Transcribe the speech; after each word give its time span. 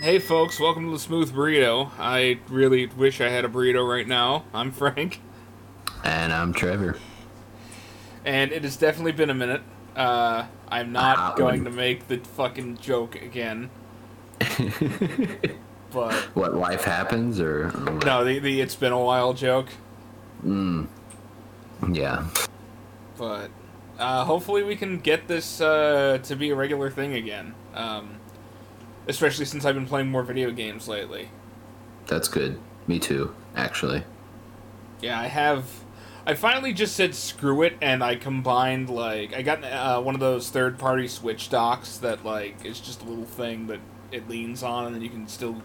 Hey 0.00 0.18
folks, 0.18 0.60
welcome 0.60 0.84
to 0.86 0.90
the 0.92 0.98
Smooth 0.98 1.32
Burrito. 1.32 1.90
I 1.98 2.38
really 2.48 2.86
wish 2.86 3.20
I 3.20 3.28
had 3.28 3.44
a 3.44 3.48
burrito 3.48 3.88
right 3.88 4.06
now. 4.06 4.44
I'm 4.52 4.70
Frank. 4.70 5.20
And 6.04 6.32
I'm 6.32 6.52
Trevor. 6.52 6.96
And 8.24 8.52
it 8.52 8.62
has 8.64 8.76
definitely 8.76 9.12
been 9.12 9.30
a 9.30 9.34
minute. 9.34 9.62
Uh, 9.96 10.46
I'm 10.68 10.92
not 10.92 11.16
Ah, 11.18 11.34
going 11.34 11.64
to 11.64 11.70
make 11.70 12.08
the 12.08 12.18
fucking 12.18 12.76
joke 12.78 13.14
again. 13.16 13.70
but 15.92 16.12
What 16.34 16.54
life 16.54 16.84
happens, 16.84 17.40
or 17.40 17.70
no, 18.04 18.22
the, 18.24 18.38
the 18.38 18.60
it's 18.60 18.74
been 18.76 18.92
a 18.92 19.00
while 19.02 19.32
joke. 19.32 19.68
yeah, 20.44 22.26
But 23.16 23.50
uh, 23.98 24.24
hopefully 24.24 24.62
we 24.62 24.76
can 24.76 24.98
get 24.98 25.26
this 25.26 25.60
uh, 25.62 26.18
to 26.24 26.36
be 26.36 26.50
a 26.50 26.54
regular 26.54 26.90
thing 26.90 27.14
again. 27.14 27.54
Um, 27.74 28.16
especially 29.06 29.44
since 29.44 29.64
I've 29.64 29.74
been 29.74 29.86
playing 29.86 30.10
more 30.10 30.22
video 30.22 30.50
games 30.50 30.88
lately. 30.88 31.28
that's 32.06 32.28
good. 32.28 32.58
Me 32.86 32.98
too, 32.98 33.34
actually. 33.56 34.04
Yeah, 35.00 35.18
I 35.20 35.26
have. 35.26 35.64
I 36.24 36.34
finally 36.34 36.72
just 36.72 36.94
said 36.96 37.14
screw 37.14 37.62
it, 37.62 37.76
and 37.80 38.02
I 38.02 38.16
combined 38.16 38.88
like 38.88 39.34
I 39.34 39.42
got 39.42 39.64
uh, 39.64 40.00
one 40.00 40.14
of 40.14 40.20
those 40.20 40.50
third-party 40.50 41.08
Switch 41.08 41.48
docks 41.50 41.98
that 41.98 42.24
like 42.24 42.64
is 42.64 42.80
just 42.80 43.02
a 43.02 43.04
little 43.04 43.24
thing 43.24 43.66
that 43.68 43.80
it 44.12 44.28
leans 44.28 44.62
on, 44.62 44.86
and 44.86 44.94
then 44.94 45.02
you 45.02 45.10
can 45.10 45.26
still 45.28 45.62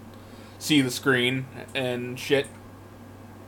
see 0.59 0.81
the 0.81 0.91
screen 0.91 1.45
and 1.75 2.19
shit. 2.19 2.47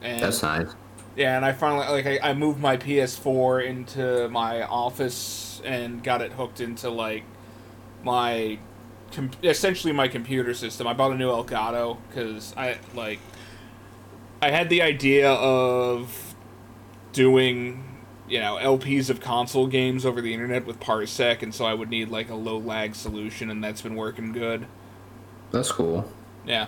And 0.01 0.21
That's 0.21 0.41
nice. 0.43 0.67
yeah, 1.15 1.35
and 1.35 1.45
I 1.45 1.51
finally 1.53 1.87
like 1.87 2.05
I, 2.05 2.29
I 2.29 2.33
moved 2.33 2.59
my 2.59 2.77
PS4 2.77 3.65
into 3.65 4.29
my 4.29 4.63
office 4.63 5.61
and 5.65 6.03
got 6.03 6.21
it 6.21 6.33
hooked 6.33 6.61
into 6.61 6.89
like 6.89 7.23
my 8.03 8.59
com- 9.13 9.31
essentially 9.43 9.93
my 9.93 10.07
computer 10.07 10.53
system. 10.53 10.87
I 10.87 10.93
bought 10.93 11.11
a 11.11 11.15
new 11.15 11.29
Elgato 11.29 11.97
because 12.09 12.53
I 12.57 12.77
like 12.93 13.19
I 14.41 14.49
had 14.49 14.69
the 14.69 14.81
idea 14.81 15.31
of 15.31 16.35
doing 17.13 17.83
you 18.27 18.39
know 18.39 18.57
LPs 18.61 19.09
of 19.09 19.19
console 19.21 19.67
games 19.67 20.05
over 20.05 20.21
the 20.21 20.33
internet 20.33 20.65
with 20.65 20.79
Parsec, 20.79 21.41
and 21.41 21.53
so 21.53 21.65
I 21.65 21.73
would 21.73 21.89
need 21.89 22.09
like 22.09 22.29
a 22.29 22.35
low 22.35 22.57
lag 22.57 22.95
solution, 22.95 23.49
and 23.49 23.63
that's 23.63 23.81
been 23.81 23.95
working 23.95 24.31
good. 24.31 24.67
That's 25.51 25.71
cool. 25.71 26.11
Yeah. 26.45 26.67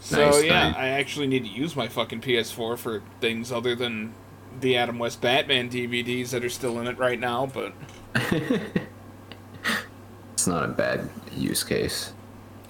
So 0.00 0.30
Nice, 0.30 0.44
yeah, 0.44 0.68
nice. 0.70 0.76
I 0.76 0.88
actually 0.88 1.26
need 1.26 1.44
to 1.44 1.50
use 1.50 1.76
my 1.76 1.86
fucking 1.86 2.22
PS4 2.22 2.78
for 2.78 3.02
things 3.20 3.52
other 3.52 3.74
than 3.74 4.14
the 4.58 4.76
Adam 4.76 4.98
West 4.98 5.20
Batman 5.20 5.68
DVDs 5.68 6.30
that 6.30 6.42
are 6.42 6.48
still 6.48 6.80
in 6.80 6.86
it 6.86 6.96
right 6.98 7.20
now. 7.20 7.46
But 7.46 7.74
It's 10.40 10.46
not 10.46 10.64
a 10.64 10.68
bad 10.68 11.10
use 11.36 11.62
case. 11.62 12.14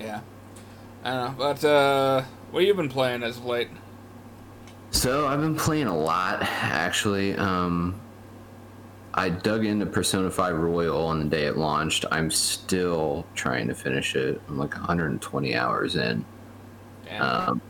yeah, 0.00 0.22
I 1.04 1.10
don't 1.12 1.24
know. 1.24 1.34
But 1.38 1.64
uh, 1.64 2.24
what 2.50 2.62
have 2.62 2.66
you 2.66 2.74
been 2.74 2.88
playing 2.88 3.22
as 3.22 3.36
of 3.36 3.44
late? 3.44 3.68
So 4.90 5.28
I've 5.28 5.40
been 5.40 5.54
playing 5.54 5.86
a 5.86 5.96
lot, 5.96 6.42
actually. 6.42 7.36
Um, 7.36 8.00
I 9.14 9.28
dug 9.28 9.64
into 9.64 9.86
Persona 9.86 10.32
5 10.32 10.56
Royal 10.56 11.06
on 11.06 11.20
the 11.20 11.26
day 11.26 11.44
it 11.44 11.58
launched. 11.58 12.04
I'm 12.10 12.32
still 12.32 13.24
trying 13.36 13.68
to 13.68 13.74
finish 13.76 14.16
it. 14.16 14.42
I'm 14.48 14.58
like 14.58 14.74
120 14.74 15.54
hours 15.54 15.94
in. 15.94 16.24
Um, 17.20 17.60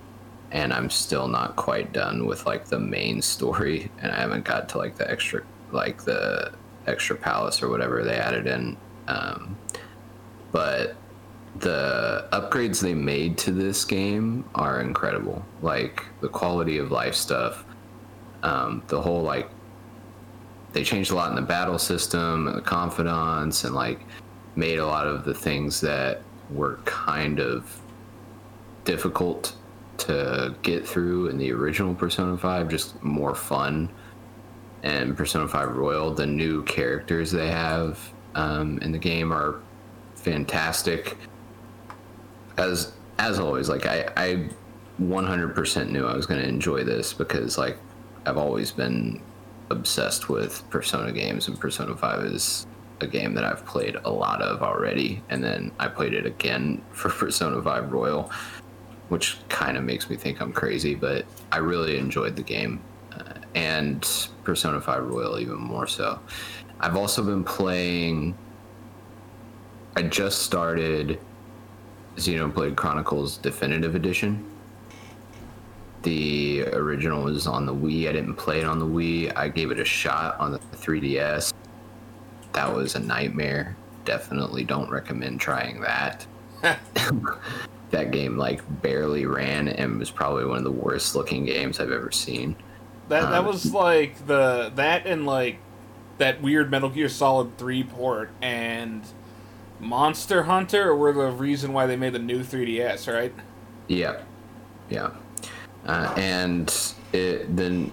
and 0.51 0.73
I'm 0.73 0.89
still 0.89 1.29
not 1.29 1.57
quite 1.57 1.93
done 1.93 2.25
with 2.25 2.47
like 2.47 2.65
the 2.65 2.81
main 2.81 3.21
story, 3.21 3.91
and 4.01 4.13
I 4.13 4.21
haven't 4.21 4.47
got 4.47 4.71
to 4.71 4.79
like 4.79 4.97
the 4.97 5.11
extra, 5.11 5.43
like 5.73 6.05
the 6.05 6.55
extra 6.87 7.17
palace 7.17 7.63
or 7.63 7.69
whatever 7.69 8.03
they 8.03 8.17
added 8.17 8.47
in. 8.47 8.79
Um, 9.07 9.59
but 10.53 10.97
the 11.59 12.29
upgrades 12.33 12.81
they 12.81 12.95
made 12.95 13.37
to 13.39 13.51
this 13.51 13.85
game 13.85 14.45
are 14.55 14.81
incredible. 14.81 15.45
Like 15.63 16.05
the 16.21 16.29
quality 16.29 16.79
of 16.79 16.91
life 16.91 17.15
stuff, 17.15 17.65
um, 18.43 18.83
the 18.89 19.01
whole 19.01 19.23
like 19.23 19.49
they 20.73 20.85
changed 20.85 21.11
a 21.11 21.15
lot 21.15 21.31
in 21.31 21.37
the 21.37 21.43
battle 21.43 21.79
system 21.79 22.47
and 22.47 22.57
the 22.57 22.63
confidants, 22.63 23.65
and 23.65 23.75
like 23.75 24.01
made 24.57 24.79
a 24.79 24.87
lot 24.87 25.07
of 25.07 25.25
the 25.25 25.35
things 25.35 25.81
that 25.81 26.23
were 26.51 26.77
kind 26.85 27.41
of 27.41 27.81
difficult 28.85 29.55
to 29.99 30.55
get 30.63 30.87
through 30.87 31.29
in 31.29 31.37
the 31.37 31.53
original 31.53 31.95
Persona 31.95 32.37
5, 32.37 32.69
just 32.69 33.03
more 33.03 33.35
fun. 33.35 33.91
And 34.83 35.17
Persona 35.17 35.47
5 35.47 35.77
Royal, 35.77 36.15
the 36.15 36.27
new 36.27 36.63
characters 36.65 37.31
they 37.31 37.49
have 37.49 37.99
um, 38.35 38.79
in 38.79 38.93
the 38.93 38.99
game 38.99 39.33
are 39.33 39.61
fantastic. 40.23 41.17
As 42.57 42.93
as 43.19 43.39
always, 43.39 43.69
like 43.69 43.87
I, 43.87 44.09
I 44.17 44.49
100% 45.01 45.91
knew 45.91 46.07
I 46.07 46.15
was 46.15 46.27
going 46.27 46.41
to 46.41 46.49
enjoy 46.49 46.85
this 46.85 47.13
because 47.13 47.59
like 47.59 47.77
I've 48.27 48.39
always 48.39 48.71
been 48.71 49.21
obsessed 49.71 50.29
with 50.29 50.69
Persona 50.71 51.13
games, 51.13 51.49
and 51.49 51.59
Persona 51.59 51.97
5 51.97 52.21
is 52.25 52.67
a 53.03 53.07
game 53.07 53.35
that 53.35 53.45
I've 53.45 53.65
played 53.67 53.97
a 54.05 54.11
lot 54.11 54.43
of 54.43 54.63
already. 54.63 55.23
And 55.31 55.43
then 55.43 55.71
I 55.79 55.89
played 55.89 56.15
it 56.15 56.27
again 56.27 56.83
for 56.93 57.11
Persona 57.11 57.63
5 57.63 57.93
Royal 57.93 58.31
which 59.11 59.39
kind 59.49 59.77
of 59.77 59.83
makes 59.83 60.09
me 60.09 60.17
think 60.17 60.41
I'm 60.41 60.53
crazy, 60.53 60.95
but 60.95 61.27
I 61.51 61.59
really 61.59 61.99
enjoyed 61.99 62.37
the 62.37 62.43
game. 62.43 62.81
Uh, 63.13 63.35
and 63.57 64.09
Persona 64.45 64.81
5 64.81 65.05
Royal 65.05 65.39
even 65.41 65.57
more 65.57 65.89
so. 65.89 66.21
I've 66.79 66.97
also 66.97 67.23
been 67.23 67.45
playing. 67.45 68.39
I 69.97 70.03
just 70.03 70.43
started 70.43 71.19
Xenoblade 72.17 72.77
Chronicles 72.77 73.37
Definitive 73.39 73.95
Edition. 73.95 74.45
The 76.03 76.65
original 76.69 77.25
was 77.25 77.47
on 77.47 77.67
the 77.67 77.75
Wii. 77.75 78.09
I 78.09 78.13
didn't 78.13 78.37
play 78.37 78.61
it 78.61 78.65
on 78.65 78.79
the 78.79 78.87
Wii. 78.87 79.33
I 79.37 79.49
gave 79.49 79.71
it 79.71 79.81
a 79.81 79.85
shot 79.85 80.39
on 80.39 80.53
the 80.53 80.59
3DS. 80.59 81.53
That 82.53 82.75
was 82.75 82.95
a 82.95 83.01
nightmare. 83.01 83.77
Definitely 84.05 84.65
don't 84.65 84.91
recommend 84.91 85.41
trying 85.41 85.81
that 85.83 86.27
that 87.91 88.11
game 88.11 88.37
like 88.37 88.61
barely 88.83 89.27
ran 89.27 89.69
and 89.69 89.99
was 89.99 90.11
probably 90.11 90.45
one 90.45 90.59
of 90.59 90.65
the 90.65 90.71
worst 90.71 91.15
looking 91.15 91.45
games 91.45 91.81
I've 91.81 91.91
ever 91.91 92.11
seen. 92.11 92.57
that 93.09 93.23
that 93.31 93.41
um, 93.41 93.47
was 93.47 93.73
like 93.73 94.27
the 94.27 94.73
that 94.75 95.07
and 95.07 95.27
like 95.27 95.59
that 96.19 96.43
weird 96.43 96.71
Metal 96.71 96.91
Gear 96.91 97.09
Solid 97.09 97.57
Three 97.57 97.83
port 97.83 98.31
and 98.43 99.03
Monster 99.81 100.45
Hunter 100.45 100.95
were 100.95 101.13
the 101.13 101.31
reason 101.31 101.73
why 101.73 101.87
they 101.87 101.97
made 101.97 102.13
the 102.13 102.19
new 102.19 102.43
3DS, 102.43 103.13
right? 103.13 103.33
Yeah, 103.89 104.21
yeah, 104.89 105.11
uh, 105.87 106.15
and 106.17 106.95
it 107.13 107.57
then 107.57 107.91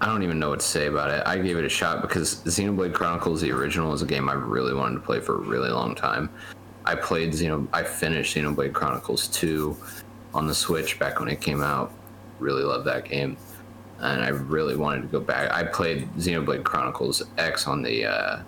I 0.00 0.06
don't 0.06 0.22
even 0.22 0.38
know 0.38 0.50
what 0.50 0.60
to 0.60 0.66
say 0.66 0.86
about 0.86 1.10
it. 1.10 1.22
I 1.26 1.38
gave 1.38 1.56
it 1.56 1.64
a 1.64 1.68
shot 1.68 2.02
because 2.02 2.36
Xenoblade 2.42 2.92
Chronicles 2.92 3.40
the 3.40 3.52
original 3.52 3.94
is 3.94 4.02
a 4.02 4.06
game 4.06 4.28
I 4.28 4.34
really 4.34 4.74
wanted 4.74 4.96
to 4.96 5.00
play 5.00 5.20
for 5.20 5.36
a 5.36 5.38
really 5.38 5.70
long 5.70 5.94
time. 5.94 6.28
I 6.84 6.94
played 6.94 7.32
Xeno. 7.32 7.66
I 7.72 7.82
finished 7.82 8.36
Xenoblade 8.36 8.74
Chronicles 8.74 9.28
2 9.28 9.76
on 10.34 10.46
the 10.46 10.54
Switch 10.54 10.98
back 10.98 11.20
when 11.20 11.28
it 11.28 11.40
came 11.40 11.62
out. 11.62 11.92
Really 12.38 12.64
loved 12.64 12.86
that 12.86 13.06
game, 13.06 13.36
and 14.00 14.22
I 14.22 14.28
really 14.28 14.76
wanted 14.76 15.02
to 15.02 15.08
go 15.08 15.20
back. 15.20 15.50
I 15.50 15.64
played 15.64 16.08
Xenoblade 16.16 16.64
Chronicles 16.64 17.22
X 17.38 17.66
on 17.66 17.80
the 17.80 18.04
uh, 18.04 18.42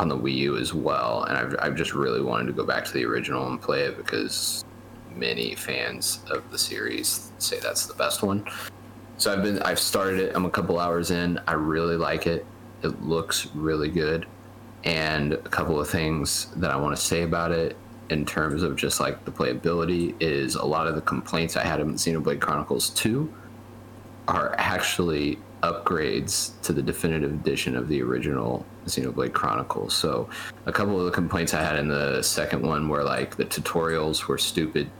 on 0.00 0.08
the 0.08 0.16
Wii 0.16 0.34
U 0.36 0.56
as 0.56 0.72
well, 0.72 1.24
and 1.24 1.36
I've, 1.36 1.54
I've 1.60 1.76
just 1.76 1.92
really 1.92 2.22
wanted 2.22 2.46
to 2.46 2.52
go 2.54 2.64
back 2.64 2.86
to 2.86 2.92
the 2.92 3.04
original 3.04 3.46
and 3.48 3.60
play 3.60 3.82
it 3.82 3.98
because 3.98 4.64
many 5.14 5.54
fans 5.54 6.20
of 6.30 6.50
the 6.50 6.56
series 6.56 7.30
say 7.36 7.60
that's 7.60 7.84
the 7.84 7.92
best 7.92 8.22
one. 8.22 8.46
So 9.18 9.30
I've 9.30 9.42
been 9.42 9.58
I've 9.62 9.78
started 9.78 10.20
it. 10.20 10.32
I'm 10.34 10.46
a 10.46 10.50
couple 10.50 10.80
hours 10.80 11.10
in. 11.10 11.38
I 11.46 11.52
really 11.52 11.96
like 11.96 12.26
it. 12.26 12.46
It 12.82 13.02
looks 13.02 13.48
really 13.54 13.90
good. 13.90 14.24
And 14.84 15.34
a 15.34 15.38
couple 15.50 15.78
of 15.78 15.86
things 15.90 16.46
that 16.56 16.70
I 16.70 16.76
want 16.76 16.96
to 16.96 17.02
say 17.02 17.22
about 17.22 17.52
it 17.52 17.76
in 18.08 18.24
terms 18.24 18.62
of 18.62 18.76
just 18.76 19.00
like 19.00 19.22
the 19.26 19.30
playability 19.30 20.14
is 20.18 20.54
a 20.54 20.64
lot 20.64 20.86
of 20.86 20.94
the 20.94 21.02
complaints 21.02 21.58
I 21.58 21.64
had 21.64 21.78
in 21.80 21.92
Xenoblade 21.92 22.40
Chronicles 22.40 22.88
2 22.90 23.30
are 24.28 24.54
actually 24.56 25.38
upgrades 25.62 26.58
to 26.62 26.72
the 26.72 26.80
definitive 26.80 27.32
edition 27.32 27.76
of 27.76 27.88
the 27.88 28.00
original 28.00 28.64
Xenoblade 28.90 29.32
Chronicles. 29.32 29.94
So 29.94 30.28
a 30.66 30.72
couple 30.72 30.98
of 30.98 31.06
the 31.06 31.10
complaints 31.10 31.54
I 31.54 31.62
had 31.62 31.78
in 31.78 31.88
the 31.88 32.22
second 32.22 32.62
one 32.62 32.88
were 32.88 33.02
like 33.02 33.36
the 33.36 33.44
tutorials 33.44 34.26
were 34.26 34.38
stupid 34.38 34.90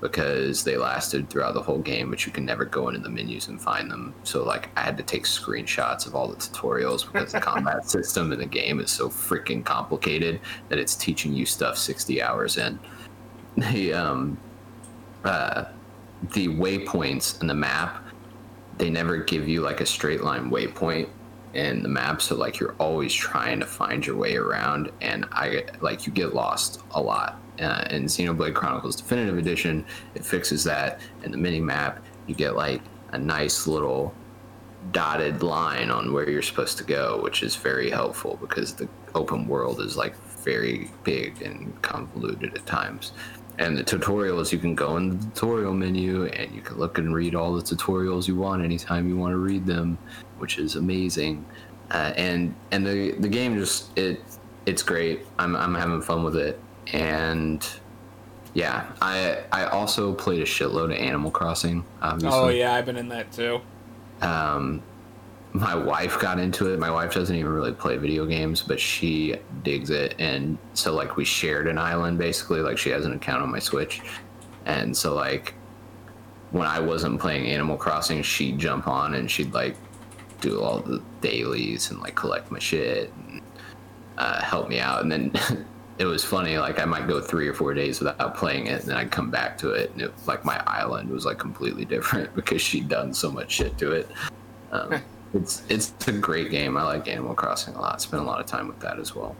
because 0.00 0.62
they 0.62 0.76
lasted 0.76 1.28
throughout 1.30 1.54
the 1.54 1.62
whole 1.62 1.78
game, 1.78 2.10
but 2.10 2.26
you 2.26 2.32
can 2.32 2.44
never 2.44 2.64
go 2.64 2.88
into 2.88 3.00
the 3.00 3.08
menus 3.08 3.48
and 3.48 3.60
find 3.60 3.90
them. 3.90 4.14
So 4.24 4.44
like 4.44 4.68
I 4.76 4.82
had 4.82 4.96
to 4.98 5.02
take 5.02 5.24
screenshots 5.24 6.06
of 6.06 6.14
all 6.14 6.28
the 6.28 6.36
tutorials 6.36 7.10
because 7.10 7.32
the 7.32 7.40
combat 7.52 7.88
system 7.88 8.32
in 8.32 8.38
the 8.38 8.46
game 8.46 8.80
is 8.80 8.90
so 8.90 9.08
freaking 9.08 9.64
complicated 9.64 10.40
that 10.68 10.78
it's 10.78 10.94
teaching 10.94 11.32
you 11.32 11.46
stuff 11.46 11.78
60 11.78 12.22
hours 12.22 12.56
in. 12.56 12.78
The 13.56 13.94
um 13.94 14.36
uh 15.24 15.64
the 16.34 16.48
waypoints 16.48 17.40
in 17.40 17.46
the 17.46 17.54
map, 17.54 18.04
they 18.76 18.90
never 18.90 19.16
give 19.16 19.48
you 19.48 19.62
like 19.62 19.80
a 19.80 19.86
straight 19.86 20.22
line 20.22 20.50
waypoint 20.50 21.08
in 21.56 21.82
the 21.82 21.88
map, 21.88 22.20
so 22.20 22.36
like 22.36 22.60
you're 22.60 22.74
always 22.78 23.12
trying 23.12 23.58
to 23.60 23.66
find 23.66 24.06
your 24.06 24.16
way 24.16 24.36
around, 24.36 24.92
and 25.00 25.24
I 25.32 25.64
like 25.80 26.06
you 26.06 26.12
get 26.12 26.34
lost 26.34 26.82
a 26.92 27.00
lot. 27.00 27.40
Uh, 27.58 27.86
in 27.90 28.04
Xenoblade 28.04 28.54
Chronicles 28.54 28.96
Definitive 28.96 29.38
Edition, 29.38 29.84
it 30.14 30.24
fixes 30.24 30.62
that. 30.64 31.00
In 31.24 31.30
the 31.30 31.38
mini 31.38 31.60
map, 31.60 32.04
you 32.26 32.34
get 32.34 32.54
like 32.54 32.82
a 33.12 33.18
nice 33.18 33.66
little 33.66 34.14
dotted 34.92 35.42
line 35.42 35.90
on 35.90 36.12
where 36.12 36.28
you're 36.28 36.42
supposed 36.42 36.76
to 36.78 36.84
go, 36.84 37.18
which 37.22 37.42
is 37.42 37.56
very 37.56 37.88
helpful 37.88 38.38
because 38.40 38.74
the 38.74 38.86
open 39.14 39.48
world 39.48 39.80
is 39.80 39.96
like 39.96 40.14
very 40.44 40.90
big 41.02 41.40
and 41.40 41.80
convoluted 41.80 42.54
at 42.54 42.66
times. 42.66 43.12
And 43.58 43.76
the 43.76 43.82
tutorials, 43.82 44.52
you 44.52 44.58
can 44.58 44.74
go 44.74 44.98
in 44.98 45.18
the 45.18 45.24
tutorial 45.26 45.72
menu 45.72 46.26
and 46.26 46.54
you 46.54 46.60
can 46.60 46.76
look 46.76 46.98
and 46.98 47.14
read 47.14 47.34
all 47.34 47.54
the 47.54 47.62
tutorials 47.62 48.28
you 48.28 48.36
want 48.36 48.62
anytime 48.62 49.08
you 49.08 49.16
want 49.16 49.32
to 49.32 49.38
read 49.38 49.64
them, 49.64 49.96
which 50.38 50.58
is 50.58 50.76
amazing. 50.76 51.44
Uh, 51.90 52.12
and 52.16 52.54
and 52.70 52.86
the 52.86 53.12
the 53.12 53.28
game 53.28 53.56
just 53.56 53.96
it 53.98 54.20
it's 54.66 54.82
great. 54.82 55.20
I'm 55.38 55.56
I'm 55.56 55.74
having 55.74 56.02
fun 56.02 56.24
with 56.24 56.36
it, 56.36 56.60
and 56.92 57.66
yeah, 58.54 58.86
I 59.00 59.44
I 59.52 59.66
also 59.66 60.12
played 60.14 60.40
a 60.40 60.46
shitload 60.46 60.86
of 60.86 60.98
Animal 60.98 61.30
Crossing. 61.30 61.84
Obviously. 62.02 62.38
Oh 62.38 62.48
yeah, 62.48 62.74
I've 62.74 62.86
been 62.86 62.96
in 62.96 63.08
that 63.08 63.30
too. 63.32 63.60
Um, 64.22 64.82
my 65.52 65.74
wife 65.74 66.18
got 66.18 66.38
into 66.38 66.72
it. 66.72 66.78
My 66.78 66.90
wife 66.90 67.14
doesn't 67.14 67.34
even 67.34 67.50
really 67.50 67.72
play 67.72 67.96
video 67.96 68.26
games, 68.26 68.62
but 68.62 68.78
she 68.78 69.36
digs 69.62 69.90
it. 69.90 70.14
And 70.18 70.58
so, 70.74 70.94
like, 70.94 71.16
we 71.16 71.24
shared 71.24 71.66
an 71.66 71.78
island 71.78 72.18
basically. 72.18 72.60
Like, 72.60 72.78
she 72.78 72.90
has 72.90 73.06
an 73.06 73.12
account 73.12 73.42
on 73.42 73.50
my 73.50 73.58
Switch. 73.58 74.02
And 74.66 74.94
so, 74.96 75.14
like, 75.14 75.54
when 76.50 76.66
I 76.66 76.80
wasn't 76.80 77.20
playing 77.20 77.46
Animal 77.46 77.76
Crossing, 77.76 78.22
she'd 78.22 78.58
jump 78.58 78.86
on 78.86 79.14
and 79.14 79.30
she'd, 79.30 79.54
like, 79.54 79.76
do 80.40 80.62
all 80.62 80.80
the 80.80 81.02
dailies 81.20 81.90
and, 81.90 82.00
like, 82.00 82.14
collect 82.14 82.50
my 82.50 82.58
shit 82.58 83.12
and 83.28 83.40
uh, 84.18 84.42
help 84.42 84.68
me 84.68 84.78
out. 84.78 85.02
And 85.02 85.12
then 85.12 85.32
it 85.98 86.04
was 86.04 86.24
funny. 86.24 86.58
Like, 86.58 86.78
I 86.78 86.84
might 86.84 87.06
go 87.06 87.20
three 87.20 87.48
or 87.48 87.54
four 87.54 87.74
days 87.74 88.00
without 88.00 88.36
playing 88.36 88.66
it. 88.66 88.80
And 88.80 88.90
then 88.90 88.96
I'd 88.96 89.10
come 89.10 89.30
back 89.30 89.58
to 89.58 89.70
it. 89.70 89.90
And, 89.92 90.02
it, 90.02 90.14
like, 90.26 90.44
my 90.44 90.62
island 90.66 91.10
was, 91.10 91.24
like, 91.24 91.38
completely 91.38 91.84
different 91.84 92.34
because 92.36 92.60
she'd 92.62 92.88
done 92.88 93.12
so 93.14 93.30
much 93.30 93.50
shit 93.50 93.76
to 93.78 93.92
it. 93.92 94.08
Um, 94.72 95.00
it's 95.34 95.62
it's 95.68 95.92
a 96.08 96.12
great 96.12 96.50
game. 96.50 96.76
I 96.76 96.82
like 96.82 97.08
Animal 97.08 97.34
Crossing 97.34 97.74
a 97.74 97.80
lot. 97.80 98.00
Spend 98.00 98.22
a 98.22 98.26
lot 98.26 98.40
of 98.40 98.46
time 98.46 98.68
with 98.68 98.80
that 98.80 98.98
as 98.98 99.14
well. 99.14 99.36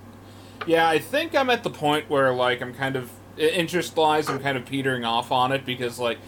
Yeah, 0.67 0.89
I 0.89 0.99
think 0.99 1.35
I'm 1.35 1.51
at 1.51 1.63
the 1.63 1.71
point 1.71 2.11
where 2.11 2.33
like 2.33 2.61
I'm 2.61 2.75
kind 2.75 2.97
of 2.97 3.11
interest 3.37 3.97
wise, 3.97 4.29
I'm 4.29 4.41
kind 4.41 4.57
of 4.57 4.65
petering 4.65 5.05
off 5.05 5.31
on 5.31 5.53
it 5.53 5.65
because 5.65 5.99
like, 5.99 6.19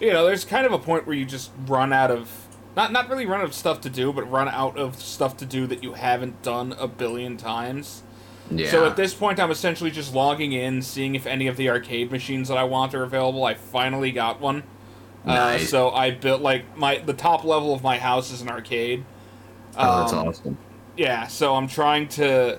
you 0.00 0.12
know, 0.12 0.26
there's 0.26 0.44
kind 0.44 0.66
of 0.66 0.72
a 0.72 0.78
point 0.78 1.06
where 1.06 1.16
you 1.16 1.24
just 1.24 1.50
run 1.66 1.92
out 1.92 2.10
of 2.10 2.41
not 2.76 2.92
not 2.92 3.08
really 3.08 3.26
run 3.26 3.40
out 3.40 3.46
of 3.46 3.54
stuff 3.54 3.80
to 3.82 3.90
do, 3.90 4.12
but 4.12 4.30
run 4.30 4.48
out 4.48 4.76
of 4.78 5.00
stuff 5.00 5.36
to 5.38 5.46
do 5.46 5.66
that 5.66 5.82
you 5.82 5.94
haven't 5.94 6.42
done 6.42 6.72
a 6.78 6.88
billion 6.88 7.36
times. 7.36 8.02
Yeah. 8.50 8.70
So 8.70 8.84
at 8.86 8.96
this 8.96 9.14
point, 9.14 9.40
I'm 9.40 9.50
essentially 9.50 9.90
just 9.90 10.14
logging 10.14 10.52
in, 10.52 10.82
seeing 10.82 11.14
if 11.14 11.26
any 11.26 11.46
of 11.46 11.56
the 11.56 11.70
arcade 11.70 12.10
machines 12.10 12.48
that 12.48 12.58
I 12.58 12.64
want 12.64 12.94
are 12.94 13.02
available. 13.02 13.44
I 13.44 13.54
finally 13.54 14.12
got 14.12 14.40
one. 14.40 14.64
Nice. 15.24 15.62
Uh, 15.62 15.66
so 15.66 15.90
I 15.90 16.10
built 16.10 16.42
like 16.42 16.76
my 16.76 16.98
the 16.98 17.14
top 17.14 17.44
level 17.44 17.72
of 17.72 17.82
my 17.82 17.98
house 17.98 18.30
is 18.30 18.42
an 18.42 18.48
arcade. 18.48 19.04
oh, 19.76 20.00
that's 20.00 20.12
Um, 20.12 20.28
awesome. 20.28 20.58
Yeah, 20.96 21.26
so 21.28 21.54
I'm 21.54 21.68
trying 21.68 22.08
to 22.08 22.58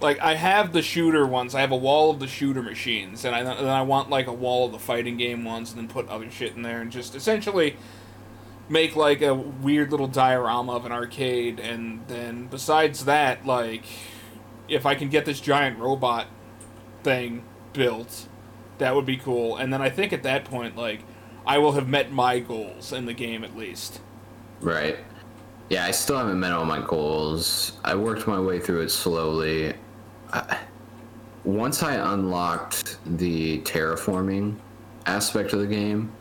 like 0.00 0.20
I 0.20 0.34
have 0.34 0.72
the 0.72 0.82
shooter 0.82 1.26
ones. 1.26 1.54
I 1.54 1.60
have 1.60 1.72
a 1.72 1.76
wall 1.76 2.10
of 2.10 2.20
the 2.20 2.28
shooter 2.28 2.62
machines, 2.62 3.24
and 3.24 3.34
I 3.34 3.40
and 3.40 3.48
then 3.48 3.68
I 3.68 3.82
want 3.82 4.10
like 4.10 4.26
a 4.28 4.32
wall 4.32 4.66
of 4.66 4.72
the 4.72 4.78
fighting 4.78 5.16
game 5.16 5.44
ones, 5.44 5.70
and 5.72 5.78
then 5.80 5.88
put 5.88 6.08
other 6.08 6.30
shit 6.30 6.54
in 6.54 6.62
there, 6.62 6.80
and 6.80 6.90
just 6.90 7.14
essentially 7.14 7.76
make 8.68 8.96
like 8.96 9.22
a 9.22 9.34
weird 9.34 9.90
little 9.90 10.06
diorama 10.06 10.72
of 10.72 10.84
an 10.84 10.92
arcade. 10.92 11.58
And 11.58 12.06
then 12.08 12.46
besides 12.46 13.04
that, 13.06 13.46
like 13.46 13.84
if 14.68 14.86
I 14.86 14.94
can 14.94 15.08
get 15.08 15.24
this 15.24 15.40
giant 15.40 15.78
robot 15.78 16.26
thing 17.02 17.44
built, 17.72 18.28
that 18.78 18.94
would 18.94 19.06
be 19.06 19.16
cool. 19.16 19.56
And 19.56 19.72
then 19.72 19.82
I 19.82 19.90
think 19.90 20.12
at 20.12 20.22
that 20.22 20.44
point, 20.44 20.76
like 20.76 21.00
I 21.46 21.58
will 21.58 21.72
have 21.72 21.88
met 21.88 22.12
my 22.12 22.38
goals 22.38 22.92
in 22.92 23.06
the 23.06 23.14
game 23.14 23.44
at 23.44 23.56
least. 23.56 24.00
Right. 24.60 24.98
Yeah, 25.70 25.84
I 25.84 25.90
still 25.90 26.18
haven't 26.18 26.40
met 26.40 26.52
all 26.52 26.64
my 26.64 26.80
goals. 26.80 27.78
I 27.84 27.94
worked 27.94 28.26
my 28.26 28.40
way 28.40 28.58
through 28.58 28.82
it 28.82 28.90
slowly. 28.90 29.74
I, 30.32 30.58
once 31.44 31.82
I 31.82 31.94
unlocked 32.12 32.98
the 33.18 33.60
terraforming 33.60 34.56
aspect 35.06 35.52
of 35.52 35.60
the 35.60 35.66
game, 35.66 36.12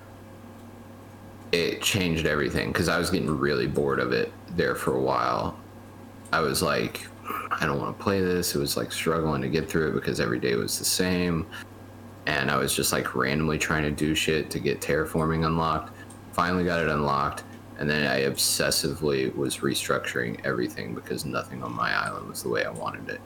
it 1.52 1.82
changed 1.82 2.26
everything 2.26 2.72
because 2.72 2.90
I 2.90 2.98
was 2.98 3.10
getting 3.10 3.30
really 3.30 3.68
bored 3.68 4.00
of 4.00 4.12
it 4.12 4.32
there 4.56 4.76
for 4.76 4.96
a 4.96 5.02
while. 5.02 5.58
I 6.32 6.42
was 6.42 6.62
like, 6.62 7.08
I 7.52 7.66
don't 7.66 7.80
want 7.80 7.98
to 7.98 8.04
play 8.04 8.22
this. 8.22 8.56
It 8.56 8.60
was 8.60 8.78
like 8.78 8.92
struggling 8.92 9.42
to 9.42 9.50
get 9.50 9.70
through 9.70 9.90
it 9.90 9.94
because 9.94 10.20
every 10.20 10.40
day 10.40 10.56
was 10.56 10.78
the 10.78 10.86
same. 10.86 11.48
And 12.26 12.52
I 12.52 12.58
was 12.58 12.76
just 12.76 12.92
like 12.92 13.16
randomly 13.16 13.58
trying 13.58 13.84
to 13.84 13.92
do 13.92 14.14
shit 14.14 14.50
to 14.52 14.60
get 14.60 14.82
terraforming 14.82 15.46
unlocked. 15.46 15.96
Finally 16.34 16.66
got 16.66 16.82
it 16.82 16.90
unlocked. 16.90 17.44
And 17.80 17.90
then 17.90 18.10
I 18.10 18.24
obsessively 18.24 19.34
was 19.36 19.58
restructuring 19.58 20.44
everything 20.46 20.94
because 20.94 21.26
nothing 21.26 21.64
on 21.64 21.74
my 21.74 21.94
island 21.94 22.28
was 22.28 22.44
the 22.44 22.50
way 22.50 22.66
I 22.66 22.72
wanted 22.72 23.08
it. 23.10 23.22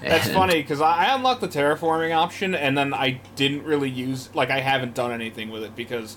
That's 0.00 0.30
funny 0.30 0.62
because 0.62 0.80
I 0.80 1.06
I 1.06 1.14
unlocked 1.14 1.42
the 1.42 1.48
terraforming 1.48 2.16
option 2.16 2.54
and 2.54 2.76
then 2.78 2.94
I 2.94 3.20
didn't 3.36 3.64
really 3.64 3.90
use 3.90 4.34
like 4.34 4.50
I 4.50 4.60
haven't 4.60 4.94
done 4.94 5.12
anything 5.12 5.50
with 5.50 5.62
it 5.62 5.76
because 5.76 6.16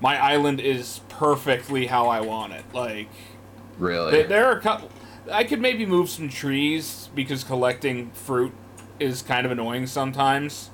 my 0.00 0.18
island 0.18 0.60
is 0.60 1.00
perfectly 1.08 1.86
how 1.86 2.08
I 2.08 2.20
want 2.20 2.52
it. 2.52 2.64
Like 2.72 3.08
Really? 3.78 4.12
there, 4.12 4.26
there 4.26 4.46
are 4.46 4.56
a 4.56 4.60
couple. 4.60 4.90
I 5.30 5.44
could 5.44 5.60
maybe 5.60 5.86
move 5.86 6.08
some 6.08 6.28
trees 6.28 7.08
because 7.14 7.44
collecting 7.44 8.10
fruit 8.12 8.52
is 8.98 9.22
kind 9.22 9.46
of 9.46 9.52
annoying 9.52 9.86
sometimes. 9.86 10.70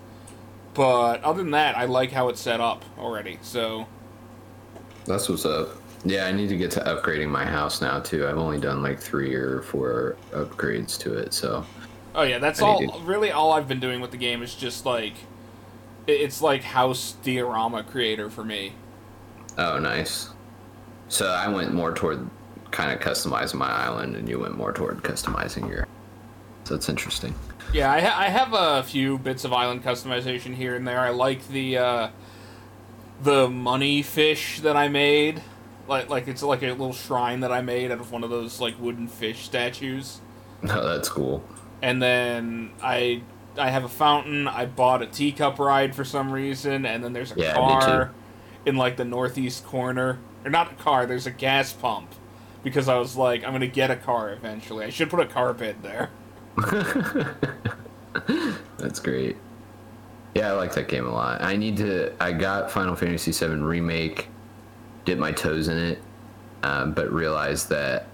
But 0.75 1.23
other 1.25 1.43
than 1.43 1.52
that, 1.52 1.76
I 1.76 1.84
like 1.87 2.12
how 2.12 2.28
it's 2.28 2.40
set 2.40 2.61
up 2.61 2.84
already. 2.99 3.38
So 3.43 3.87
That's 5.06 5.28
what's 5.28 5.44
up. 5.46 5.70
Yeah, 6.05 6.26
I 6.26 6.32
need 6.32 6.49
to 6.50 6.56
get 6.56 6.70
to 6.73 6.81
upgrading 6.81 7.28
my 7.31 7.44
house 7.44 7.81
now 7.81 7.99
too. 8.00 8.26
I've 8.26 8.38
only 8.38 8.61
done 8.61 8.82
like 8.82 9.00
three 9.00 9.34
or 9.34 9.62
four 9.62 10.17
upgrades 10.32 10.99
to 11.00 11.14
it, 11.14 11.32
so 11.34 11.64
Oh 12.14 12.23
yeah, 12.23 12.38
that's 12.38 12.62
all. 12.62 12.78
to- 12.78 12.99
Really, 13.05 13.31
all 13.31 13.52
I've 13.52 13.67
been 13.69 13.81
doing 13.81 14.00
with 14.00 14.11
the 14.11 14.17
game 14.17 14.43
is 14.43 14.55
just 14.55 14.87
like, 14.87 15.14
it's 16.06 16.40
like 16.40 16.62
house 16.62 17.17
diorama 17.23 17.82
creator 17.82 18.31
for 18.31 18.44
me. 18.44 18.73
Oh 19.58 19.79
nice. 19.79 20.31
So 21.08 21.29
I 21.29 21.49
went 21.49 21.73
more 21.73 21.94
toward 21.94 22.29
kind 22.70 22.91
of 22.93 23.00
customizing 23.00 23.55
my 23.55 23.70
island, 23.70 24.17
and 24.17 24.29
you 24.29 24.38
went 24.41 24.56
more 24.56 24.73
toward 24.73 25.03
customizing 25.03 25.69
your. 25.69 25.87
So 26.64 26.75
it's 26.75 26.88
interesting. 26.88 27.35
Yeah, 27.73 27.91
I, 27.91 28.00
ha- 28.00 28.19
I 28.19 28.29
have 28.29 28.53
a 28.55 28.82
few 28.82 29.19
bits 29.19 29.44
of 29.44 29.53
island 29.53 29.82
customization 29.85 30.55
here 30.55 30.75
and 30.76 30.87
there. 30.87 31.00
I 31.00 31.11
like 31.11 31.47
the 31.49 31.79
uh, 31.79 32.08
the 33.21 33.49
money 33.49 34.02
fish 34.02 34.61
that 34.61 34.76
I 34.76 34.88
made, 34.88 35.42
like 35.88 36.09
like 36.09 36.28
it's 36.28 36.42
like 36.42 36.62
a 36.62 36.69
little 36.71 36.92
shrine 36.92 37.40
that 37.40 37.52
I 37.52 37.62
made 37.62 37.90
out 37.90 38.00
of 38.00 38.11
one 38.12 38.25
of 38.25 38.31
those 38.31 38.61
like 38.61 38.78
wooden 38.78 39.09
fish 39.09 39.45
statues. 39.45 40.21
Oh, 40.69 40.85
that's 40.87 41.09
cool. 41.09 41.45
And 41.83 42.02
then 42.02 42.73
I 42.83 43.23
I 43.57 43.71
have 43.71 43.85
a 43.85 43.88
fountain. 43.88 44.49
I 44.49 44.66
bought 44.66 45.02
a 45.02 45.07
teacup 45.07 45.59
ride 45.59 45.95
for 45.95 46.04
some 46.04 46.33
reason, 46.33 46.85
and 46.87 47.04
then 47.04 47.12
there's 47.12 47.33
a 47.33 47.37
Yeah, 47.37 47.61
me 47.61 47.76
car 47.76 48.12
in 48.66 48.76
like 48.76 48.96
the 48.96 49.04
northeast 49.04 49.64
corner, 49.64 50.18
or 50.44 50.50
not 50.50 50.73
a 50.73 50.75
car. 50.75 51.06
There's 51.06 51.26
a 51.26 51.30
gas 51.30 51.73
pump 51.73 52.12
because 52.62 52.88
I 52.88 52.99
was 52.99 53.16
like, 53.16 53.44
I'm 53.44 53.52
gonna 53.52 53.66
get 53.66 53.90
a 53.90 53.96
car 53.96 54.32
eventually. 54.32 54.85
I 54.85 54.90
should 54.90 55.08
put 55.08 55.20
a 55.20 55.26
car 55.26 55.54
bed 55.54 55.76
there. 55.82 56.11
That's 58.78 58.99
great. 58.99 59.37
Yeah, 60.35 60.50
I 60.50 60.52
like 60.52 60.75
that 60.75 60.88
game 60.88 61.06
a 61.06 61.12
lot. 61.12 61.40
I 61.42 61.56
need 61.56 61.78
to. 61.78 62.12
I 62.20 62.32
got 62.32 62.70
Final 62.70 62.94
Fantasy 62.94 63.32
VII 63.32 63.54
Remake, 63.56 64.28
dip 65.06 65.18
my 65.18 65.32
toes 65.32 65.68
in 65.68 65.78
it, 65.78 66.02
um, 66.62 66.92
but 66.92 67.11
realized 67.11 67.70
that 67.70 68.08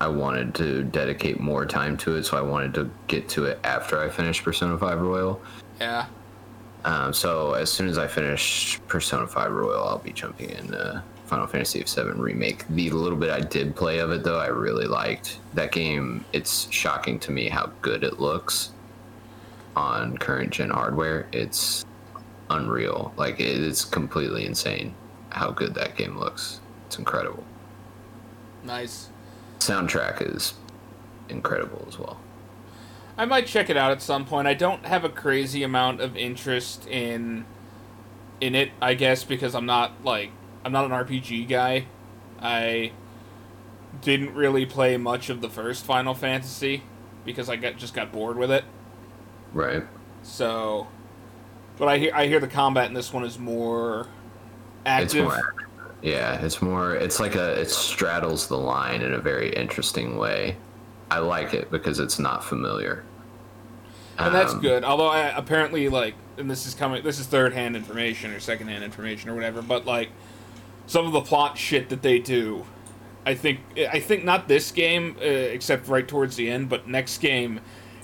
I 0.00 0.08
wanted 0.08 0.54
to 0.56 0.84
dedicate 0.84 1.40
more 1.40 1.66
time 1.66 1.96
to 1.98 2.16
it, 2.16 2.24
so 2.24 2.36
I 2.36 2.42
wanted 2.42 2.74
to 2.74 2.90
get 3.08 3.28
to 3.30 3.44
it 3.46 3.58
after 3.64 3.98
I 3.98 4.08
finished 4.08 4.44
Persona 4.44 4.78
5 4.78 5.00
Royal. 5.00 5.40
Yeah. 5.80 6.06
Um, 6.86 7.12
so 7.12 7.54
as 7.54 7.70
soon 7.70 7.88
as 7.88 7.98
I 7.98 8.06
finish 8.06 8.80
Persona 8.86 9.26
5 9.26 9.50
Royal, 9.50 9.88
I'll 9.88 9.98
be 9.98 10.12
jumping 10.12 10.50
in 10.50 10.72
uh, 10.72 11.02
Final 11.24 11.48
Fantasy 11.48 11.82
VII 11.82 12.12
Remake. 12.12 12.64
The 12.68 12.90
little 12.90 13.18
bit 13.18 13.28
I 13.28 13.40
did 13.40 13.74
play 13.74 13.98
of 13.98 14.12
it, 14.12 14.22
though, 14.22 14.38
I 14.38 14.46
really 14.46 14.86
liked. 14.86 15.40
That 15.54 15.72
game, 15.72 16.24
it's 16.32 16.70
shocking 16.70 17.18
to 17.20 17.32
me 17.32 17.48
how 17.48 17.72
good 17.82 18.04
it 18.04 18.20
looks 18.20 18.70
on 19.74 20.16
current 20.16 20.50
gen 20.50 20.70
hardware. 20.70 21.26
It's 21.32 21.84
unreal. 22.50 23.12
Like, 23.16 23.40
it, 23.40 23.60
it's 23.60 23.84
completely 23.84 24.46
insane 24.46 24.94
how 25.30 25.50
good 25.50 25.74
that 25.74 25.96
game 25.96 26.16
looks. 26.16 26.60
It's 26.86 27.00
incredible. 27.00 27.42
Nice. 28.62 29.08
Soundtrack 29.58 30.22
is 30.36 30.54
incredible 31.30 31.84
as 31.88 31.98
well. 31.98 32.20
I 33.18 33.24
might 33.24 33.46
check 33.46 33.70
it 33.70 33.76
out 33.76 33.92
at 33.92 34.02
some 34.02 34.24
point. 34.24 34.46
I 34.46 34.54
don't 34.54 34.84
have 34.84 35.04
a 35.04 35.08
crazy 35.08 35.62
amount 35.62 36.00
of 36.00 36.16
interest 36.16 36.86
in 36.86 37.46
in 38.40 38.54
it, 38.54 38.70
I 38.82 38.94
guess, 38.94 39.24
because 39.24 39.54
I'm 39.54 39.66
not 39.66 40.04
like 40.04 40.30
I'm 40.64 40.72
not 40.72 40.84
an 40.84 40.90
RPG 40.90 41.48
guy. 41.48 41.86
I 42.40 42.92
didn't 44.02 44.34
really 44.34 44.66
play 44.66 44.96
much 44.96 45.30
of 45.30 45.40
the 45.40 45.48
first 45.48 45.84
Final 45.84 46.14
Fantasy 46.14 46.82
because 47.24 47.48
I 47.48 47.56
got 47.56 47.76
just 47.76 47.94
got 47.94 48.12
bored 48.12 48.36
with 48.36 48.50
it. 48.50 48.64
Right. 49.52 49.84
So, 50.22 50.88
but 51.78 51.88
I 51.88 51.98
hear 51.98 52.12
I 52.14 52.26
hear 52.26 52.40
the 52.40 52.48
combat 52.48 52.88
in 52.88 52.94
this 52.94 53.12
one 53.12 53.24
is 53.24 53.38
more 53.38 54.08
active. 54.84 55.04
It's 55.04 55.14
more. 55.14 55.54
Yeah, 56.02 56.44
it's 56.44 56.60
more. 56.60 56.94
It's 56.94 57.18
like 57.18 57.34
a. 57.34 57.60
It 57.60 57.70
straddles 57.70 58.48
the 58.48 58.58
line 58.58 59.02
in 59.02 59.14
a 59.14 59.18
very 59.18 59.50
interesting 59.50 60.18
way. 60.18 60.56
I 61.10 61.18
like 61.18 61.54
it 61.54 61.70
because 61.70 61.98
it's 62.00 62.18
not 62.18 62.44
familiar. 62.44 63.04
and 64.18 64.34
that's 64.34 64.54
Um, 64.54 64.60
good. 64.60 64.82
Although 64.82 65.08
I, 65.08 65.28
apparently, 65.36 65.88
like, 65.88 66.14
and 66.38 66.50
this 66.50 66.66
is 66.66 66.74
coming, 66.74 67.02
this 67.02 67.18
is 67.20 67.26
third 67.26 67.52
hand 67.52 67.76
information 67.76 68.32
or 68.32 68.40
second 68.40 68.68
hand 68.68 68.82
information 68.82 69.28
or 69.30 69.34
whatever. 69.34 69.60
But 69.62 69.84
like, 69.86 70.08
some 70.86 71.06
of 71.06 71.12
the 71.12 71.20
plot 71.20 71.58
shit 71.58 71.88
that 71.90 72.02
they 72.02 72.18
do, 72.18 72.64
I 73.26 73.34
think, 73.34 73.60
I 73.76 74.00
think 74.00 74.24
not 74.24 74.48
this 74.48 74.70
game, 74.70 75.16
uh, 75.20 75.24
except 75.24 75.88
right 75.88 76.06
towards 76.06 76.36
the 76.36 76.48
end, 76.50 76.68
but 76.68 76.88
next 76.88 77.18
game 77.18 77.60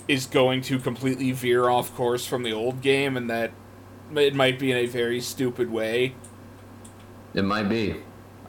is 0.07 0.25
going 0.25 0.61
to 0.63 0.77
completely 0.79 1.31
veer 1.31 1.69
off 1.69 1.95
course 1.95 2.25
from 2.27 2.43
the 2.43 2.51
old 2.53 2.81
game, 2.81 3.17
and 3.17 3.29
that 3.29 3.51
it 4.15 4.35
might 4.35 4.59
be 4.59 4.69
in 4.71 4.77
a 4.77 4.85
very 4.85 5.19
stupid 5.21 5.71
way. 5.71 6.13
It 7.33 7.43
might 7.43 7.69
be. 7.69 7.95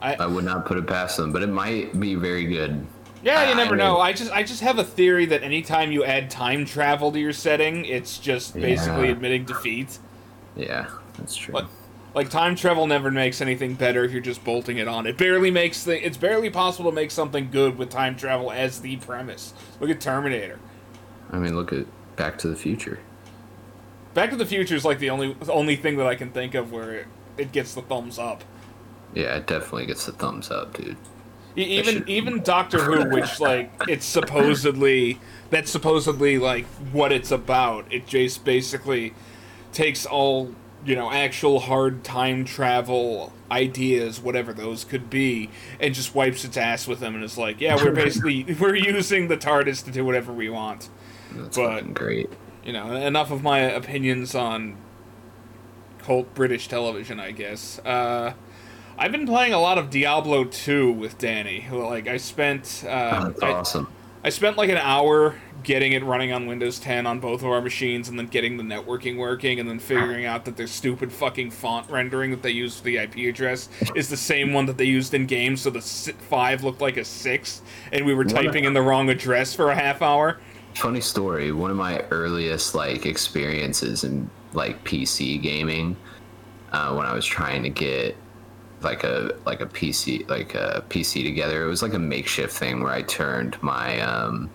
I, 0.01 0.15
I 0.15 0.27
would 0.27 0.43
not 0.43 0.65
put 0.65 0.77
it 0.77 0.85
past 0.85 1.17
them, 1.17 1.31
but 1.31 1.41
it 1.41 1.47
might 1.49 1.99
be 1.99 2.13
very 2.15 2.45
good. 2.45 2.85
Yeah, 3.25 3.45
you 3.47 3.53
I 3.53 3.57
never 3.57 3.71
mean- 3.71 3.79
know. 3.79 3.99
I 3.99 4.13
just 4.13 4.31
I 4.31 4.43
just 4.43 4.61
have 4.61 4.77
a 4.79 4.83
theory 4.83 5.25
that 5.25 5.43
anytime 5.43 5.91
you 5.91 6.03
add 6.05 6.29
time 6.29 6.63
travel 6.65 7.11
to 7.11 7.19
your 7.19 7.33
setting, 7.33 7.83
it's 7.85 8.17
just 8.19 8.53
basically 8.53 9.07
Yeah. 9.07 9.11
admitting 9.13 9.45
defeat. 9.45 9.97
Yeah, 10.55 10.85
that's 11.17 11.35
true. 11.35 11.51
But 11.51 11.65
like 12.13 12.29
time 12.29 12.55
travel 12.55 12.85
never 12.87 13.09
makes 13.11 13.41
anything 13.41 13.73
better 13.73 14.05
if 14.05 14.11
you're 14.11 14.21
just 14.21 14.43
bolting 14.45 14.77
it 14.77 14.87
on. 14.87 15.05
It 15.07 15.17
barely 15.17 15.49
makes 15.51 15.83
the 15.83 16.05
it's 16.05 16.17
barely 16.17 16.49
possible 16.51 16.91
to 16.91 16.95
make 16.95 17.09
something 17.11 17.49
good 17.51 17.77
with 17.79 17.89
time 17.89 18.15
travel 18.15 18.51
as 18.51 18.81
the 18.81 18.95
premise. 18.97 19.53
Look 19.79 19.89
at 19.89 19.99
Terminator. 19.99 20.59
I 21.31 21.37
mean, 21.39 21.55
look 21.55 21.73
at 21.73 21.87
Back 22.15 22.37
to 22.39 22.47
the 22.47 22.55
Future. 22.55 22.99
Back 24.13 24.29
to 24.29 24.35
the 24.37 24.45
Future 24.45 24.75
is 24.75 24.85
like 24.85 24.99
the 24.99 25.09
only 25.09 25.33
the 25.33 25.51
only 25.51 25.75
thing 25.75 25.97
that 25.97 26.05
I 26.07 26.13
can 26.15 26.29
think 26.29 26.53
of 26.53 26.71
where 26.71 26.91
it, 26.93 27.07
it 27.39 27.51
gets 27.51 27.73
the 27.73 27.81
thumbs 27.81 28.19
up. 28.19 28.43
Yeah, 29.15 29.35
it 29.35 29.47
definitely 29.47 29.87
gets 29.87 30.05
the 30.05 30.11
thumbs 30.11 30.51
up, 30.51 30.77
dude. 30.77 30.95
Even 31.55 31.93
should- 31.95 32.09
even 32.09 32.41
Doctor 32.41 32.83
Who, 32.83 33.09
which 33.13 33.39
like 33.39 33.71
it's 33.87 34.05
supposedly 34.05 35.19
that's 35.49 35.71
supposedly 35.71 36.37
like 36.37 36.65
what 36.91 37.11
it's 37.11 37.31
about. 37.31 37.85
It 37.91 38.07
just 38.07 38.43
basically 38.43 39.13
takes 39.71 40.05
all 40.05 40.53
you 40.85 40.95
know 40.95 41.11
actual 41.11 41.59
hard 41.61 42.03
time 42.03 42.45
travel 42.45 43.31
ideas, 43.51 44.19
whatever 44.19 44.53
those 44.53 44.83
could 44.83 45.09
be, 45.09 45.49
and 45.79 45.93
just 45.93 46.13
wipes 46.15 46.43
its 46.43 46.57
ass 46.57 46.87
with 46.87 46.99
them. 46.99 47.15
And 47.15 47.23
it's 47.23 47.37
like, 47.37 47.61
yeah, 47.61 47.75
we're 47.75 47.91
basically 47.91 48.43
we're 48.59 48.75
using 48.75 49.27
the 49.27 49.37
TARDIS 49.37 49.83
to 49.85 49.91
do 49.91 50.03
whatever 50.03 50.33
we 50.33 50.49
want. 50.49 50.89
That's 51.31 51.55
But- 51.57 51.75
fucking 51.75 51.93
great. 51.93 52.29
You 52.65 52.73
know, 52.73 52.95
enough 52.95 53.29
of 53.29 53.43
my 53.43 53.59
opinions 53.59 54.33
on 54.33 54.75
cult 55.99 56.33
British 56.33 56.67
television, 56.67 57.19
I 57.19 57.29
guess. 57.29 57.79
Uh, 57.85 58.33
I've 58.97 59.11
been 59.11 59.25
playing 59.25 59.53
a 59.53 59.59
lot 59.59 59.77
of 59.77 59.89
Diablo 59.89 60.45
2 60.45 60.91
with 60.91 61.17
Danny. 61.17 61.67
Like 61.71 62.07
I 62.07 62.17
spent, 62.17 62.83
Oh, 62.85 62.89
uh, 62.89 63.27
that's 63.29 63.43
I, 63.43 63.51
awesome. 63.51 63.87
I 64.23 64.29
spent 64.29 64.57
like 64.57 64.69
an 64.69 64.77
hour 64.77 65.35
getting 65.63 65.93
it 65.93 66.03
running 66.03 66.31
on 66.31 66.45
Windows 66.45 66.79
10 66.79 67.05
on 67.07 67.19
both 67.19 67.41
of 67.41 67.47
our 67.47 67.59
machines, 67.61 68.07
and 68.07 68.17
then 68.19 68.27
getting 68.27 68.55
the 68.55 68.63
networking 68.63 69.17
working, 69.17 69.59
and 69.59 69.67
then 69.67 69.79
figuring 69.79 70.25
out 70.25 70.45
that 70.45 70.55
their 70.55 70.67
stupid 70.67 71.11
fucking 71.11 71.49
font 71.49 71.89
rendering 71.89 72.29
that 72.29 72.43
they 72.43 72.51
use 72.51 72.77
for 72.77 72.83
the 72.83 72.97
IP 72.97 73.17
address 73.27 73.67
is 73.95 74.07
the 74.07 74.15
same 74.17 74.53
one 74.53 74.67
that 74.67 74.77
they 74.77 74.85
used 74.85 75.13
in 75.15 75.25
games, 75.25 75.61
so 75.61 75.71
the 75.71 75.81
si- 75.81 76.11
five 76.29 76.63
looked 76.63 76.81
like 76.81 76.97
a 76.97 77.03
six, 77.03 77.63
and 77.91 78.05
we 78.05 78.13
were 78.13 78.23
typing 78.23 78.65
in 78.65 78.73
the 78.73 78.81
wrong 78.81 79.09
address 79.09 79.55
for 79.55 79.71
a 79.71 79.75
half 79.75 80.03
hour. 80.03 80.39
Funny 80.75 81.01
story. 81.01 81.51
One 81.51 81.71
of 81.71 81.77
my 81.77 82.01
earliest 82.11 82.75
like 82.75 83.07
experiences 83.07 84.03
in 84.03 84.29
like 84.53 84.83
PC 84.83 85.41
gaming, 85.41 85.95
uh, 86.73 86.93
when 86.93 87.07
I 87.07 87.13
was 87.13 87.25
trying 87.25 87.63
to 87.63 87.69
get 87.69 88.15
like 88.85 89.03
a 89.03 89.35
like 89.45 89.59
a 89.59 89.65
PC 89.65 90.29
like 90.29 90.55
a 90.55 90.85
PC 90.89 91.25
together, 91.25 91.65
it 91.65 91.67
was 91.67 91.81
like 91.81 91.93
a 91.93 91.99
makeshift 91.99 92.55
thing 92.55 92.81
where 92.81 92.93
I 92.93 93.01
turned 93.01 93.61
my 93.61 93.99
um 93.99 94.49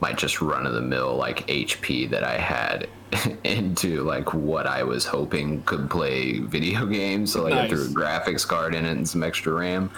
my 0.00 0.12
just 0.12 0.40
run 0.40 0.66
of 0.66 0.74
the 0.74 0.80
mill 0.80 1.16
like 1.16 1.46
HP 1.46 2.10
that 2.10 2.24
I 2.24 2.36
had 2.36 2.88
into 3.44 4.02
like 4.02 4.34
what 4.34 4.66
I 4.66 4.82
was 4.82 5.04
hoping 5.04 5.62
could 5.62 5.88
play 5.88 6.40
video 6.40 6.86
games. 7.00 7.32
So 7.32 7.44
like 7.44 7.54
I 7.54 7.68
threw 7.68 7.84
a 7.84 7.88
graphics 7.88 8.46
card 8.46 8.74
in 8.74 8.84
it 8.84 8.90
and 8.90 9.08
some 9.08 9.22
extra 9.22 9.52
RAM. 9.52 9.90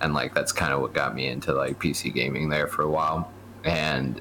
And 0.00 0.14
like 0.14 0.34
that's 0.34 0.52
kind 0.52 0.72
of 0.72 0.80
what 0.80 0.94
got 0.94 1.14
me 1.14 1.26
into 1.26 1.52
like 1.52 1.78
PC 1.78 2.14
gaming 2.14 2.48
there 2.48 2.68
for 2.68 2.82
a 2.82 2.90
while. 2.90 3.32
And 3.64 4.20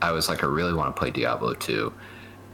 I 0.00 0.12
was 0.12 0.28
like, 0.28 0.42
I 0.42 0.46
really 0.46 0.72
want 0.72 0.94
to 0.94 0.98
play 0.98 1.10
Diablo 1.10 1.54
2. 1.54 1.92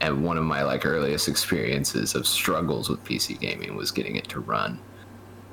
And 0.01 0.25
one 0.25 0.39
of 0.39 0.45
my 0.45 0.63
like 0.63 0.87
earliest 0.87 1.29
experiences 1.29 2.15
of 2.15 2.27
struggles 2.27 2.89
with 2.89 3.03
PC 3.05 3.39
gaming 3.41 3.75
was 3.77 3.91
getting 3.91 4.17
it 4.17 4.29
to 4.29 4.41
run. 4.41 4.79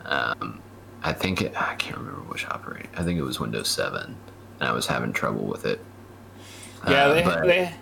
Um, 0.05 0.61
I 1.03 1.13
think 1.13 1.41
it, 1.41 1.59
I 1.59 1.75
can't 1.75 1.97
remember 1.97 2.21
which 2.21 2.45
operating. 2.47 2.89
I 2.95 3.03
think 3.03 3.17
it 3.19 3.23
was 3.23 3.39
Windows 3.39 3.69
7, 3.69 4.15
and 4.59 4.69
I 4.69 4.71
was 4.71 4.85
having 4.87 5.13
trouble 5.13 5.45
with 5.45 5.65
it. 5.65 5.79
Yeah, 6.87 7.05
Uh, 7.05 7.13
they, 7.13 7.47
they 7.47 7.73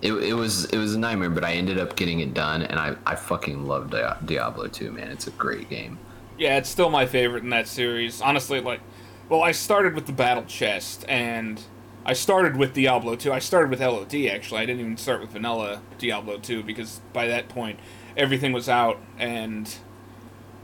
it, 0.00 0.12
it 0.12 0.34
was 0.34 0.66
it 0.66 0.78
was 0.78 0.94
a 0.94 0.98
nightmare, 0.98 1.30
but 1.30 1.44
I 1.44 1.54
ended 1.54 1.78
up 1.78 1.96
getting 1.96 2.20
it 2.20 2.34
done, 2.34 2.62
and 2.62 2.78
I 2.78 2.94
I 3.04 3.16
fucking 3.16 3.66
love 3.66 3.90
Dia- 3.90 4.18
Diablo 4.24 4.68
2, 4.68 4.92
man. 4.92 5.10
It's 5.10 5.26
a 5.26 5.32
great 5.32 5.68
game. 5.68 5.98
Yeah, 6.38 6.56
it's 6.56 6.68
still 6.68 6.88
my 6.88 7.04
favorite 7.06 7.42
in 7.42 7.50
that 7.50 7.66
series. 7.66 8.20
Honestly, 8.20 8.60
like, 8.60 8.80
well, 9.28 9.42
I 9.42 9.50
started 9.50 9.94
with 9.96 10.06
the 10.06 10.12
Battle 10.12 10.44
Chest, 10.44 11.04
and 11.08 11.60
I 12.08 12.14
started 12.14 12.56
with 12.56 12.72
Diablo 12.72 13.16
2. 13.16 13.30
I 13.34 13.38
started 13.38 13.68
with 13.68 13.82
LOD, 13.82 14.14
actually. 14.30 14.62
I 14.62 14.64
didn't 14.64 14.80
even 14.80 14.96
start 14.96 15.20
with 15.20 15.32
vanilla 15.32 15.82
Diablo 15.98 16.38
2, 16.38 16.62
because 16.62 17.02
by 17.12 17.26
that 17.26 17.50
point, 17.50 17.78
everything 18.16 18.52
was 18.52 18.66
out, 18.66 18.98
and 19.18 19.70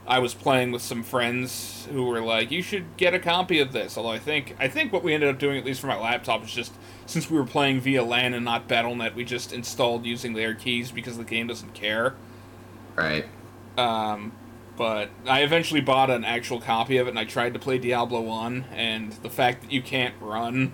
I 0.07 0.17
was 0.17 0.33
playing 0.33 0.71
with 0.71 0.81
some 0.81 1.03
friends 1.03 1.87
who 1.91 2.07
were 2.07 2.19
like, 2.19 2.49
you 2.49 2.63
should 2.63 2.97
get 2.97 3.13
a 3.13 3.19
copy 3.19 3.59
of 3.59 3.73
this. 3.73 3.95
Although 3.95 4.09
I 4.09 4.17
think, 4.17 4.55
I 4.59 4.67
think 4.67 4.91
what 4.91 5.03
we 5.03 5.13
ended 5.13 5.29
up 5.29 5.37
doing, 5.37 5.59
at 5.59 5.65
least 5.65 5.81
for 5.81 5.85
my 5.85 5.99
laptop, 5.99 6.43
is 6.43 6.51
just, 6.51 6.73
since 7.05 7.29
we 7.29 7.37
were 7.37 7.45
playing 7.45 7.79
via 7.79 8.03
LAN 8.03 8.33
and 8.33 8.43
not 8.43 8.67
Battle.net, 8.67 9.13
we 9.13 9.23
just 9.23 9.53
installed 9.53 10.03
using 10.03 10.33
their 10.33 10.55
keys 10.55 10.89
because 10.89 11.15
the 11.15 11.23
game 11.23 11.45
doesn't 11.45 11.75
care. 11.75 12.15
Right? 12.95 13.25
Um, 13.77 14.31
but 14.77 15.11
I 15.27 15.43
eventually 15.43 15.81
bought 15.81 16.09
an 16.09 16.23
actual 16.25 16.59
copy 16.59 16.97
of 16.97 17.05
it, 17.05 17.11
and 17.11 17.19
I 17.19 17.25
tried 17.25 17.53
to 17.53 17.59
play 17.59 17.77
Diablo 17.77 18.21
One, 18.21 18.65
and 18.73 19.11
the 19.11 19.29
fact 19.29 19.61
that 19.61 19.71
you 19.71 19.83
can't 19.83 20.15
run. 20.19 20.73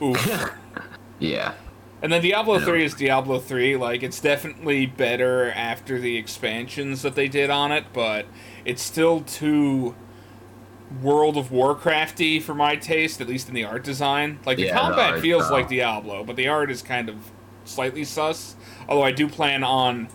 Yeah. 1.18 1.54
and 2.02 2.12
then 2.12 2.20
Diablo. 2.20 2.60
Three 2.60 2.84
is 2.84 2.92
Diablo 2.94 3.38
Three. 3.38 3.76
Like 3.76 4.02
it's 4.02 4.20
definitely 4.20 4.84
better 4.86 5.50
after 5.50 5.98
the 5.98 6.16
expansions 6.18 7.02
that 7.02 7.14
they 7.14 7.28
did 7.28 7.48
on 7.48 7.72
it, 7.72 7.86
but 7.94 8.26
it's 8.64 8.82
still 8.82 9.20
too 9.22 9.94
World 11.02 11.36
of 11.36 11.48
Warcrafty 11.48 12.40
for 12.42 12.54
my 12.54 12.76
taste, 12.76 13.20
at 13.20 13.28
least 13.28 13.48
in 13.48 13.54
the 13.54 13.64
art 13.64 13.82
design. 13.82 14.38
Like 14.44 14.58
the 14.58 14.64
Yeah, 14.64 14.74
the 14.74 14.80
combat 14.80 15.10
art 15.12 15.20
feels 15.20 15.50
like 15.50 15.68
Diablo, 15.68 16.22
but 16.22 16.36
the 16.36 16.48
art 16.48 16.70
is 16.70 16.82
kind 16.82 17.08
of 17.08 17.16
slightly 17.64 18.04
sus. 18.04 18.56
Although 18.88 19.02
I 19.02 19.12
do 19.12 19.28
plan 19.28 19.64
on 19.64 20.08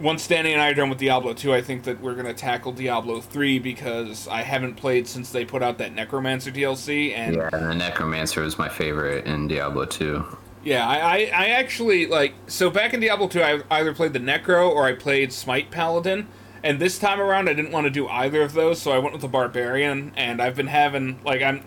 once 0.00 0.26
Danny 0.26 0.52
and 0.52 0.60
I 0.60 0.70
are 0.70 0.74
done 0.74 0.90
with 0.90 0.98
Diablo 0.98 1.32
2, 1.32 1.54
I 1.54 1.62
think 1.62 1.84
that 1.84 2.00
we're 2.00 2.14
going 2.14 2.26
to 2.26 2.34
tackle 2.34 2.72
Diablo 2.72 3.20
3 3.20 3.58
because 3.58 4.28
I 4.28 4.42
haven't 4.42 4.74
played 4.74 5.08
since 5.08 5.30
they 5.30 5.44
put 5.44 5.62
out 5.62 5.78
that 5.78 5.94
Necromancer 5.94 6.50
DLC. 6.50 7.14
And 7.16 7.36
Yeah, 7.36 7.48
and 7.52 7.70
the 7.70 7.74
Necromancer 7.74 8.42
was 8.42 8.58
my 8.58 8.68
favorite 8.68 9.26
in 9.26 9.48
Diablo 9.48 9.86
2. 9.86 10.24
yeah, 10.64 10.86
I, 10.86 10.98
I, 10.98 11.16
I 11.32 11.46
actually, 11.48 12.06
like, 12.06 12.34
so 12.46 12.68
back 12.70 12.92
in 12.92 13.00
Diablo 13.00 13.28
2, 13.28 13.40
I 13.40 13.62
either 13.70 13.94
played 13.94 14.12
the 14.12 14.18
Necro 14.18 14.68
or 14.68 14.84
I 14.84 14.94
played 14.94 15.32
Smite 15.32 15.70
Paladin. 15.70 16.28
And 16.62 16.80
this 16.80 16.98
time 16.98 17.20
around, 17.20 17.48
I 17.48 17.54
didn't 17.54 17.70
want 17.70 17.84
to 17.84 17.90
do 17.90 18.08
either 18.08 18.42
of 18.42 18.52
those, 18.52 18.82
so 18.82 18.90
I 18.90 18.98
went 18.98 19.12
with 19.12 19.22
the 19.22 19.28
Barbarian. 19.28 20.12
And 20.16 20.42
I've 20.42 20.56
been 20.56 20.68
having, 20.68 21.20
like, 21.24 21.42
I'm. 21.42 21.62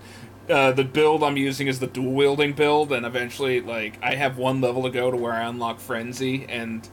Uh, 0.49 0.71
the 0.71 0.83
build 0.83 1.23
I'm 1.23 1.37
using 1.37 1.67
is 1.67 1.79
the 1.79 1.85
dual 1.85 2.11
wielding 2.11 2.53
build, 2.53 2.91
and 2.91 3.05
eventually, 3.05 3.61
like, 3.61 3.99
I 4.01 4.15
have 4.15 4.39
one 4.39 4.61
level 4.61 4.81
to 4.81 4.89
go 4.89 5.11
to 5.11 5.15
where 5.15 5.31
I 5.31 5.43
unlock 5.43 5.79
Frenzy, 5.79 6.47
and 6.49 6.89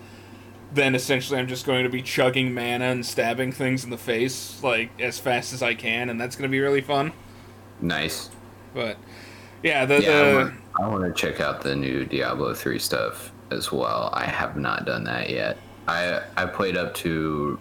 then 0.77 0.95
essentially 0.95 1.39
I'm 1.39 1.49
just 1.49 1.67
going 1.67 1.85
to 1.85 1.91
be 1.91 2.03
chugging 2.03 2.55
mana 2.55 2.87
and 2.87 3.05
stabbing 3.05 3.51
things 3.53 3.85
in 3.85 3.91
the 3.91 3.99
face, 3.99 4.63
like, 4.63 5.01
as 5.01 5.19
fast 5.19 5.53
as 5.53 5.63
I 5.63 5.75
can, 5.75 6.11
and 6.11 6.21
that's 6.21 6.37
going 6.37 6.49
to 6.49 6.53
be 6.53 6.61
really 6.61 6.81
fun. 6.81 7.13
Nice. 7.81 8.31
But, 8.73 8.97
yeah, 9.63 9.85
the. 9.85 10.01
Yeah, 10.03 10.11
I 10.11 10.31
the 10.31 10.37
want, 10.37 10.55
I 10.81 10.89
want 10.89 11.05
to 11.05 11.13
check 11.13 11.41
out 11.41 11.63
the 11.63 11.75
new 11.75 12.05
Diablo 12.05 12.55
3 12.55 12.79
stuff 12.79 13.33
as 13.51 13.73
well. 13.73 14.11
I 14.13 14.25
have 14.25 14.57
not 14.57 14.85
done 14.85 15.05
that 15.05 15.31
yet. 15.31 15.57
I 15.89 16.23
I 16.37 16.47
played 16.47 16.77
up 16.77 16.95
to 16.95 17.59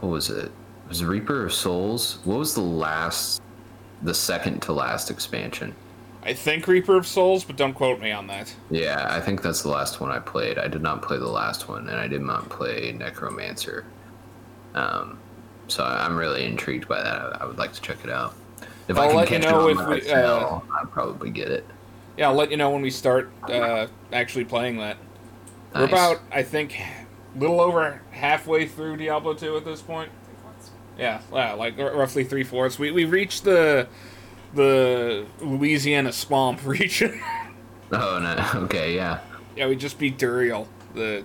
what 0.00 0.10
was 0.10 0.30
it? 0.30 0.46
It 0.46 0.88
was 0.88 1.04
Reaper 1.04 1.46
of 1.46 1.52
Souls. 1.52 2.18
What 2.24 2.38
was 2.38 2.54
the 2.54 2.60
last 2.60 3.40
the 4.02 4.14
second 4.14 4.60
to 4.62 4.72
last 4.72 5.10
expansion? 5.10 5.74
I 6.26 6.34
think 6.34 6.66
Reaper 6.66 6.96
of 6.96 7.06
Souls, 7.06 7.44
but 7.44 7.54
don't 7.56 7.72
quote 7.72 8.00
me 8.00 8.10
on 8.10 8.26
that. 8.26 8.52
Yeah, 8.68 9.06
I 9.08 9.20
think 9.20 9.42
that's 9.42 9.62
the 9.62 9.68
last 9.68 10.00
one 10.00 10.10
I 10.10 10.18
played. 10.18 10.58
I 10.58 10.66
did 10.66 10.82
not 10.82 11.00
play 11.00 11.18
the 11.18 11.28
last 11.28 11.68
one, 11.68 11.88
and 11.88 12.00
I 12.00 12.08
did 12.08 12.20
not 12.20 12.48
play 12.48 12.90
Necromancer. 12.90 13.84
Um, 14.74 15.20
so 15.68 15.84
I'm 15.84 16.16
really 16.16 16.44
intrigued 16.44 16.88
by 16.88 17.00
that. 17.00 17.20
I, 17.20 17.38
I 17.42 17.44
would 17.44 17.58
like 17.58 17.72
to 17.74 17.80
check 17.80 17.98
it 18.02 18.10
out. 18.10 18.34
If 18.88 18.98
I'll 18.98 19.04
I 19.04 19.06
can 19.06 19.16
let 19.16 19.30
you 19.30 19.38
catch 19.38 19.50
know 19.50 19.68
it 19.68 19.72
if 19.72 19.78
on 19.78 19.84
my 19.84 19.94
we, 19.94 20.10
uh, 20.10 20.60
I'll 20.76 20.86
probably 20.90 21.30
get 21.30 21.48
it. 21.48 21.64
Yeah, 22.16 22.28
I'll 22.28 22.34
let 22.34 22.50
you 22.50 22.56
know 22.56 22.70
when 22.70 22.82
we 22.82 22.90
start 22.90 23.30
uh, 23.48 23.86
actually 24.12 24.46
playing 24.46 24.78
that. 24.78 24.96
We're 25.76 25.84
about, 25.84 26.22
I 26.32 26.42
think, 26.42 26.80
a 26.80 27.38
little 27.38 27.60
over 27.60 28.02
halfway 28.10 28.66
through 28.66 28.96
Diablo 28.96 29.34
2 29.34 29.56
at 29.58 29.64
this 29.64 29.80
point. 29.80 30.10
Yeah, 30.98 31.20
yeah, 31.32 31.52
like 31.52 31.78
r- 31.78 31.94
roughly 31.94 32.24
three 32.24 32.42
fourths. 32.42 32.78
We 32.78 32.90
we 32.90 33.04
reached 33.04 33.44
the 33.44 33.86
the 34.56 35.26
Louisiana 35.40 36.12
swamp 36.12 36.60
region. 36.66 37.20
Oh 37.92 38.18
no. 38.18 38.60
Okay. 38.64 38.94
Yeah. 38.96 39.20
yeah, 39.56 39.68
we 39.68 39.76
just 39.76 39.98
beat 39.98 40.18
Duriel. 40.18 40.66
The 40.94 41.24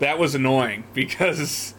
that 0.00 0.18
was 0.18 0.34
annoying 0.34 0.84
because 0.94 1.74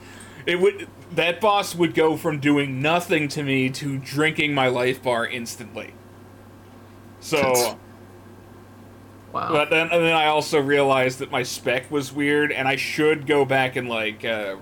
it 0.46 0.60
would 0.60 0.88
that 1.12 1.42
boss 1.42 1.76
would 1.76 1.94
go 1.94 2.16
from 2.18 2.40
doing 2.40 2.82
nothing 2.82 3.28
to 3.30 3.44
me 3.44 3.70
to 3.72 3.98
drinking 3.98 4.54
my 4.54 4.68
life 4.68 5.04
bar 5.04 5.28
instantly. 5.28 5.94
So. 7.20 7.38
That's- 7.38 7.76
Wow. 9.34 9.52
But 9.52 9.70
then, 9.70 9.90
and 9.92 10.04
then 10.06 10.14
I 10.14 10.28
also 10.28 10.58
realized 10.60 11.20
that 11.20 11.30
my 11.30 11.44
spec 11.44 11.92
was 11.92 12.14
weird, 12.14 12.52
and 12.52 12.66
I 12.66 12.78
should 12.78 13.28
go 13.28 13.44
back 13.44 13.76
and 13.76 13.90
like 13.90 14.24
uh, 14.24 14.56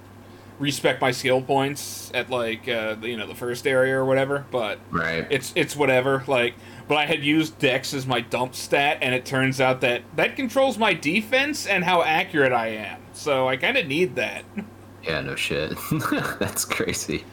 respec 0.60 1.02
my 1.02 1.12
skill 1.12 1.42
points 1.42 2.12
at 2.14 2.30
like 2.30 2.68
uh, 2.68 2.96
you 3.02 3.18
know 3.18 3.28
the 3.28 3.36
first 3.36 3.68
area 3.68 3.96
or 3.98 4.06
whatever. 4.06 4.46
But 4.52 4.80
right. 4.92 5.28
it's 5.30 5.54
it's 5.56 5.76
whatever. 5.76 6.24
Like, 6.28 6.56
but 6.88 6.96
I 6.96 7.06
had 7.06 7.24
used 7.24 7.58
Dex 7.60 7.94
as 7.94 8.06
my 8.06 8.22
dump 8.22 8.56
stat, 8.56 9.00
and 9.02 9.14
it 9.14 9.26
turns 9.26 9.60
out 9.60 9.82
that 9.82 10.04
that 10.16 10.36
controls 10.36 10.78
my 10.78 10.94
defense 10.94 11.68
and 11.68 11.84
how 11.84 12.04
accurate 12.04 12.54
I 12.54 12.68
am. 12.68 13.02
So 13.14 13.48
I 13.48 13.58
kind 13.58 13.78
of 13.78 13.88
need 13.88 14.16
that. 14.16 14.44
yeah. 15.04 15.22
No 15.22 15.36
shit. 15.36 15.74
That's 16.40 16.66
crazy. 16.66 17.24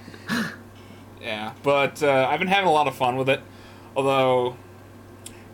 Yeah, 1.22 1.52
but 1.62 2.02
uh, 2.02 2.28
I've 2.28 2.40
been 2.40 2.48
having 2.48 2.68
a 2.68 2.72
lot 2.72 2.88
of 2.88 2.96
fun 2.96 3.16
with 3.16 3.28
it. 3.28 3.40
Although, 3.94 4.56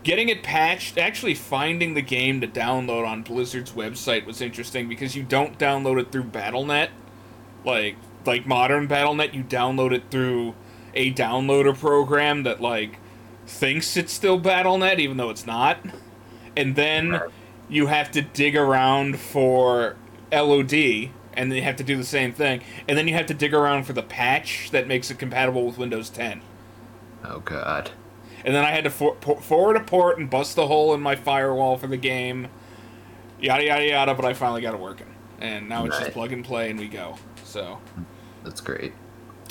getting 0.03 0.31
it 0.31 0.43
patched, 0.43 0.97
actually 0.97 1.35
finding 1.35 1.93
the 1.93 2.01
game 2.01 2.41
to 2.41 2.47
download 2.47 3.07
on 3.07 3.23
Blizzard's 3.23 3.73
website 3.73 4.25
was 4.25 4.41
interesting 4.41 4.89
because 4.89 5.15
you 5.15 5.23
don't 5.23 5.59
download 5.59 6.01
it 6.01 6.11
through 6.11 6.25
BattleNet, 6.25 6.89
like 7.65 7.97
like 8.25 8.47
modern 8.47 8.89
BattleNet. 8.89 9.35
You 9.35 9.45
download 9.45 9.93
it 9.93 10.05
through 10.11 10.55
a 10.95 11.13
downloader 11.13 11.79
program 11.79 12.43
that 12.45 12.61
like 12.61 12.99
thinks 13.47 13.97
it's 13.97 14.13
still 14.13 14.41
BattleNet 14.41 14.99
even 14.99 15.17
though 15.17 15.31
it's 15.31 15.47
not, 15.47 15.79
and 16.57 16.77
then 16.77 17.21
you 17.69 17.87
have 17.87 18.11
to 18.13 18.23
dig 18.23 18.57
around 18.57 19.19
for 19.19 19.97
LOD. 20.33 21.11
And 21.35 21.53
then 21.53 21.57
you 21.57 21.63
have 21.63 21.77
to 21.77 21.85
do 21.85 21.97
the 21.97 22.05
same 22.05 22.33
thing, 22.33 22.63
and 22.89 22.99
then 22.99 23.07
you 23.07 23.15
have 23.15 23.27
to 23.27 23.35
dig 23.35 23.55
around 23.55 23.85
for 23.85 23.93
the 23.93 24.03
patch 24.03 24.71
that 24.73 24.89
makes 24.89 25.09
it 25.09 25.21
compatible 25.21 25.65
with 25.65 25.79
Windows 25.79 26.11
10. 26.11 26.41
Oh 27.25 27.39
god. 27.39 27.93
And 28.45 28.53
then 28.55 28.65
I 28.65 28.71
had 28.71 28.83
to 28.85 28.91
for- 28.91 29.15
forward 29.15 29.77
a 29.77 29.81
port 29.81 30.19
and 30.19 30.29
bust 30.29 30.59
a 30.59 30.67
hole 30.67 30.95
in 30.95 31.01
my 31.01 31.15
firewall 31.15 31.77
for 31.77 31.87
the 31.87 31.97
game. 31.97 32.49
Yada 33.41 33.63
yada 33.65 33.85
yada, 33.87 34.15
but 34.15 34.25
I 34.25 34.35
finally 34.35 34.63
got 34.63 34.75
it 34.75 34.81
working. 34.81 35.15
And 35.41 35.69
now 35.69 35.85
it's 35.85 35.97
just 35.99 36.11
plug 36.13 36.33
and 36.33 36.45
play 36.45 36.71
and 36.71 36.79
we 36.79 36.89
go. 36.89 37.17
So, 37.49 37.79
That's 38.45 38.61
great. 38.61 38.93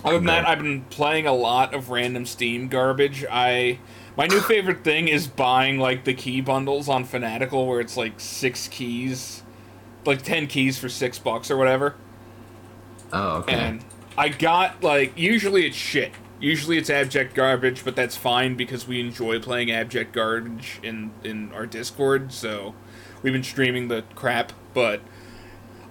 other 0.06 0.18
than 0.18 0.28
that, 0.28 0.48
I've 0.48 0.60
been 0.60 0.82
playing 0.86 1.26
a 1.26 1.34
lot 1.34 1.74
of 1.74 1.90
random 1.90 2.26
Steam 2.28 2.68
garbage. 2.68 3.26
I 3.30 3.80
my 4.16 4.28
new 4.28 4.40
favorite 4.40 4.84
thing 4.84 5.08
is 5.08 5.28
buying 5.28 5.80
like 5.80 6.04
the 6.04 6.14
key 6.14 6.42
bundles 6.42 6.88
on 6.90 7.04
Fanatical 7.06 7.68
where 7.68 7.80
it's 7.80 7.98
like 7.98 8.20
6 8.20 8.68
keys, 8.70 9.44
like 10.06 10.22
10 10.22 10.48
keys 10.48 10.78
for 10.78 10.90
6 10.90 11.20
bucks 11.20 11.50
or 11.50 11.58
whatever. 11.58 11.96
Oh 13.12 13.38
okay. 13.38 13.54
And 13.54 13.84
I 14.18 14.30
got 14.30 14.84
like 14.84 15.18
usually 15.18 15.66
it's 15.66 15.76
shit. 15.76 16.12
Usually 16.40 16.78
it's 16.78 16.92
abject 16.92 17.34
garbage, 17.34 17.84
but 17.84 17.96
that's 17.96 18.16
fine 18.16 18.56
because 18.56 18.88
we 18.88 19.00
enjoy 19.00 19.40
playing 19.40 19.72
abject 19.72 20.14
garbage 20.14 20.80
in 20.84 21.12
in 21.24 21.52
our 21.52 21.66
Discord. 21.66 22.32
So 22.32 22.76
we've 23.24 23.34
been 23.34 23.44
streaming 23.44 23.88
the 23.88 24.04
crap. 24.14 24.54
But 24.76 25.02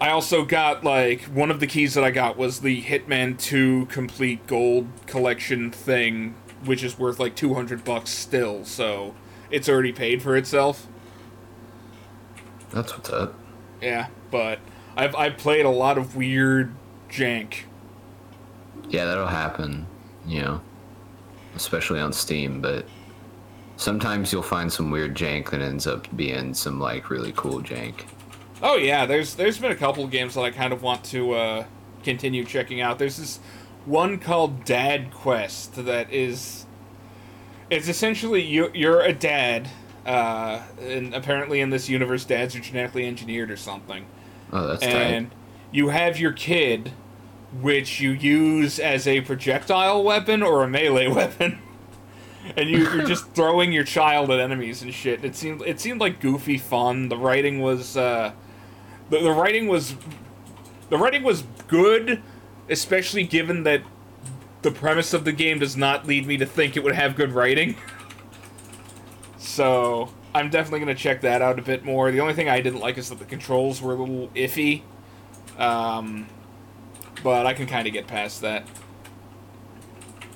I 0.01 0.11
also 0.11 0.45
got 0.45 0.85
like 0.85 1.23
one 1.23 1.51
of 1.51 1.61
the 1.61 1.67
keys 1.67 1.95
that 1.95 2.05
I 2.05 2.11
got 2.11 2.37
was 2.37 2.61
the 2.61 2.83
Hitman 2.83 3.39
Two 3.39 3.87
complete 3.87 4.47
gold 4.47 4.89
collection 5.07 5.71
thing, 5.71 6.35
which 6.65 6.83
is 6.85 6.99
worth 6.99 7.19
like 7.19 7.35
two 7.35 7.55
hundred 7.55 7.85
bucks 7.85 8.11
still. 8.11 8.65
So 8.65 9.15
it's 9.51 9.69
already 9.69 9.93
paid 9.93 10.23
for 10.23 10.37
itself. 10.37 10.87
That's 12.71 12.93
what's 12.93 13.11
up. 13.11 13.35
Yeah, 13.81 14.09
but 14.31 14.59
I've 14.97 15.15
I've 15.15 15.39
played 15.39 15.65
a 15.65 15.71
lot 15.71 15.97
of 15.97 16.15
weird 16.15 16.75
jank. 17.09 17.63
Yeah, 18.91 19.07
that'll 19.07 19.27
happen. 19.27 19.87
You 20.27 20.43
know, 20.43 20.61
especially 21.55 22.01
on 22.01 22.13
Steam, 22.13 22.61
but 22.61 22.87
sometimes 23.77 24.33
you'll 24.33 24.43
find 24.43 24.71
some 24.71 24.91
weird 24.91 25.15
jank 25.15 25.51
that 25.51 25.63
ends 25.63 25.87
up 25.87 26.15
being 26.17 26.53
some 26.53 26.81
like 26.81 27.09
really 27.09 27.33
cool 27.35 27.63
jank. 27.63 28.05
Oh 28.63 28.77
yeah, 28.77 29.07
there's 29.07 29.35
there's 29.35 29.59
been 29.59 29.73
a 29.73 29.77
couple 29.77 30.05
of 30.05 30.11
games 30.11 30.35
that 30.35 30.41
I 30.43 30.51
kind 30.51 30.73
of 30.73 30.83
want 30.83 31.05
to 31.07 31.33
uh, 31.33 31.65
continue 32.03 32.45
checking 32.45 32.81
out. 32.81 32.99
There's 32.99 33.17
this 33.19 33.39
one 33.85 34.19
called 34.19 34.65
Dad 34.65 35.11
Quest 35.13 35.75
that 35.85 36.13
is 36.13 36.67
it's 37.71 37.89
essentially 37.89 38.43
you 38.43 38.71
you're 38.75 39.03
a 39.03 39.13
dad, 39.13 39.69
uh, 40.07 40.63
and 40.81 41.15
apparently 41.15 41.61
in 41.61 41.71
this 41.71 41.89
universe 41.89 42.25
dads 42.25 42.57
are 42.57 42.61
genetically 42.61 43.07
engineered 43.07 43.51
or 43.51 43.57
something, 43.57 44.07
Oh, 44.53 44.67
that's 44.67 44.83
and 44.83 45.31
tight. 45.31 45.37
you 45.73 45.89
have 45.89 46.19
your 46.19 46.33
kid, 46.33 46.93
which 47.61 48.01
you 48.01 48.11
use 48.13 48.79
as 48.79 49.07
a 49.07 49.21
projectile 49.21 50.03
weapon 50.03 50.43
or 50.43 50.63
a 50.65 50.69
melee 50.69 51.09
weapon. 51.13 51.59
and 52.57 52.71
you, 52.71 52.79
you're 52.79 53.05
just 53.07 53.29
throwing 53.35 53.71
your 53.73 53.85
child 53.85 54.31
at 54.31 54.41
enemies 54.41 54.81
and 54.81 54.95
shit. 54.95 55.25
It 55.25 55.37
seemed 55.37 55.61
it 55.63 55.79
seemed 55.79 56.01
like 56.01 56.21
goofy 56.21 56.57
fun. 56.57 57.09
The 57.11 57.17
writing 57.19 57.61
was 57.61 57.97
uh, 57.97 58.33
the, 59.11 59.21
the 59.21 59.31
writing 59.33 59.67
was 59.69 59.95
the 60.91 60.99
writing 60.99 61.23
was 61.23 61.43
good, 61.69 62.23
especially 62.69 63.25
given 63.25 63.63
that 63.65 63.83
the 64.63 64.71
premise 64.71 65.13
of 65.15 65.25
the 65.25 65.33
game 65.33 65.59
does 65.59 65.77
not 65.77 66.07
lead 66.07 66.27
me 66.27 66.37
to 66.37 66.47
think 66.47 66.77
it 66.77 66.83
would 66.85 66.95
have 66.95 67.17
good 67.17 67.33
writing. 67.33 67.77
So 69.39 70.13
I'm 70.35 70.51
definitely 70.51 70.81
gonna 70.81 70.95
check 70.95 71.21
that 71.23 71.43
out 71.43 71.59
a 71.59 71.63
bit 71.63 71.85
more. 71.85 72.11
The 72.11 72.21
only 72.21 72.35
thing 72.35 72.49
I 72.49 72.61
didn't 72.61 72.81
like 72.81 72.99
is 72.99 73.09
that 73.11 73.19
the 73.19 73.25
controls 73.25 73.81
were 73.81 73.93
a 73.95 73.97
little 73.97 74.29
iffy, 74.29 74.83
um, 75.59 76.27
but 77.23 77.47
I 77.47 77.55
can 77.55 77.67
kind 77.67 77.87
of 77.87 77.93
get 77.93 78.07
past 78.07 78.41
that. 78.43 78.67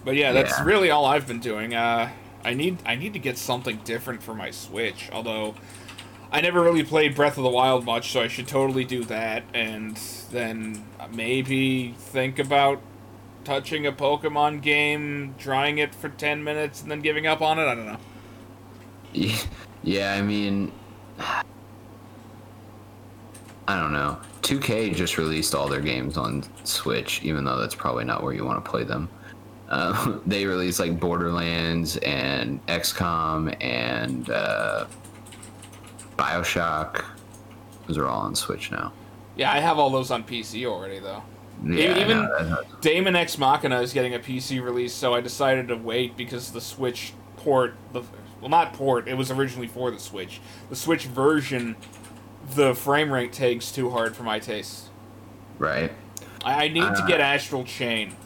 But 0.05 0.17
yeah, 0.17 0.33
that's 0.33 0.59
Yeah. 0.59 0.65
really 0.65 0.91
all 0.91 1.05
I've 1.05 1.27
been 1.27 1.41
doing. 1.41 1.75
Uh, 1.75 2.11
I 2.45 2.55
need 2.55 2.79
I 2.87 2.95
need 2.95 3.13
to 3.13 3.19
get 3.19 3.37
something 3.37 3.81
different 3.85 4.23
for 4.23 4.35
my 4.35 4.51
Switch. 4.51 5.11
Although 5.13 5.55
I 6.33 6.41
never 6.41 6.63
really 6.63 6.85
played 6.85 7.15
Breath 7.15 7.37
of 7.39 7.45
the 7.45 7.51
Wild 7.51 7.85
much, 7.85 8.13
so 8.13 8.21
I 8.21 8.29
should 8.29 8.47
totally 8.47 8.85
do 8.85 9.05
that, 9.05 9.43
and 9.53 9.97
then 10.31 10.85
maybe 11.13 11.93
think 11.99 12.39
about 12.39 12.81
touching 13.45 13.87
a 13.87 13.93
Pokemon 13.93 14.63
game, 14.63 15.35
trying 15.39 15.79
it 15.79 15.95
for 15.95 16.09
ten 16.09 16.45
minutes, 16.45 16.83
and 16.83 16.91
then 16.91 17.01
giving 17.01 17.27
up 17.27 17.41
on 17.41 17.59
it. 17.59 17.65
I 17.65 17.75
don't 17.75 17.87
know. 17.87 17.99
Yeah, 19.83 20.13
I 20.13 20.21
mean, 20.21 20.73
I 21.19 21.43
don't 23.69 23.93
know. 23.93 24.19
2K 24.43 24.95
just 24.95 25.17
released 25.17 25.55
all 25.55 25.69
their 25.69 25.81
games 25.81 26.17
on 26.17 26.45
Switch, 26.65 27.23
even 27.23 27.45
though 27.45 27.59
that's 27.59 27.75
probably 27.75 28.05
not 28.05 28.23
where 28.23 28.33
you 28.33 28.45
want 28.45 28.63
to 28.65 28.71
play 28.71 28.85
them. 28.85 29.09
Uh, 29.69 30.19
they 30.27 30.45
released 30.45 30.81
like 30.81 30.99
Borderlands 30.99 31.97
and 31.99 32.65
XCOM 32.67 33.57
and 33.63 34.29
uh, 34.31 34.87
Bioshock. 36.21 37.05
Those 37.87 37.99
are 37.99 38.07
all 38.07 38.21
on 38.23 38.35
Switch 38.35 38.71
now. 38.71 38.93
Yeah, 39.37 39.51
I 39.53 39.59
have 39.61 39.79
all 39.79 39.91
those 39.91 40.11
on 40.11 40.23
PC 40.25 40.67
already, 40.67 40.99
though. 40.99 41.23
Yeah, 41.65 41.99
even 41.99 42.23
that's- 42.39 42.65
Daemon 42.81 43.17
X 43.17 43.39
Machina 43.39 43.81
is 43.81 43.93
getting 43.93 44.15
a 44.15 44.19
PC 44.19 44.63
release, 44.63 44.93
so 44.93 45.15
I 45.15 45.21
decided 45.21 45.69
to 45.69 45.77
wait 45.77 46.17
because 46.17 46.53
the 46.53 46.61
Switch 46.61 47.13
port, 47.37 47.75
the 47.93 48.03
well, 48.41 48.49
not 48.51 48.73
port, 48.73 49.07
it 49.09 49.15
was 49.15 49.31
originally 49.31 49.67
for 49.67 49.91
the 49.91 49.99
Switch. 49.99 50.41
The 50.71 50.77
Switch 50.77 51.05
version, 51.07 51.77
the 52.55 52.75
frame 52.75 53.13
rate 53.13 53.33
takes 53.33 53.71
too 53.73 53.91
hard 53.91 54.17
for 54.17 54.23
my 54.23 54.39
taste. 54.39 54.89
right. 55.59 55.93
I, 56.43 56.65
I 56.65 56.69
need 56.69 56.81
to 56.81 56.87
Uh, 56.87 57.07
get 57.07 57.21
Astral 57.21 57.65
Chain. 57.65 58.17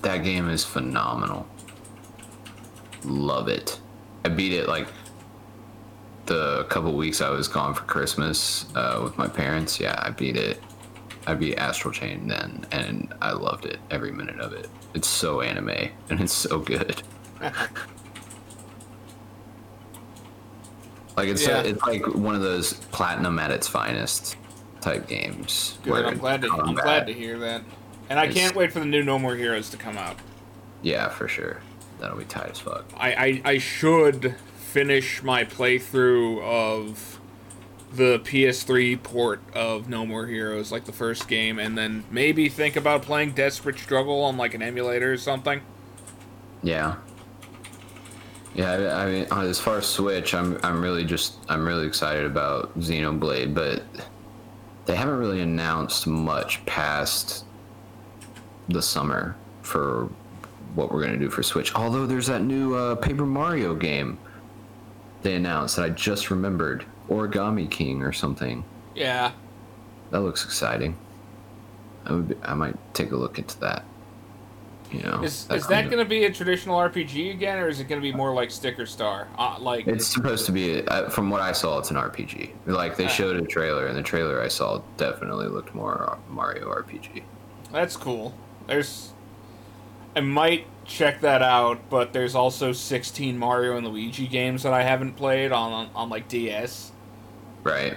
That 0.00 0.24
game 0.24 0.48
is 0.48 0.64
phenomenal. 0.64 1.46
Love 3.04 3.48
it. 3.48 3.78
I 4.24 4.28
beat 4.30 4.52
it 4.54 4.66
like 4.66 4.86
the 6.30 6.64
couple 6.68 6.92
weeks 6.92 7.20
I 7.20 7.28
was 7.30 7.48
gone 7.48 7.74
for 7.74 7.82
Christmas 7.82 8.64
uh, 8.76 9.00
with 9.02 9.18
my 9.18 9.26
parents. 9.26 9.80
Yeah, 9.80 9.96
I 9.98 10.10
beat 10.10 10.36
it. 10.36 10.62
I 11.26 11.34
beat 11.34 11.56
Astral 11.56 11.92
Chain 11.92 12.28
then, 12.28 12.64
and 12.70 13.12
I 13.20 13.32
loved 13.32 13.66
it 13.66 13.80
every 13.90 14.12
minute 14.12 14.38
of 14.38 14.52
it. 14.52 14.68
It's 14.94 15.08
so 15.08 15.40
anime 15.40 15.90
and 16.08 16.20
it's 16.20 16.32
so 16.32 16.58
good. 16.60 17.02
Like 21.16 21.28
it's 21.28 21.46
Yeah. 21.46 21.60
it's 21.62 21.82
like 21.82 22.06
one 22.14 22.34
of 22.34 22.40
those 22.40 22.72
platinum 22.72 23.38
at 23.38 23.50
its 23.50 23.68
finest 23.68 24.36
type 24.80 25.06
games. 25.06 25.78
Good. 25.82 26.06
I'm 26.06 26.16
glad 26.16 26.40
to. 26.42 26.50
I'm 26.50 26.74
glad 26.74 27.06
to 27.08 27.12
hear 27.12 27.38
that. 27.40 27.62
And 28.08 28.18
I 28.18 28.26
can't 28.28 28.54
wait 28.54 28.72
for 28.72 28.78
the 28.78 28.86
new 28.86 29.02
No 29.02 29.18
More 29.18 29.34
Heroes 29.34 29.68
to 29.70 29.76
come 29.76 29.98
out. 29.98 30.16
Yeah, 30.82 31.08
for 31.10 31.28
sure. 31.28 31.60
That'll 31.98 32.16
be 32.16 32.24
tight 32.24 32.50
as 32.52 32.60
fuck. 32.60 32.86
I, 32.96 33.12
I, 33.12 33.42
I 33.44 33.58
should 33.58 34.34
finish 34.70 35.20
my 35.20 35.44
playthrough 35.44 36.40
of 36.42 37.18
the 37.92 38.20
PS3 38.20 39.02
port 39.02 39.40
of 39.52 39.88
No 39.88 40.06
More 40.06 40.26
Heroes, 40.26 40.70
like 40.70 40.84
the 40.84 40.92
first 40.92 41.26
game, 41.26 41.58
and 41.58 41.76
then 41.76 42.04
maybe 42.08 42.48
think 42.48 42.76
about 42.76 43.02
playing 43.02 43.32
Desperate 43.32 43.78
Struggle 43.80 44.22
on 44.22 44.36
like 44.36 44.54
an 44.54 44.62
emulator 44.62 45.12
or 45.12 45.16
something. 45.16 45.60
Yeah. 46.62 46.96
Yeah, 48.54 48.72
I, 48.72 49.02
I 49.02 49.06
mean, 49.06 49.26
as 49.30 49.58
far 49.58 49.78
as 49.78 49.86
Switch, 49.86 50.34
I'm 50.34 50.58
I'm 50.62 50.80
really 50.80 51.04
just 51.04 51.38
I'm 51.48 51.66
really 51.66 51.86
excited 51.86 52.24
about 52.24 52.78
Xenoblade, 52.78 53.54
but 53.54 53.82
they 54.86 54.94
haven't 54.94 55.18
really 55.18 55.40
announced 55.40 56.06
much 56.06 56.64
past 56.66 57.44
the 58.68 58.82
summer 58.82 59.36
for 59.62 60.08
what 60.74 60.92
we're 60.92 61.02
gonna 61.02 61.16
do 61.16 61.30
for 61.30 61.42
Switch. 61.42 61.74
Although 61.74 62.06
there's 62.06 62.28
that 62.28 62.42
new 62.42 62.74
uh, 62.74 62.94
Paper 62.96 63.26
Mario 63.26 63.74
game 63.74 64.18
they 65.22 65.34
announced 65.34 65.76
that 65.76 65.84
I 65.84 65.90
just 65.90 66.30
remembered, 66.30 66.84
Origami 67.08 67.70
King 67.70 68.02
or 68.02 68.12
something. 68.12 68.64
Yeah. 68.94 69.32
That 70.10 70.20
looks 70.20 70.44
exciting. 70.44 70.96
I 72.06 72.12
would 72.12 72.28
be, 72.28 72.34
I 72.42 72.54
might 72.54 72.76
take 72.94 73.12
a 73.12 73.16
look 73.16 73.38
into 73.38 73.58
that. 73.60 73.84
You 74.90 75.02
know, 75.04 75.22
Is, 75.22 75.44
that 75.44 75.54
is 75.58 75.66
that 75.68 75.84
going 75.88 76.02
to 76.02 76.08
be 76.08 76.24
a 76.24 76.32
traditional 76.32 76.76
RPG 76.76 77.30
again, 77.32 77.58
or 77.58 77.68
is 77.68 77.78
it 77.78 77.84
going 77.84 78.00
to 78.00 78.02
be 78.02 78.12
more 78.12 78.34
like 78.34 78.50
Sticker 78.50 78.86
Star? 78.86 79.28
Uh, 79.38 79.56
like, 79.60 79.86
It's 79.86 80.04
supposed 80.06 80.46
to 80.46 80.52
be, 80.52 80.84
uh, 80.88 81.08
from 81.10 81.30
what 81.30 81.40
I 81.40 81.52
saw, 81.52 81.78
it's 81.78 81.92
an 81.92 81.96
RPG. 81.96 82.50
Like 82.66 82.96
they 82.96 83.04
Ah. 83.04 83.08
showed 83.08 83.36
a 83.36 83.46
trailer, 83.46 83.86
and 83.86 83.96
the 83.96 84.02
trailer 84.02 84.42
I 84.42 84.48
saw 84.48 84.82
definitely 84.96 85.46
looked 85.46 85.76
more 85.76 86.18
Mario 86.28 86.68
RPG. 86.72 87.22
That's 87.70 87.96
cool. 87.96 88.34
There's. 88.66 89.12
I 90.16 90.20
might 90.22 90.66
check 90.90 91.20
that 91.20 91.40
out, 91.40 91.88
but 91.88 92.12
there's 92.12 92.34
also 92.34 92.72
16 92.72 93.38
Mario 93.38 93.76
and 93.76 93.86
Luigi 93.86 94.26
games 94.26 94.64
that 94.64 94.72
I 94.72 94.82
haven't 94.82 95.12
played 95.12 95.52
on, 95.52 95.72
on, 95.72 95.90
on 95.94 96.08
like 96.10 96.26
DS. 96.28 96.90
Right. 97.62 97.96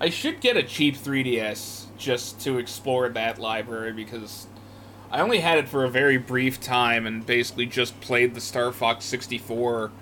I 0.00 0.10
should 0.10 0.40
get 0.40 0.56
a 0.56 0.62
cheap 0.62 0.96
3DS 0.96 1.84
just 1.96 2.40
to 2.40 2.58
explore 2.58 3.08
that 3.10 3.38
library 3.38 3.92
because 3.92 4.48
I 5.10 5.20
only 5.20 5.38
had 5.38 5.58
it 5.58 5.68
for 5.68 5.84
a 5.84 5.88
very 5.88 6.18
brief 6.18 6.60
time 6.60 7.06
and 7.06 7.24
basically 7.24 7.66
just 7.66 7.98
played 8.00 8.34
the 8.34 8.40
Star 8.40 8.72
Fox 8.72 9.04
64 9.04 9.92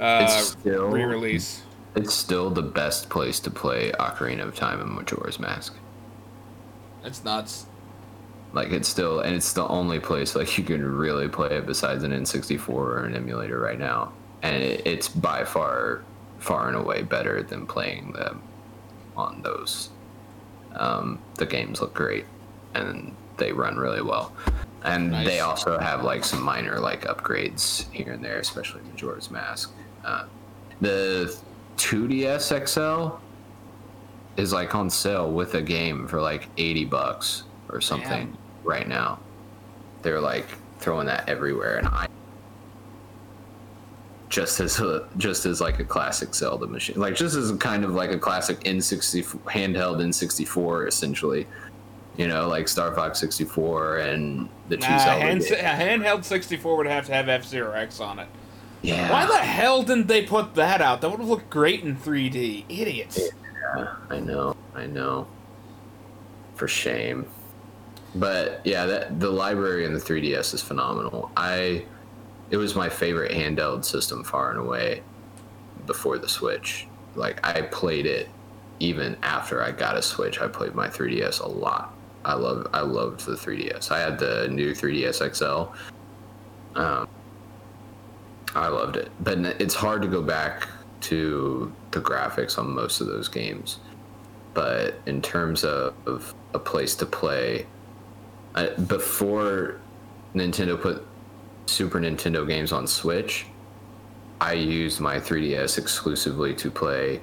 uh, 0.00 0.20
It's 0.24 0.48
still- 0.50 0.86
re-release. 0.86 1.62
It's 1.96 2.14
still 2.14 2.50
the 2.50 2.62
best 2.62 3.08
place 3.10 3.40
to 3.40 3.50
play 3.50 3.90
Ocarina 3.98 4.42
of 4.42 4.54
Time 4.54 4.80
and 4.80 4.90
Majora's 4.90 5.40
Mask. 5.40 5.74
That's 7.02 7.24
nuts. 7.24 7.66
Like 8.52 8.70
it's 8.70 8.88
still, 8.88 9.20
and 9.20 9.34
it's 9.36 9.52
the 9.52 9.66
only 9.68 10.00
place 10.00 10.34
like 10.34 10.56
you 10.56 10.64
can 10.64 10.82
really 10.84 11.28
play 11.28 11.50
it 11.58 11.66
besides 11.66 12.02
an 12.02 12.12
N64 12.12 12.68
or 12.68 13.04
an 13.04 13.14
emulator 13.14 13.60
right 13.60 13.78
now, 13.78 14.12
and 14.42 14.56
it, 14.56 14.86
it's 14.86 15.08
by 15.08 15.44
far, 15.44 16.02
far 16.38 16.68
and 16.68 16.76
away 16.76 17.02
better 17.02 17.42
than 17.42 17.66
playing 17.66 18.12
them 18.12 18.42
on 19.16 19.42
those. 19.42 19.90
Um, 20.76 21.18
the 21.34 21.44
games 21.46 21.80
look 21.80 21.92
great, 21.92 22.24
and 22.74 23.14
they 23.36 23.52
run 23.52 23.76
really 23.76 24.00
well, 24.02 24.32
and 24.82 25.10
Nice. 25.10 25.26
they 25.26 25.40
also 25.40 25.78
have 25.78 26.02
like 26.02 26.24
some 26.24 26.42
minor 26.42 26.80
like 26.80 27.02
upgrades 27.04 27.90
here 27.92 28.12
and 28.12 28.24
there, 28.24 28.38
especially 28.38 28.80
Majora's 28.90 29.30
Mask. 29.30 29.72
Uh, 30.04 30.24
the 30.80 31.36
2DS 31.76 32.66
XL 32.66 33.16
is 34.40 34.52
like 34.54 34.74
on 34.74 34.88
sale 34.88 35.30
with 35.30 35.54
a 35.54 35.62
game 35.62 36.06
for 36.08 36.20
like 36.20 36.48
80 36.56 36.84
bucks 36.86 37.42
or 37.68 37.80
something 37.80 38.36
right 38.64 38.88
now. 38.88 39.18
They're 40.02 40.20
like 40.20 40.46
throwing 40.78 41.06
that 41.06 41.28
everywhere 41.28 41.78
and 41.78 41.88
I 41.88 42.08
just 44.28 44.60
as 44.60 44.78
a, 44.80 45.08
just 45.16 45.46
as 45.46 45.60
like 45.60 45.80
a 45.80 45.84
classic 45.84 46.34
Zelda 46.34 46.66
machine. 46.66 47.00
Like 47.00 47.16
just 47.16 47.34
as 47.34 47.50
kind 47.52 47.84
of 47.84 47.94
like 47.94 48.10
a 48.10 48.18
classic 48.18 48.60
N60 48.60 49.24
handheld 49.44 49.96
N64 49.96 50.86
essentially. 50.88 51.46
You 52.16 52.26
know, 52.26 52.48
like 52.48 52.66
Star 52.66 52.92
Fox 52.94 53.20
64 53.20 53.98
and 53.98 54.48
the 54.68 54.76
two 54.76 54.88
Nah, 54.88 54.98
Zelda 54.98 55.20
hand, 55.20 55.42
handheld 56.02 56.24
64 56.24 56.76
would 56.76 56.86
have 56.86 57.06
to 57.06 57.12
have 57.12 57.28
F 57.28 57.44
Zero 57.44 57.72
X 57.72 58.00
on 58.00 58.18
it. 58.18 58.28
Yeah. 58.82 59.10
Why 59.10 59.26
the 59.26 59.38
hell 59.38 59.82
didn't 59.82 60.08
they 60.08 60.22
put 60.22 60.54
that 60.54 60.80
out? 60.80 61.00
That 61.00 61.10
would 61.10 61.20
have 61.20 61.28
looked 61.28 61.50
great 61.50 61.82
in 61.82 61.96
3D. 61.96 62.64
Idiots. 62.68 63.20
Yeah, 63.76 63.94
I 64.10 64.20
know, 64.20 64.56
I 64.74 64.86
know. 64.86 65.26
For 66.54 66.68
shame. 66.68 67.26
But 68.14 68.60
yeah, 68.64 68.86
that 68.86 69.20
the 69.20 69.30
library 69.30 69.84
in 69.84 69.92
the 69.92 70.00
3DS 70.00 70.54
is 70.54 70.62
phenomenal. 70.62 71.30
I 71.36 71.84
it 72.50 72.56
was 72.56 72.74
my 72.74 72.88
favorite 72.88 73.32
handheld 73.32 73.84
system 73.84 74.24
far 74.24 74.50
and 74.50 74.58
away 74.58 75.02
before 75.86 76.18
the 76.18 76.28
Switch. 76.28 76.86
Like 77.14 77.46
I 77.46 77.62
played 77.62 78.06
it 78.06 78.28
even 78.80 79.16
after 79.22 79.62
I 79.62 79.72
got 79.72 79.96
a 79.96 80.02
Switch. 80.02 80.40
I 80.40 80.48
played 80.48 80.74
my 80.74 80.88
3DS 80.88 81.40
a 81.40 81.48
lot. 81.48 81.94
I 82.24 82.34
love 82.34 82.66
I 82.72 82.80
loved 82.80 83.26
the 83.26 83.32
3DS. 83.32 83.90
I 83.90 84.00
had 84.00 84.18
the 84.18 84.48
new 84.48 84.72
3DS 84.72 85.34
XL. 85.34 85.72
Um 86.78 87.08
I 88.54 88.68
loved 88.68 88.96
it. 88.96 89.10
But 89.20 89.38
it's 89.60 89.74
hard 89.74 90.00
to 90.02 90.08
go 90.08 90.22
back 90.22 90.66
to 91.02 91.72
the 91.90 92.00
graphics 92.00 92.58
on 92.58 92.74
most 92.74 93.00
of 93.00 93.06
those 93.06 93.28
games. 93.28 93.78
But 94.54 94.94
in 95.06 95.22
terms 95.22 95.64
of, 95.64 95.94
of 96.06 96.34
a 96.54 96.58
place 96.58 96.94
to 96.96 97.06
play, 97.06 97.66
I, 98.58 98.70
before 98.70 99.80
Nintendo 100.34 100.80
put 100.80 101.06
Super 101.66 102.00
Nintendo 102.00 102.46
games 102.46 102.72
on 102.72 102.88
Switch, 102.88 103.46
I 104.40 104.54
used 104.54 105.00
my 105.00 105.16
3DS 105.16 105.78
exclusively 105.78 106.54
to 106.56 106.70
play 106.70 107.20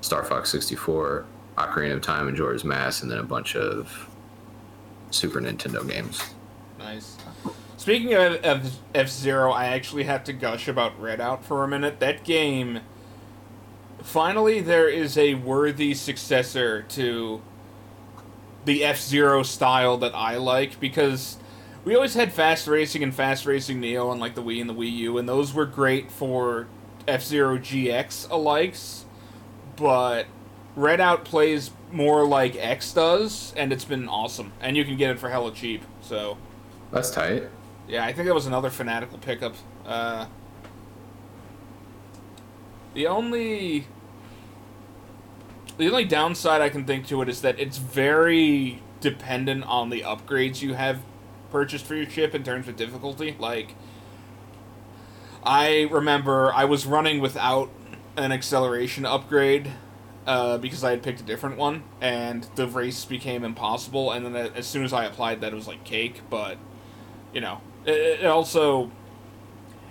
Star 0.00 0.24
Fox 0.24 0.50
64, 0.50 1.24
Ocarina 1.56 1.94
of 1.94 2.02
Time, 2.02 2.26
and 2.26 2.36
Majora's 2.36 2.64
Mask, 2.64 3.02
and 3.02 3.10
then 3.10 3.18
a 3.18 3.22
bunch 3.22 3.54
of 3.54 4.08
Super 5.10 5.40
Nintendo 5.40 5.88
games. 5.88 6.20
Nice. 6.78 7.16
Speaking 7.76 8.14
of 8.14 8.76
F 8.94 9.08
Zero, 9.08 9.52
I 9.52 9.66
actually 9.66 10.04
have 10.04 10.24
to 10.24 10.32
gush 10.32 10.66
about 10.66 11.00
Redout 11.00 11.42
for 11.44 11.62
a 11.62 11.68
minute. 11.68 12.00
That 12.00 12.24
game. 12.24 12.80
Finally, 14.02 14.60
there 14.60 14.88
is 14.88 15.16
a 15.16 15.34
worthy 15.34 15.94
successor 15.94 16.82
to 16.82 17.40
the 18.64 18.84
F 18.84 19.00
Zero 19.00 19.42
style 19.42 19.96
that 19.98 20.14
I 20.14 20.36
like 20.36 20.78
because 20.78 21.36
we 21.84 21.94
always 21.94 22.14
had 22.14 22.32
Fast 22.32 22.66
Racing 22.66 23.02
and 23.02 23.14
Fast 23.14 23.46
Racing 23.46 23.80
Neo 23.80 24.08
on 24.08 24.20
like 24.20 24.34
the 24.34 24.42
Wii 24.42 24.60
and 24.60 24.70
the 24.70 24.74
Wii 24.74 24.92
U, 24.92 25.18
and 25.18 25.28
those 25.28 25.52
were 25.52 25.66
great 25.66 26.10
for 26.10 26.68
F 27.08 27.22
Zero 27.22 27.58
GX 27.58 28.28
alikes, 28.28 29.04
but 29.76 30.26
Redout 30.76 31.24
plays 31.24 31.70
more 31.90 32.26
like 32.26 32.56
X 32.56 32.92
does, 32.92 33.52
and 33.56 33.72
it's 33.72 33.84
been 33.84 34.08
awesome. 34.08 34.52
And 34.60 34.76
you 34.76 34.84
can 34.84 34.96
get 34.96 35.10
it 35.10 35.18
for 35.18 35.28
hella 35.28 35.52
cheap, 35.52 35.82
so. 36.00 36.38
That's 36.90 37.10
tight. 37.10 37.44
Yeah, 37.88 38.04
I 38.04 38.12
think 38.12 38.26
that 38.26 38.34
was 38.34 38.46
another 38.46 38.70
fanatical 38.70 39.18
pickup. 39.18 39.54
Uh, 39.84 40.26
the 42.94 43.06
only 43.06 43.86
the 45.78 45.88
only 45.88 46.04
downside 46.04 46.60
I 46.60 46.68
can 46.68 46.84
think 46.84 47.06
to 47.08 47.22
it 47.22 47.28
is 47.28 47.40
that 47.42 47.58
it's 47.58 47.78
very 47.78 48.82
dependent 49.00 49.64
on 49.64 49.90
the 49.90 50.02
upgrades 50.02 50.62
you 50.62 50.74
have 50.74 51.00
purchased 51.50 51.84
for 51.84 51.94
your 51.94 52.08
ship 52.08 52.34
in 52.34 52.42
terms 52.42 52.68
of 52.68 52.76
difficulty. 52.76 53.36
Like, 53.38 53.74
I 55.44 55.88
remember 55.90 56.52
I 56.52 56.64
was 56.64 56.86
running 56.86 57.20
without 57.20 57.70
an 58.16 58.32
acceleration 58.32 59.04
upgrade 59.04 59.70
uh, 60.26 60.58
because 60.58 60.84
I 60.84 60.90
had 60.90 61.02
picked 61.02 61.20
a 61.20 61.24
different 61.24 61.56
one, 61.56 61.82
and 62.00 62.46
the 62.54 62.66
race 62.66 63.04
became 63.04 63.44
impossible. 63.44 64.12
And 64.12 64.24
then 64.26 64.36
as 64.54 64.66
soon 64.66 64.84
as 64.84 64.92
I 64.92 65.04
applied 65.04 65.40
that, 65.40 65.52
it 65.52 65.56
was 65.56 65.66
like 65.66 65.84
cake. 65.84 66.20
But 66.30 66.58
you 67.34 67.40
know, 67.40 67.60
it, 67.84 68.20
it 68.20 68.26
also 68.26 68.90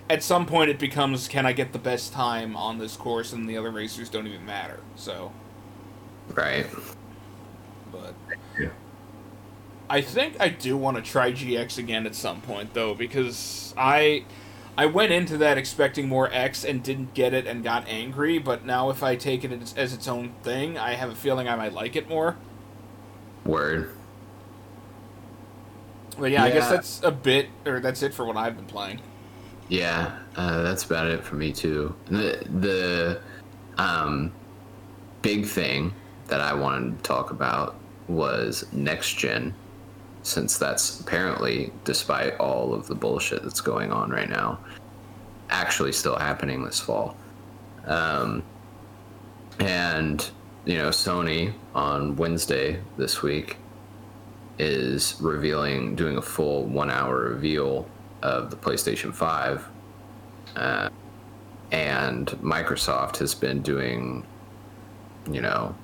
at 0.09 0.23
some 0.23 0.45
point 0.45 0.69
it 0.69 0.79
becomes 0.79 1.27
can 1.27 1.45
I 1.45 1.53
get 1.53 1.73
the 1.73 1.79
best 1.79 2.13
time 2.13 2.55
on 2.55 2.77
this 2.77 2.95
course, 2.95 3.33
and 3.33 3.47
the 3.49 3.57
other 3.57 3.71
racers 3.71 4.09
don't 4.09 4.27
even 4.27 4.45
matter. 4.45 4.79
So, 4.95 5.33
Right. 6.35 6.65
but 7.91 8.13
Yeah. 8.59 8.69
I 9.89 10.01
think 10.01 10.39
I 10.39 10.49
do 10.49 10.77
want 10.77 10.97
to 10.97 11.03
try 11.03 11.31
GX 11.31 11.77
again 11.77 12.05
at 12.05 12.15
some 12.15 12.41
point 12.41 12.73
though, 12.73 12.93
because 12.93 13.73
I 13.77 14.23
I 14.77 14.85
went 14.85 15.11
into 15.11 15.37
that 15.37 15.57
expecting 15.57 16.07
more 16.07 16.29
X 16.31 16.63
and 16.63 16.81
didn't 16.81 17.13
get 17.13 17.33
it 17.33 17.45
and 17.45 17.63
got 17.63 17.87
angry. 17.87 18.39
But 18.39 18.65
now 18.65 18.89
if 18.89 19.03
I 19.03 19.15
take 19.15 19.43
it 19.43 19.51
as, 19.51 19.73
as 19.75 19.93
its 19.93 20.07
own 20.07 20.33
thing, 20.43 20.77
I 20.77 20.93
have 20.93 21.09
a 21.09 21.15
feeling 21.15 21.47
I 21.47 21.55
might 21.55 21.73
like 21.73 21.95
it 21.95 22.07
more. 22.07 22.37
Word. 23.45 23.91
But 26.17 26.31
yeah, 26.31 26.43
I 26.43 26.51
guess 26.51 26.69
that's 26.69 27.01
a 27.03 27.11
bit, 27.11 27.47
or 27.65 27.79
that's 27.79 28.03
it 28.03 28.13
for 28.13 28.25
what 28.25 28.37
I've 28.37 28.55
been 28.55 28.65
playing. 28.65 29.01
Yeah, 29.69 30.17
uh, 30.35 30.61
that's 30.61 30.83
about 30.83 31.07
it 31.07 31.23
for 31.23 31.35
me 31.35 31.51
too. 31.53 31.95
The 32.07 32.45
the 32.59 33.21
um, 33.77 34.31
big 35.21 35.45
thing 35.45 35.93
that 36.31 36.39
I 36.39 36.53
wanted 36.53 36.97
to 36.97 37.03
talk 37.03 37.31
about 37.31 37.75
was 38.07 38.65
next 38.71 39.17
gen 39.17 39.53
since 40.23 40.57
that's 40.57 41.01
apparently, 41.01 41.73
despite 41.83 42.37
all 42.37 42.73
of 42.73 42.87
the 42.87 42.95
bullshit 42.95 43.43
that's 43.43 43.59
going 43.59 43.91
on 43.91 44.09
right 44.09 44.29
now, 44.29 44.57
actually 45.49 45.91
still 45.91 46.15
happening 46.15 46.63
this 46.63 46.79
fall. 46.79 47.17
Um, 47.85 48.43
and, 49.59 50.25
you 50.63 50.77
know, 50.77 50.87
Sony 50.87 51.53
on 51.75 52.15
Wednesday 52.15 52.79
this 52.95 53.21
week 53.21 53.57
is 54.57 55.17
revealing, 55.19 55.95
doing 55.95 56.15
a 56.15 56.21
full 56.21 56.63
one 56.63 56.89
hour 56.89 57.19
reveal 57.19 57.89
of 58.21 58.51
the 58.51 58.55
PlayStation 58.55 59.13
5. 59.13 59.67
Uh, 60.55 60.89
and 61.73 62.27
Microsoft 62.41 63.17
has 63.17 63.35
been 63.35 63.61
doing, 63.61 64.25
you 65.29 65.41
know, 65.41 65.75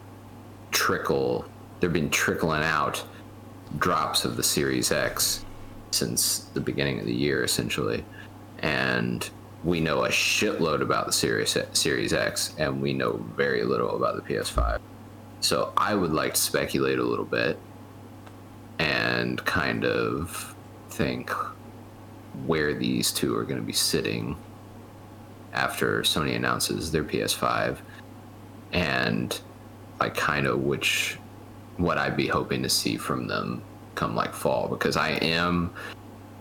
trickle, 0.71 1.45
they've 1.79 1.93
been 1.93 2.09
trickling 2.09 2.63
out 2.63 3.03
drops 3.77 4.25
of 4.25 4.37
the 4.37 4.43
Series 4.43 4.91
X 4.91 5.45
since 5.91 6.39
the 6.53 6.61
beginning 6.61 6.99
of 6.99 7.05
the 7.05 7.13
year, 7.13 7.43
essentially. 7.43 8.03
And 8.59 9.29
we 9.63 9.79
know 9.79 10.05
a 10.05 10.09
shitload 10.09 10.81
about 10.81 11.05
the 11.05 11.11
Series 11.11 11.57
Series 11.73 12.13
X, 12.13 12.53
and 12.57 12.81
we 12.81 12.93
know 12.93 13.13
very 13.35 13.63
little 13.63 13.95
about 13.95 14.15
the 14.15 14.33
PS5. 14.33 14.79
So 15.39 15.73
I 15.77 15.95
would 15.95 16.13
like 16.13 16.33
to 16.33 16.41
speculate 16.41 16.99
a 16.99 17.03
little 17.03 17.25
bit 17.25 17.59
and 18.79 19.43
kind 19.45 19.85
of 19.85 20.55
think 20.89 21.31
where 22.45 22.73
these 22.73 23.11
two 23.11 23.35
are 23.35 23.43
going 23.43 23.59
to 23.59 23.65
be 23.65 23.73
sitting 23.73 24.37
after 25.53 26.01
Sony 26.01 26.35
announces 26.35 26.91
their 26.91 27.03
PS5 27.03 27.77
and 28.73 29.39
like 29.99 30.15
kind 30.15 30.45
of 30.45 30.61
which 30.61 31.17
what 31.77 31.97
I'd 31.97 32.17
be 32.17 32.27
hoping 32.27 32.63
to 32.63 32.69
see 32.69 32.97
from 32.97 33.27
them 33.27 33.61
come 33.95 34.15
like 34.15 34.33
fall 34.33 34.67
because 34.67 34.97
I 34.97 35.11
am 35.11 35.73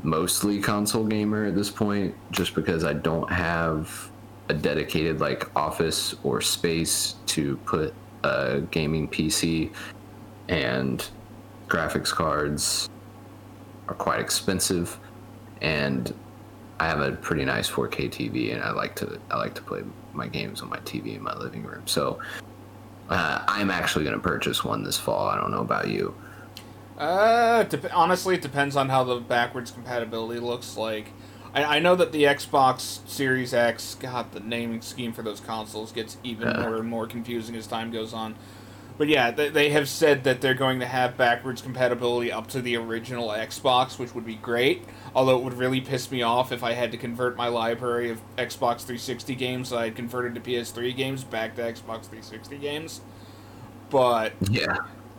mostly 0.03 0.61
console 0.61 1.05
gamer 1.05 1.47
at 1.47 1.55
this 1.55 1.71
point 1.71 2.15
just 2.31 2.55
because 2.55 2.85
I 2.85 2.93
don't 2.93 3.31
have 3.31 4.11
a 4.49 4.55
dedicated 4.55 5.21
like 5.21 5.51
office 5.57 6.15
or 6.23 6.41
space 6.41 7.17
to 7.27 7.57
put 7.59 7.95
a 8.23 8.61
gaming 8.71 9.09
PC 9.09 9.73
and 10.49 11.07
graphics 11.69 12.11
cards 12.13 12.89
are 13.89 13.95
quite 13.95 14.21
expensive 14.21 14.99
and 15.63 16.15
I 16.79 16.87
have 16.87 17.01
a 17.01 17.13
pretty 17.13 17.45
nice 17.45 17.71
4K 17.71 18.11
TV 18.11 18.55
and 18.55 18.63
I 18.63 18.71
like 18.71 18.95
to 18.97 19.19
I 19.31 19.39
like 19.39 19.55
to 19.55 19.63
play 19.63 19.83
my 20.13 20.29
games 20.29 20.61
on 20.61 20.69
my 20.69 20.79
TV 20.79 21.17
in 21.17 21.23
my 21.23 21.35
living 21.35 21.63
room. 21.63 21.83
So 21.87 22.19
uh, 23.09 23.43
I'm 23.47 23.71
actually 23.71 24.05
going 24.05 24.17
to 24.17 24.23
purchase 24.23 24.65
one 24.65 24.83
this 24.85 24.99
fall. 24.99 25.29
I 25.29 25.37
don't 25.37 25.51
know 25.51 25.61
about 25.61 25.89
you. 25.89 26.15
Uh, 26.99 27.63
dep- 27.65 27.95
honestly, 27.95 28.37
it 28.37 28.43
depends 28.43 28.75
on 28.77 28.89
how 28.89 29.05
the 29.05 29.17
backwards 29.21 29.71
compatibility 29.71 30.41
looks 30.41 30.77
like. 30.77 31.09
I, 31.55 31.77
I 31.77 31.79
know 31.79 31.95
that 31.95 32.13
the 32.13 32.25
Xbox 32.25 33.07
Series 33.09 33.53
X, 33.53 33.97
God, 34.01 34.33
the 34.33 34.41
naming 34.41 34.81
scheme 34.81 35.13
for 35.13 35.23
those 35.23 35.41
consoles 35.41 35.93
gets 35.93 36.17
even 36.25 36.49
Uh. 36.49 36.61
more 36.63 36.77
and 36.77 36.89
more 36.89 37.07
confusing 37.07 37.55
as 37.57 37.67
time 37.67 37.91
goes 37.91 38.13
on. 38.15 38.35
But 38.99 39.09
yeah, 39.09 39.31
they, 39.31 39.51
they 39.51 39.71
have 39.71 39.89
said 39.91 40.25
that 40.25 40.41
they're 40.41 40.55
going 40.55 40.81
to 40.81 40.87
have 40.87 41.19
backwards 41.19 41.61
compatibility 41.61 42.33
up 42.33 42.47
to 42.49 42.63
the 42.63 42.77
original 42.77 43.29
Xbox, 43.29 43.99
which 43.99 44.15
would 44.15 44.25
be 44.25 44.37
great. 44.37 44.85
Although 45.15 45.37
it 45.39 45.45
would 45.45 45.55
really 45.55 45.83
piss 45.83 46.11
me 46.11 46.23
off 46.23 46.51
if 46.51 46.63
I 46.63 46.73
had 46.73 46.93
to 46.93 46.97
convert 46.97 47.37
my 47.37 47.49
library 47.49 48.11
of 48.11 48.21
Xbox 48.37 48.81
360 48.81 49.35
games 49.35 49.71
that 49.71 49.77
I 49.79 49.85
had 49.85 49.97
converted 49.97 50.35
to 50.37 50.41
PS3 50.41 50.97
games 50.97 51.25
back 51.25 51.57
to 51.57 51.63
Xbox 51.63 52.05
360 52.07 52.57
games. 52.57 53.03
But 53.91 54.33
Yeah. 54.49 54.77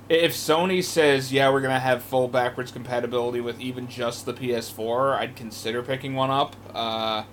if 0.09 0.33
Sony 0.33 0.83
says, 0.83 1.31
yeah, 1.31 1.49
we're 1.51 1.61
going 1.61 1.73
to 1.73 1.79
have 1.79 2.01
full 2.01 2.27
backwards 2.27 2.71
compatibility 2.71 3.41
with 3.41 3.59
even 3.61 3.87
just 3.87 4.25
the 4.25 4.33
PS4, 4.33 5.17
I'd 5.17 5.35
consider 5.35 5.83
picking 5.83 6.15
one 6.15 6.31
up. 6.31 6.55
Uh, 6.73 7.23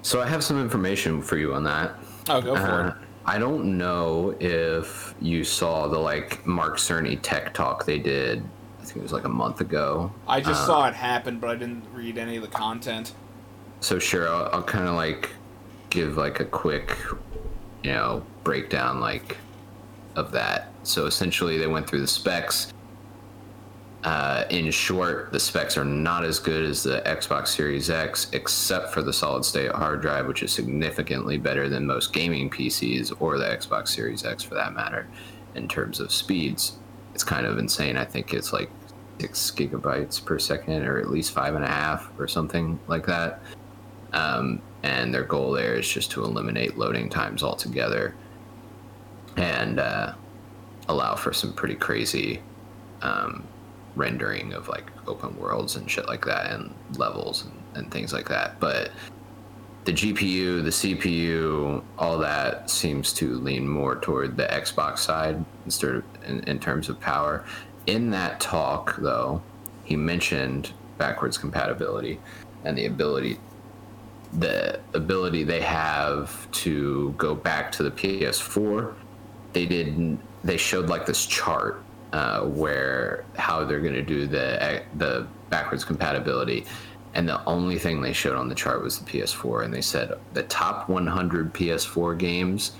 So 0.00 0.22
I 0.22 0.26
have 0.28 0.42
some 0.42 0.58
information 0.60 1.20
for 1.20 1.36
you 1.36 1.52
on 1.54 1.64
that. 1.64 1.92
oh, 2.30 2.40
go 2.40 2.54
for 2.56 2.62
Uh, 2.62 2.88
it. 2.88 2.94
I 3.26 3.38
don't 3.38 3.78
know 3.78 4.36
if 4.38 5.14
you 5.20 5.44
saw 5.44 5.88
the 5.88 5.98
like 5.98 6.44
Mark 6.46 6.76
Cerny 6.76 7.18
tech 7.22 7.54
talk 7.54 7.86
they 7.86 7.98
did. 7.98 8.42
I 8.80 8.84
think 8.84 8.98
it 8.98 9.02
was 9.02 9.12
like 9.12 9.24
a 9.24 9.30
month 9.30 9.62
ago. 9.62 10.12
I 10.28 10.40
just 10.42 10.66
saw 10.66 10.82
um, 10.82 10.90
it 10.90 10.94
happen, 10.94 11.38
but 11.38 11.48
I 11.48 11.54
didn't 11.54 11.84
read 11.94 12.18
any 12.18 12.36
of 12.36 12.42
the 12.42 12.48
content. 12.48 13.14
So 13.80 13.98
sure, 13.98 14.28
I'll, 14.28 14.50
I'll 14.52 14.62
kind 14.62 14.86
of 14.86 14.94
like 14.94 15.30
give 15.88 16.18
like 16.18 16.40
a 16.40 16.44
quick, 16.44 16.98
you 17.82 17.92
know, 17.92 18.22
breakdown 18.42 19.00
like 19.00 19.38
of 20.16 20.30
that. 20.32 20.70
So 20.82 21.06
essentially, 21.06 21.56
they 21.56 21.66
went 21.66 21.88
through 21.88 22.00
the 22.00 22.06
specs. 22.06 22.72
Uh, 24.04 24.44
in 24.50 24.70
short, 24.70 25.32
the 25.32 25.40
specs 25.40 25.78
are 25.78 25.84
not 25.84 26.24
as 26.24 26.38
good 26.38 26.62
as 26.62 26.82
the 26.82 27.00
Xbox 27.06 27.48
Series 27.48 27.88
X, 27.88 28.28
except 28.32 28.92
for 28.92 29.00
the 29.00 29.12
solid 29.12 29.46
state 29.46 29.70
hard 29.72 30.02
drive, 30.02 30.26
which 30.26 30.42
is 30.42 30.52
significantly 30.52 31.38
better 31.38 31.70
than 31.70 31.86
most 31.86 32.12
gaming 32.12 32.50
PCs 32.50 33.14
or 33.18 33.38
the 33.38 33.46
Xbox 33.46 33.88
Series 33.88 34.22
X 34.22 34.42
for 34.42 34.56
that 34.56 34.74
matter, 34.74 35.08
in 35.54 35.66
terms 35.66 36.00
of 36.00 36.12
speeds. 36.12 36.76
It's 37.14 37.24
kind 37.24 37.46
of 37.46 37.56
insane. 37.56 37.96
I 37.96 38.04
think 38.04 38.34
it's 38.34 38.52
like 38.52 38.68
six 39.18 39.50
gigabytes 39.50 40.22
per 40.22 40.38
second, 40.38 40.84
or 40.84 40.98
at 40.98 41.10
least 41.10 41.32
five 41.32 41.54
and 41.54 41.64
a 41.64 41.68
half, 41.68 42.10
or 42.18 42.28
something 42.28 42.78
like 42.88 43.06
that. 43.06 43.40
Um, 44.12 44.60
and 44.82 45.14
their 45.14 45.24
goal 45.24 45.52
there 45.52 45.76
is 45.76 45.88
just 45.88 46.10
to 46.10 46.24
eliminate 46.24 46.76
loading 46.76 47.08
times 47.08 47.42
altogether 47.42 48.14
and 49.38 49.80
uh, 49.80 50.12
allow 50.88 51.14
for 51.14 51.32
some 51.32 51.54
pretty 51.54 51.74
crazy 51.74 52.42
um, 53.00 53.44
rendering 53.96 54.52
of 54.52 54.68
like 54.68 54.90
open 55.06 55.36
worlds 55.36 55.76
and 55.76 55.90
shit 55.90 56.06
like 56.06 56.24
that 56.24 56.50
and 56.52 56.74
levels 56.98 57.44
and, 57.44 57.52
and 57.74 57.90
things 57.92 58.12
like 58.12 58.28
that 58.28 58.58
but 58.60 58.90
the 59.84 59.92
gpu 59.92 60.62
the 60.62 60.70
cpu 60.70 61.82
all 61.98 62.18
that 62.18 62.68
seems 62.70 63.12
to 63.12 63.38
lean 63.38 63.68
more 63.68 63.96
toward 63.96 64.36
the 64.36 64.46
xbox 64.46 64.98
side 64.98 65.44
instead 65.64 65.96
of 65.96 66.04
in, 66.26 66.40
in 66.44 66.58
terms 66.58 66.88
of 66.88 66.98
power 67.00 67.44
in 67.86 68.10
that 68.10 68.40
talk 68.40 68.96
though 68.96 69.40
he 69.84 69.96
mentioned 69.96 70.72
backwards 70.98 71.36
compatibility 71.36 72.18
and 72.64 72.76
the 72.76 72.86
ability 72.86 73.38
the 74.38 74.80
ability 74.94 75.44
they 75.44 75.60
have 75.60 76.50
to 76.50 77.14
go 77.16 77.34
back 77.34 77.70
to 77.72 77.82
the 77.82 77.90
PS4. 77.90 78.94
They 79.52 79.66
did. 79.66 80.18
They 80.42 80.56
showed 80.56 80.88
like 80.88 81.06
this 81.06 81.26
chart 81.26 81.83
uh, 82.14 82.42
where 82.42 83.24
how 83.36 83.64
they're 83.64 83.80
going 83.80 83.92
to 83.92 84.02
do 84.02 84.24
the 84.28 84.82
the 84.98 85.26
backwards 85.50 85.84
compatibility, 85.84 86.64
and 87.12 87.28
the 87.28 87.44
only 87.44 87.76
thing 87.76 88.00
they 88.00 88.12
showed 88.12 88.36
on 88.36 88.48
the 88.48 88.54
chart 88.54 88.80
was 88.82 89.00
the 89.00 89.04
PS4. 89.04 89.64
And 89.64 89.74
they 89.74 89.80
said 89.80 90.12
the 90.32 90.44
top 90.44 90.88
100 90.88 91.52
PS4 91.52 92.16
games 92.16 92.72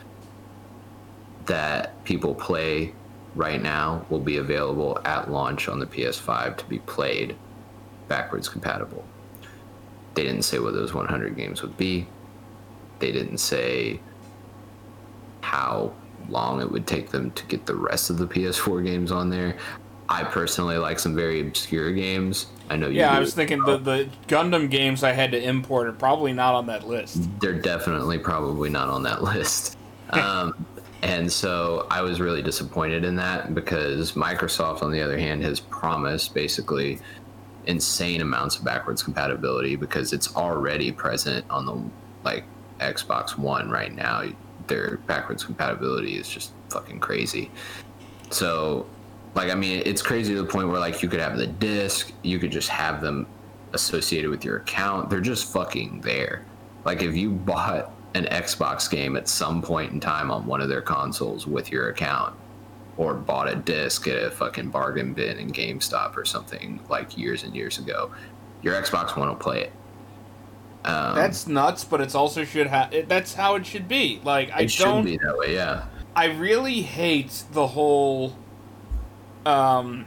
that 1.46 2.02
people 2.04 2.32
play 2.32 2.94
right 3.34 3.60
now 3.60 4.06
will 4.08 4.20
be 4.20 4.36
available 4.36 5.00
at 5.04 5.28
launch 5.28 5.68
on 5.68 5.80
the 5.80 5.86
PS5 5.86 6.56
to 6.58 6.64
be 6.66 6.78
played 6.78 7.34
backwards 8.06 8.48
compatible. 8.48 9.04
They 10.14 10.22
didn't 10.22 10.42
say 10.42 10.60
what 10.60 10.74
those 10.74 10.94
100 10.94 11.36
games 11.36 11.60
would 11.60 11.76
be. 11.76 12.06
They 13.00 13.10
didn't 13.10 13.38
say 13.38 13.98
how 15.40 15.92
long 16.30 16.60
it 16.60 16.70
would 16.70 16.86
take 16.86 17.10
them 17.10 17.30
to 17.32 17.44
get 17.46 17.66
the 17.66 17.74
rest 17.74 18.10
of 18.10 18.18
the 18.18 18.26
PS4 18.26 18.84
games 18.84 19.12
on 19.12 19.30
there. 19.30 19.56
I 20.08 20.22
personally 20.24 20.76
like 20.76 20.98
some 20.98 21.14
very 21.14 21.40
obscure 21.40 21.92
games. 21.92 22.46
I 22.68 22.76
know 22.76 22.88
you 22.88 23.00
Yeah, 23.00 23.12
I 23.12 23.20
was 23.20 23.34
thinking 23.34 23.60
the, 23.64 23.78
the 23.78 24.08
Gundam 24.28 24.70
games 24.70 25.02
I 25.02 25.12
had 25.12 25.32
to 25.32 25.42
import 25.42 25.86
are 25.86 25.92
probably 25.92 26.32
not 26.32 26.54
on 26.54 26.66
that 26.66 26.86
list. 26.86 27.28
they're 27.40 27.52
definitely 27.52 28.18
probably 28.18 28.70
not 28.70 28.88
on 28.88 29.02
that 29.04 29.22
list. 29.22 29.78
Um, 30.10 30.66
and 31.02 31.30
so 31.30 31.86
I 31.90 32.00
was 32.02 32.20
really 32.20 32.42
disappointed 32.42 33.04
in 33.04 33.16
that 33.16 33.54
because 33.54 34.12
Microsoft, 34.12 34.82
on 34.82 34.90
the 34.90 35.02
other 35.02 35.18
hand, 35.18 35.42
has 35.42 35.60
promised 35.60 36.34
basically 36.34 36.98
insane 37.66 38.20
amounts 38.20 38.56
of 38.56 38.64
backwards 38.64 39.02
compatibility 39.02 39.76
because 39.76 40.12
it's 40.12 40.34
already 40.36 40.92
present 40.92 41.44
on 41.50 41.66
the 41.66 41.82
like 42.24 42.44
Xbox 42.80 43.36
One 43.36 43.70
right 43.70 43.94
now. 43.94 44.24
Their 44.66 44.98
backwards 45.06 45.44
compatibility 45.44 46.16
is 46.16 46.28
just 46.28 46.52
fucking 46.70 47.00
crazy. 47.00 47.50
So, 48.30 48.86
like, 49.34 49.50
I 49.50 49.54
mean, 49.54 49.82
it's 49.84 50.02
crazy 50.02 50.34
to 50.34 50.42
the 50.42 50.48
point 50.48 50.68
where 50.68 50.78
like 50.78 51.02
you 51.02 51.08
could 51.08 51.20
have 51.20 51.36
the 51.36 51.46
disc, 51.46 52.12
you 52.22 52.38
could 52.38 52.52
just 52.52 52.68
have 52.68 53.00
them 53.00 53.26
associated 53.72 54.30
with 54.30 54.44
your 54.44 54.58
account. 54.58 55.10
They're 55.10 55.20
just 55.20 55.52
fucking 55.52 56.00
there. 56.00 56.44
Like, 56.84 57.02
if 57.02 57.16
you 57.16 57.30
bought 57.30 57.92
an 58.14 58.24
Xbox 58.26 58.88
game 58.90 59.16
at 59.16 59.28
some 59.28 59.60
point 59.60 59.92
in 59.92 60.00
time 60.00 60.30
on 60.30 60.46
one 60.46 60.60
of 60.60 60.68
their 60.68 60.82
consoles 60.82 61.46
with 61.46 61.72
your 61.72 61.88
account, 61.88 62.36
or 62.96 63.14
bought 63.14 63.48
a 63.48 63.56
disc 63.56 64.06
at 64.06 64.22
a 64.22 64.30
fucking 64.30 64.70
bargain 64.70 65.12
bin 65.12 65.38
in 65.38 65.50
GameStop 65.50 66.16
or 66.16 66.24
something 66.24 66.80
like 66.88 67.18
years 67.18 67.42
and 67.42 67.54
years 67.54 67.78
ago, 67.78 68.12
your 68.62 68.80
Xbox 68.80 69.16
One 69.16 69.28
will 69.28 69.34
play 69.34 69.62
it. 69.62 69.72
Um, 70.84 71.14
That's 71.14 71.46
nuts, 71.46 71.84
but 71.84 72.00
it's 72.00 72.14
also 72.14 72.44
should 72.44 72.66
have. 72.66 73.08
That's 73.08 73.34
how 73.34 73.54
it 73.54 73.64
should 73.64 73.88
be. 73.88 74.20
Like 74.22 74.50
I 74.52 74.62
it 74.62 74.70
should 74.70 74.84
don't. 74.84 75.04
be 75.04 75.16
that 75.18 75.36
way, 75.36 75.54
yeah. 75.54 75.86
I 76.14 76.26
really 76.26 76.82
hate 76.82 77.44
the 77.52 77.68
whole. 77.68 78.36
Um, 79.46 80.06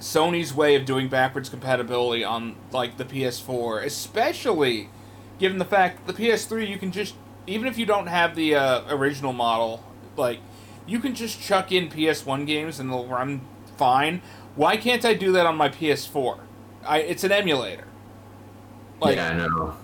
Sony's 0.00 0.54
way 0.54 0.74
of 0.74 0.84
doing 0.84 1.08
backwards 1.08 1.48
compatibility 1.48 2.24
on 2.24 2.56
like 2.72 2.98
the 2.98 3.04
PS4, 3.04 3.84
especially 3.84 4.90
given 5.38 5.58
the 5.58 5.64
fact 5.64 6.06
that 6.06 6.14
the 6.14 6.22
PS3 6.22 6.68
you 6.68 6.78
can 6.78 6.92
just 6.92 7.14
even 7.46 7.66
if 7.66 7.78
you 7.78 7.86
don't 7.86 8.06
have 8.06 8.34
the 8.34 8.54
uh, 8.54 8.82
original 8.94 9.32
model, 9.32 9.82
like 10.16 10.40
you 10.86 10.98
can 10.98 11.14
just 11.14 11.40
chuck 11.40 11.72
in 11.72 11.88
PS1 11.88 12.46
games 12.46 12.78
and 12.78 12.90
they'll 12.90 13.06
run 13.06 13.40
fine. 13.78 14.20
Why 14.56 14.76
can't 14.76 15.04
I 15.04 15.14
do 15.14 15.32
that 15.32 15.46
on 15.46 15.56
my 15.56 15.70
PS4? 15.70 16.38
I 16.86 16.98
it's 16.98 17.24
an 17.24 17.32
emulator. 17.32 17.86
Like, 19.00 19.16
yeah, 19.16 19.30
I 19.30 19.34
know. 19.34 19.76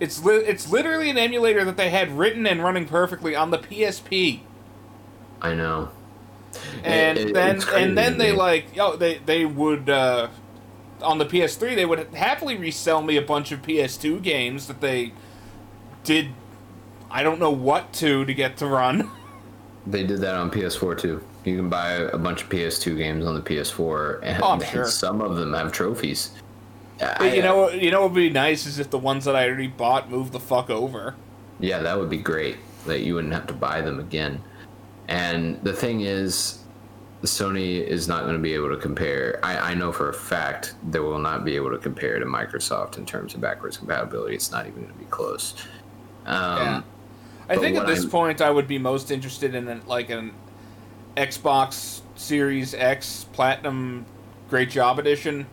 It's 0.00 0.24
li- 0.24 0.44
it's 0.46 0.70
literally 0.70 1.10
an 1.10 1.18
emulator 1.18 1.64
that 1.64 1.76
they 1.76 1.90
had 1.90 2.10
written 2.18 2.46
and 2.46 2.64
running 2.64 2.86
perfectly 2.86 3.36
on 3.36 3.50
the 3.50 3.58
PSP. 3.58 4.40
I 5.42 5.54
know. 5.54 5.90
And 6.82 7.18
it, 7.18 7.28
it, 7.28 7.34
then 7.34 7.60
and 7.74 7.96
then 7.96 8.18
they 8.18 8.32
like 8.32 8.66
oh 8.78 8.96
they 8.96 9.18
they 9.18 9.44
would 9.44 9.88
uh, 9.88 10.28
on 11.02 11.18
the 11.18 11.26
PS3 11.26 11.76
they 11.76 11.86
would 11.86 12.12
happily 12.14 12.56
resell 12.56 13.02
me 13.02 13.16
a 13.16 13.22
bunch 13.22 13.52
of 13.52 13.62
PS2 13.62 14.22
games 14.22 14.66
that 14.66 14.80
they 14.80 15.12
did 16.02 16.30
I 17.10 17.22
don't 17.22 17.38
know 17.38 17.50
what 17.50 17.92
to 17.94 18.24
to 18.24 18.34
get 18.34 18.56
to 18.58 18.66
run. 18.66 19.10
They 19.86 20.06
did 20.06 20.20
that 20.20 20.34
on 20.34 20.50
PS4 20.50 20.98
too. 20.98 21.24
You 21.44 21.56
can 21.56 21.70
buy 21.70 21.92
a 21.92 22.18
bunch 22.18 22.42
of 22.42 22.50
PS2 22.50 22.98
games 22.98 23.24
on 23.24 23.34
the 23.34 23.40
PS4, 23.40 24.20
and, 24.22 24.42
oh, 24.42 24.60
sure. 24.60 24.84
some 24.84 25.22
of 25.22 25.36
them 25.36 25.54
have 25.54 25.72
trophies. 25.72 26.32
But 27.00 27.34
you 27.34 27.42
know, 27.42 27.70
you 27.70 27.90
know, 27.90 28.02
what 28.02 28.12
would 28.12 28.16
be 28.16 28.30
nice 28.30 28.66
is 28.66 28.78
if 28.78 28.90
the 28.90 28.98
ones 28.98 29.24
that 29.24 29.34
I 29.34 29.46
already 29.48 29.68
bought 29.68 30.10
move 30.10 30.32
the 30.32 30.40
fuck 30.40 30.70
over. 30.70 31.14
Yeah, 31.58 31.78
that 31.80 31.98
would 31.98 32.10
be 32.10 32.18
great. 32.18 32.56
That 32.86 33.00
you 33.00 33.14
wouldn't 33.14 33.32
have 33.32 33.46
to 33.48 33.54
buy 33.54 33.80
them 33.80 34.00
again. 34.00 34.42
And 35.08 35.62
the 35.62 35.72
thing 35.72 36.02
is, 36.02 36.60
Sony 37.22 37.82
is 37.82 38.08
not 38.08 38.22
going 38.22 38.34
to 38.34 38.42
be 38.42 38.54
able 38.54 38.70
to 38.70 38.76
compare. 38.76 39.40
I, 39.42 39.72
I 39.72 39.74
know 39.74 39.92
for 39.92 40.08
a 40.08 40.14
fact 40.14 40.74
they 40.90 41.00
will 41.00 41.18
not 41.18 41.44
be 41.44 41.56
able 41.56 41.70
to 41.70 41.78
compare 41.78 42.18
to 42.18 42.24
Microsoft 42.24 42.96
in 42.96 43.04
terms 43.04 43.34
of 43.34 43.40
backwards 43.40 43.76
compatibility. 43.76 44.34
It's 44.34 44.50
not 44.50 44.66
even 44.66 44.82
going 44.82 44.92
to 44.92 44.98
be 44.98 45.06
close. 45.06 45.54
Um, 46.26 46.58
yeah. 46.58 46.82
I 47.48 47.56
think 47.56 47.76
at 47.76 47.86
this 47.86 48.04
I'm, 48.04 48.10
point 48.10 48.40
I 48.40 48.50
would 48.50 48.68
be 48.68 48.78
most 48.78 49.10
interested 49.10 49.54
in 49.54 49.68
an, 49.68 49.82
like 49.86 50.10
an 50.10 50.32
Xbox 51.16 52.00
Series 52.14 52.74
X 52.74 53.26
Platinum 53.32 54.06
Great 54.48 54.70
Job 54.70 54.98
Edition. 54.98 55.46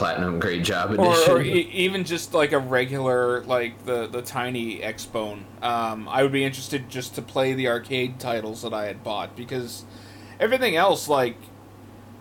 Platinum 0.00 0.40
Great 0.40 0.64
Job 0.64 0.92
Edition, 0.92 1.30
or, 1.30 1.36
or 1.36 1.42
e- 1.42 1.68
even 1.74 2.04
just 2.04 2.32
like 2.32 2.52
a 2.52 2.58
regular 2.58 3.42
like 3.44 3.84
the 3.84 4.06
the 4.06 4.22
tiny 4.22 4.78
Xbone. 4.78 5.40
Um, 5.62 6.08
I 6.08 6.22
would 6.22 6.32
be 6.32 6.42
interested 6.42 6.88
just 6.88 7.16
to 7.16 7.22
play 7.22 7.52
the 7.52 7.68
arcade 7.68 8.18
titles 8.18 8.62
that 8.62 8.72
I 8.72 8.86
had 8.86 9.04
bought 9.04 9.36
because 9.36 9.84
everything 10.40 10.74
else 10.74 11.06
like 11.06 11.36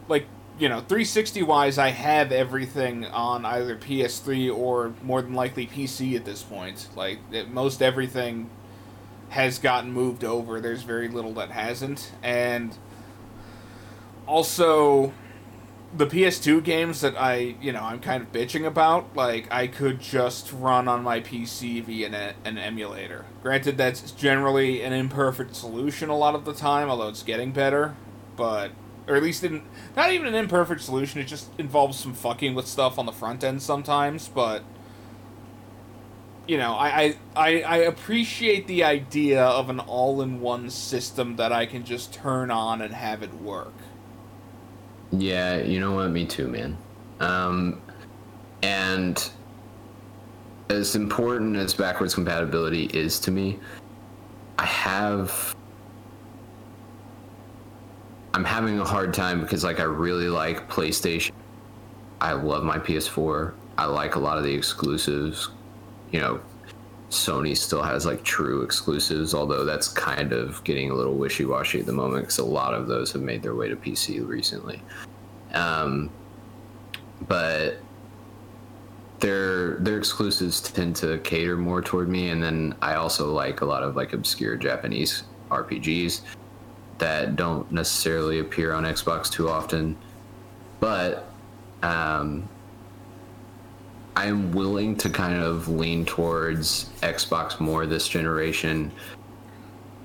like 0.10 0.26
you 0.60 0.68
know 0.68 0.80
360 0.82 1.42
wise 1.44 1.78
i 1.78 1.88
have 1.88 2.34
everything 2.34 3.06
on 3.06 3.46
either 3.46 3.78
ps3 3.78 4.54
or 4.54 4.94
more 5.02 5.22
than 5.22 5.34
likely 5.34 5.66
pc 5.66 6.18
at 6.18 6.26
this 6.26 6.44
point. 6.44 6.90
Like 6.98 7.20
it, 7.32 7.50
most 7.50 7.82
everything 7.82 8.50
has 9.30 9.58
gotten 9.58 9.94
moved 9.94 10.26
over. 10.26 10.60
There's 10.60 10.84
very 10.84 11.08
little 11.08 11.34
that 11.36 11.52
hasn't. 11.52 12.12
And 12.24 12.78
also 14.28 15.14
the 15.96 16.06
ps2 16.06 16.64
games 16.64 17.02
that 17.02 17.20
i 17.20 17.56
you 17.62 17.72
know 17.72 17.82
i'm 17.82 18.00
kind 18.00 18.22
of 18.22 18.32
bitching 18.32 18.66
about 18.66 19.16
like 19.16 19.52
i 19.52 19.66
could 19.66 20.00
just 20.00 20.52
run 20.54 20.88
on 20.88 21.04
my 21.04 21.20
pc 21.20 21.84
via 21.84 22.08
an, 22.08 22.36
an 22.46 22.58
emulator 22.58 23.26
granted 23.42 23.78
that's 23.78 24.12
generally 24.12 24.84
an 24.84 24.94
imperfect 24.94 25.56
solution 25.56 26.10
a 26.10 26.18
lot 26.18 26.36
of 26.36 26.46
the 26.46 26.54
time 26.54 26.90
although 26.90 27.10
it's 27.10 27.24
getting 27.24 27.52
better 27.52 27.96
but 28.36 28.72
or 29.10 29.16
at 29.16 29.24
least 29.24 29.44
in 29.44 29.64
not 29.98 30.12
even 30.12 30.28
an 30.28 30.36
imperfect 30.36 30.82
solution. 30.82 31.20
It 31.20 31.26
just 31.26 31.50
involves 31.58 32.00
some 32.00 32.14
fucking 32.14 32.54
with 32.54 32.68
stuff 32.68 33.00
on 33.00 33.08
the 33.08 33.12
front 33.12 33.44
end 33.44 33.62
sometimes. 33.62 34.30
But 34.30 34.64
you 36.48 36.58
know, 36.58 36.74
I 36.74 37.16
I, 37.36 37.62
I 37.62 37.78
appreciate 37.78 38.68
the 38.68 38.84
idea 38.84 39.44
of 39.44 39.70
an 39.70 39.80
all-in-one 39.80 40.70
system 40.70 41.36
that 41.38 41.52
I 41.52 41.66
can 41.66 41.84
just 41.84 42.14
turn 42.14 42.52
on 42.52 42.82
and 42.82 42.94
have 42.94 43.24
it 43.24 43.34
work. 43.34 43.74
Yeah, 45.12 45.58
you 45.58 45.80
know 45.80 45.94
what? 45.94 46.12
Me 46.12 46.26
too, 46.26 46.48
man. 46.48 46.78
Um, 47.20 47.82
and 48.62 49.30
as 50.70 50.96
important 50.96 51.56
as 51.56 51.74
backwards 51.74 52.14
compatibility 52.14 52.86
is 52.94 53.20
to 53.22 53.32
me, 53.32 53.60
I 54.58 54.66
have 54.66 55.56
I'm 58.34 58.44
having 58.44 58.80
a 58.80 58.86
hard 58.86 59.14
time 59.14 59.42
because 59.42 59.64
like 59.64 59.80
I 59.80 59.84
really 59.84 60.30
like 60.30 60.70
PlayStation. 60.70 61.32
I 62.22 62.34
love 62.34 62.64
my 62.64 62.78
PS4. 62.78 63.54
I 63.78 63.86
like 63.86 64.16
a 64.16 64.20
lot 64.20 64.38
of 64.38 64.44
the 64.44 64.54
exclusives. 64.54 65.50
You 66.12 66.20
know, 66.20 66.42
Sony 67.10 67.58
still 67.58 67.82
has 67.82 68.06
like 68.06 68.24
true 68.24 68.62
exclusives, 68.62 69.34
although 69.34 69.66
that's 69.66 69.88
kind 69.88 70.32
of 70.32 70.64
getting 70.64 70.92
a 70.92 70.94
little 70.94 71.16
wishy 71.16 71.46
washy 71.46 71.80
at 71.80 71.86
the 71.86 71.92
moment 71.94 72.24
because 72.24 72.38
a 72.38 72.46
lot 72.46 72.74
of 72.74 72.88
those 72.88 73.12
have 73.12 73.22
made 73.22 73.42
their 73.42 73.56
way 73.56 73.68
to 73.68 73.76
PC 73.76 74.26
recently. 74.26 74.82
Um, 75.54 76.12
but 77.28 77.78
their 79.20 79.76
their 79.78 79.98
exclusives 79.98 80.62
tend 80.62 80.96
to 80.98 81.18
cater 81.20 81.58
more 81.58 81.82
toward 81.82 82.10
me, 82.10 82.30
and 82.30 82.42
then 82.42 82.76
I 82.82 82.96
also 82.96 83.34
like 83.34 83.62
a 83.62 83.66
lot 83.66 83.82
of 83.84 83.96
like 83.96 84.14
obscure 84.14 84.56
Japanese 84.56 85.24
RPGs 85.50 86.22
that 87.00 87.36
don't 87.36 87.70
necessarily 87.72 88.40
appear 88.40 88.74
on 88.74 88.84
Xbox 88.84 89.32
too 89.32 89.50
often. 89.50 89.98
But 90.80 91.32
um, 91.82 92.48
I'm 94.16 94.52
willing 94.52 94.96
to 94.98 95.10
kind 95.10 95.42
of 95.42 95.68
lean 95.68 96.06
towards 96.06 96.90
Xbox 97.02 97.60
more 97.60 97.86
this 97.86 98.08
generation 98.08 98.92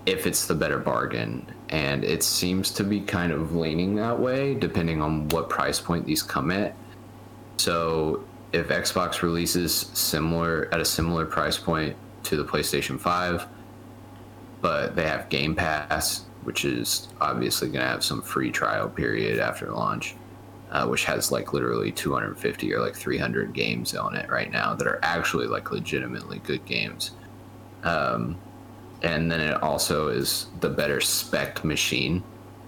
if 0.06 0.26
it's 0.26 0.46
the 0.46 0.54
better 0.54 0.78
bargain. 0.78 1.46
And 1.70 2.04
it 2.04 2.22
seems 2.22 2.70
to 2.72 2.84
be 2.84 3.00
kind 3.00 3.32
of 3.32 3.56
leaning 3.56 3.94
that 3.96 4.18
way 4.18 4.54
depending 4.54 5.00
on 5.02 5.28
what 5.30 5.48
price 5.48 5.80
point 5.80 6.06
these 6.06 6.22
come 6.22 6.50
at. 6.50 6.74
So 7.56 8.24
if 8.52 8.68
Xbox 8.68 9.22
releases 9.22 9.74
similar 9.74 10.68
at 10.72 10.80
a 10.80 10.84
similar 10.84 11.26
price 11.26 11.58
point 11.58 11.96
to 12.24 12.36
the 12.36 12.44
PlayStation 12.44 13.00
5, 13.00 13.46
but 14.60 14.94
they 14.94 15.06
have 15.06 15.28
Game 15.28 15.54
Pass 15.54 16.24
which 16.44 16.64
is 16.64 17.08
obviously 17.20 17.68
going 17.68 17.80
to 17.80 17.88
have 17.88 18.04
some 18.04 18.22
free 18.22 18.50
trial 18.50 18.88
period 18.88 19.40
after 19.40 19.70
launch, 19.72 20.14
uh, 20.74 20.84
which 20.86 21.04
has 21.04 21.30
like 21.30 21.52
literally 21.52 21.92
250 21.92 22.74
or 22.74 22.80
like 22.80 22.96
300 22.96 23.54
games 23.54 23.94
on 23.94 24.16
it 24.16 24.28
right 24.28 24.50
now 24.50 24.74
that 24.74 24.88
are 24.88 24.98
actually 25.02 25.46
like 25.46 25.70
legitimately 25.70 26.40
good 26.40 26.64
games. 26.66 27.12
Um, 27.84 28.36
and 29.02 29.30
then 29.30 29.40
it 29.40 29.62
also 29.62 30.08
is 30.08 30.48
the 30.60 30.68
better 30.68 31.00
spec 31.00 31.64
machine. 31.64 32.24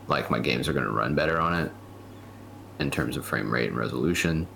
Like 0.07 0.31
my 0.31 0.39
games 0.39 0.69
are 0.69 0.73
going 0.73 0.85
to 0.85 0.93
run 0.93 1.17
better 1.17 1.41
on 1.41 1.67
it 1.67 1.73
in 2.79 2.93
terms 2.93 3.17
of 3.17 3.27
frame 3.27 3.53
rate 3.53 3.71
and 3.71 3.77
resolution. 3.77 4.47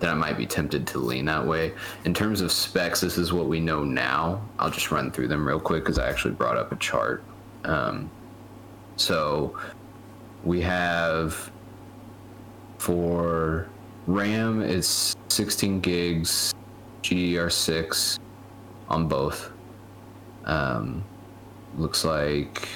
Then 0.00 0.10
I 0.10 0.14
might 0.14 0.36
be 0.36 0.46
tempted 0.46 0.84
to 0.88 0.98
lean 0.98 1.26
that 1.26 1.46
way. 1.46 1.74
In 2.04 2.12
terms 2.12 2.40
of 2.40 2.50
specs, 2.50 3.00
this 3.00 3.16
is 3.16 3.32
what 3.32 3.46
we 3.46 3.60
know 3.60 3.84
now. 3.84 4.42
I'll 4.58 4.70
just 4.70 4.90
run 4.90 5.12
through 5.12 5.28
them 5.28 5.46
real 5.46 5.60
quick 5.60 5.84
because 5.84 6.00
I 6.00 6.08
actually 6.08 6.34
brought 6.34 6.56
up 6.56 6.72
a 6.72 6.76
chart. 6.76 7.22
Um, 7.62 8.10
so 8.96 9.56
we 10.42 10.60
have 10.62 11.52
for 12.78 13.68
RAM, 14.06 14.62
it's 14.62 15.14
16 15.28 15.80
gigs, 15.80 16.54
GDDR6 17.02 18.18
on 18.88 19.08
both. 19.08 19.50
Um, 20.44 21.04
looks 21.76 22.04
like, 22.04 22.68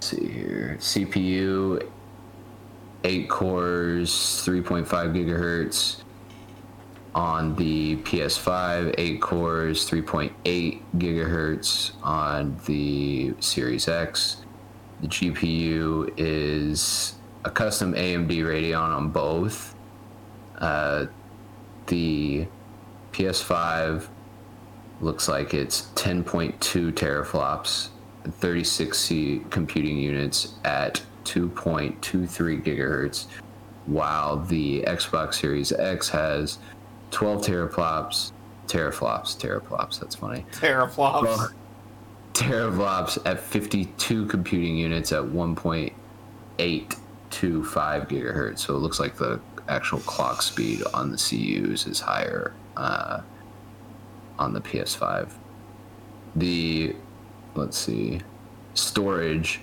see 0.00 0.28
here, 0.28 0.76
CPU, 0.80 1.88
8 3.04 3.28
cores, 3.28 4.10
3.5 4.44 4.86
gigahertz. 4.86 6.00
On 7.14 7.54
the 7.54 7.96
PS5, 7.98 8.92
8 8.98 9.22
cores, 9.22 9.88
3.8 9.88 10.82
gigahertz 10.96 11.92
on 12.02 12.58
the 12.66 13.34
Series 13.38 13.86
X 13.86 14.38
the 15.00 15.08
GPU 15.08 16.12
is 16.16 17.16
a 17.44 17.50
custom 17.50 17.94
AMD 17.94 18.30
Radeon 18.30 18.96
on 18.96 19.10
both. 19.10 19.74
Uh, 20.58 21.06
the 21.86 22.46
PS5 23.12 24.06
looks 25.00 25.28
like 25.28 25.54
it's 25.54 25.82
10.2 25.94 26.92
teraflops, 26.92 27.88
36C 28.24 29.50
computing 29.50 29.98
units 29.98 30.54
at 30.64 31.02
2.23 31.24 32.62
gigahertz, 32.62 33.26
while 33.86 34.38
the 34.38 34.82
Xbox 34.82 35.34
Series 35.34 35.72
X 35.72 36.08
has 36.08 36.58
12 37.10 37.42
teraflops, 37.42 38.32
teraflops, 38.66 39.36
teraflops. 39.36 40.00
That's 40.00 40.14
funny. 40.14 40.46
Teraflops. 40.52 41.22
Well, 41.22 41.50
teraflops 42.32 43.18
at 43.26 43.38
52 43.38 44.26
computing 44.26 44.76
units 44.76 45.12
at 45.12 45.22
1.82 47.34 48.08
gigahertz. 48.08 48.60
So 48.60 48.76
it 48.76 48.78
looks 48.78 49.00
like 49.00 49.16
the 49.16 49.40
actual 49.68 49.98
clock 50.00 50.42
speed 50.42 50.82
on 50.92 51.10
the 51.10 51.16
CUs 51.16 51.86
is 51.86 52.00
higher 52.00 52.52
uh, 52.76 53.22
on 54.38 54.52
the 54.52 54.60
PS5. 54.60 55.30
The 56.36 56.94
let's 57.54 57.78
see, 57.78 58.20
storage 58.74 59.60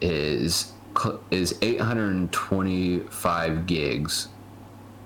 is 0.00 0.72
is 1.30 1.56
825 1.62 3.66
gigs 3.66 4.28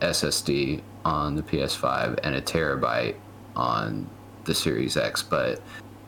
SSD 0.01 0.81
on 1.05 1.35
the 1.35 1.43
PS5 1.43 2.21
and 2.23 2.37
a 2.37 2.41
terabyte 2.41 3.17
on 3.57 4.09
the 4.45 4.55
Series 4.55 4.97
X. 4.97 5.23
But 5.23 5.61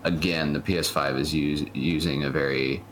again, 0.05 0.55
the 0.55 0.61
PS5 0.61 1.19
is 1.19 1.35
use, 1.35 1.65
using 1.75 2.25
a 2.25 2.31
very 2.31 2.83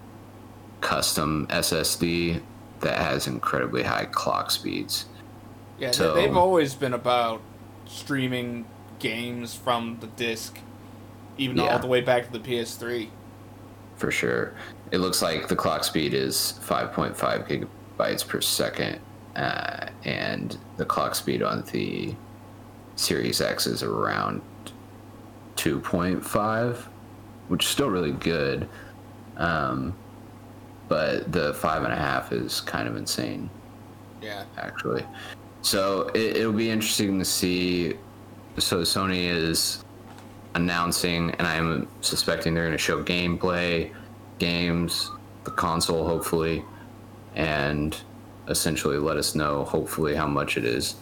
custom 0.80 1.46
SSD 1.48 2.42
that 2.83 2.99
has 2.99 3.26
incredibly 3.26 3.83
high 3.83 4.05
clock 4.05 4.51
speeds. 4.51 5.07
Yeah, 5.78 5.91
so, 5.91 6.14
they've 6.14 6.37
always 6.37 6.74
been 6.74 6.93
about 6.93 7.41
streaming 7.87 8.66
games 8.99 9.55
from 9.55 9.99
the 10.01 10.07
disc, 10.09 10.59
even 11.39 11.57
yeah. 11.57 11.72
all 11.72 11.78
the 11.78 11.87
way 11.87 12.01
back 12.01 12.30
to 12.30 12.33
the 12.33 12.39
PS3. 12.39 13.09
For 13.97 14.11
sure. 14.11 14.55
It 14.91 14.99
looks 14.99 15.22
like 15.22 15.49
the 15.49 15.57
clock 15.57 15.85
speed 15.85 16.14
is 16.14 16.61
5.5 16.64 17.16
gigabytes 17.97 18.26
per 18.26 18.41
second, 18.41 19.01
uh, 19.35 19.89
and 20.05 20.57
the 20.76 20.85
clock 20.85 21.14
speed 21.14 21.43
on 21.43 21.62
the 21.72 22.14
Series 22.97 23.41
X 23.41 23.66
is 23.66 23.83
around 23.83 24.43
2.5, 25.57 26.76
which 27.49 27.64
is 27.64 27.70
still 27.70 27.89
really 27.89 28.12
good. 28.12 28.68
Um, 29.37 29.95
but 30.93 31.32
the 31.32 31.55
five 31.55 31.84
and 31.84 31.93
a 31.93 31.97
half 31.97 32.32
is 32.32 32.61
kind 32.61 32.86
of 32.86 32.99
insane. 32.99 33.49
Yeah. 34.20 34.45
Actually. 34.59 35.07
So 35.62 36.11
it, 36.14 36.36
it'll 36.36 36.53
be 36.53 36.68
interesting 36.68 37.18
to 37.18 37.24
see. 37.24 37.95
So 38.59 38.82
Sony 38.82 39.24
is 39.24 39.82
announcing, 40.55 41.30
and 41.30 41.47
I'm 41.47 41.88
suspecting 42.03 42.53
they're 42.53 42.66
going 42.66 42.76
to 42.76 42.78
show 42.78 43.03
gameplay, 43.03 43.90
games, 44.38 45.11
the 45.45 45.51
console, 45.53 46.07
hopefully, 46.07 46.62
and 47.36 47.99
essentially 48.49 48.99
let 48.99 49.16
us 49.16 49.34
know, 49.34 49.64
hopefully, 49.64 50.14
how 50.14 50.26
much 50.26 50.59
it 50.59 50.66
is. 50.66 50.97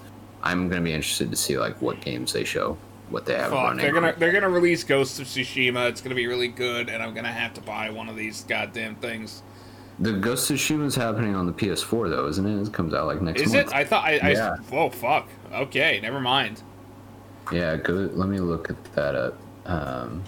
I'm 0.45 0.69
going 0.69 0.81
to 0.81 0.85
be 0.85 0.93
interested 0.93 1.33
to 1.33 1.37
see 1.37 1.59
like 1.59 1.83
what 1.83 2.01
games 2.01 2.33
they 2.33 2.45
show, 2.45 2.79
what 3.09 3.27
they 3.27 3.35
have 3.35 3.51
Fuck, 3.51 3.65
running. 3.65 3.79
They're 3.79 3.93
gonna 3.93 4.15
they're 4.17 4.31
gonna 4.31 4.51
release 4.51 4.85
Ghost 4.85 5.19
of 5.19 5.27
Tsushima. 5.27 5.89
It's 5.89 6.01
gonna 6.01 6.15
be 6.15 6.29
really 6.29 6.47
good, 6.47 6.89
and 6.89 7.03
I'm 7.03 7.13
gonna 7.13 7.33
have 7.33 7.55
to 7.55 7.61
buy 7.61 7.91
one 7.91 8.09
of 8.09 8.15
these 8.15 8.45
goddamn 8.45 8.95
things. 8.95 9.43
The 10.01 10.15
Ghost 10.15 10.51
of 10.51 10.57
Tsushima 10.57 10.87
is 10.87 10.95
happening 10.95 11.35
on 11.35 11.47
the 11.47 11.53
PS4 11.53 12.09
though, 12.09 12.27
isn't 12.27 12.47
it? 12.47 12.69
It 12.69 12.73
comes 12.73 12.95
out 12.95 13.07
like 13.07 13.21
next. 13.21 13.41
Month. 13.41 13.49
Is 13.49 13.55
month. 13.55 13.69
it? 13.69 13.75
I 13.75 13.85
thought 13.85 14.05
I. 14.05 14.13
Yeah. 14.33 14.57
I 14.59 14.63
whoa, 14.75 14.89
fuck. 14.89 15.29
Okay, 15.53 16.01
never 16.01 16.21
mind. 16.21 16.63
Yeah, 17.53 17.77
go. 17.77 17.93
Let 17.93 18.29
me 18.29 18.39
look 18.39 18.71
at 18.71 18.83
that 18.95 19.15
up. 19.15 19.37
Um, 19.67 20.23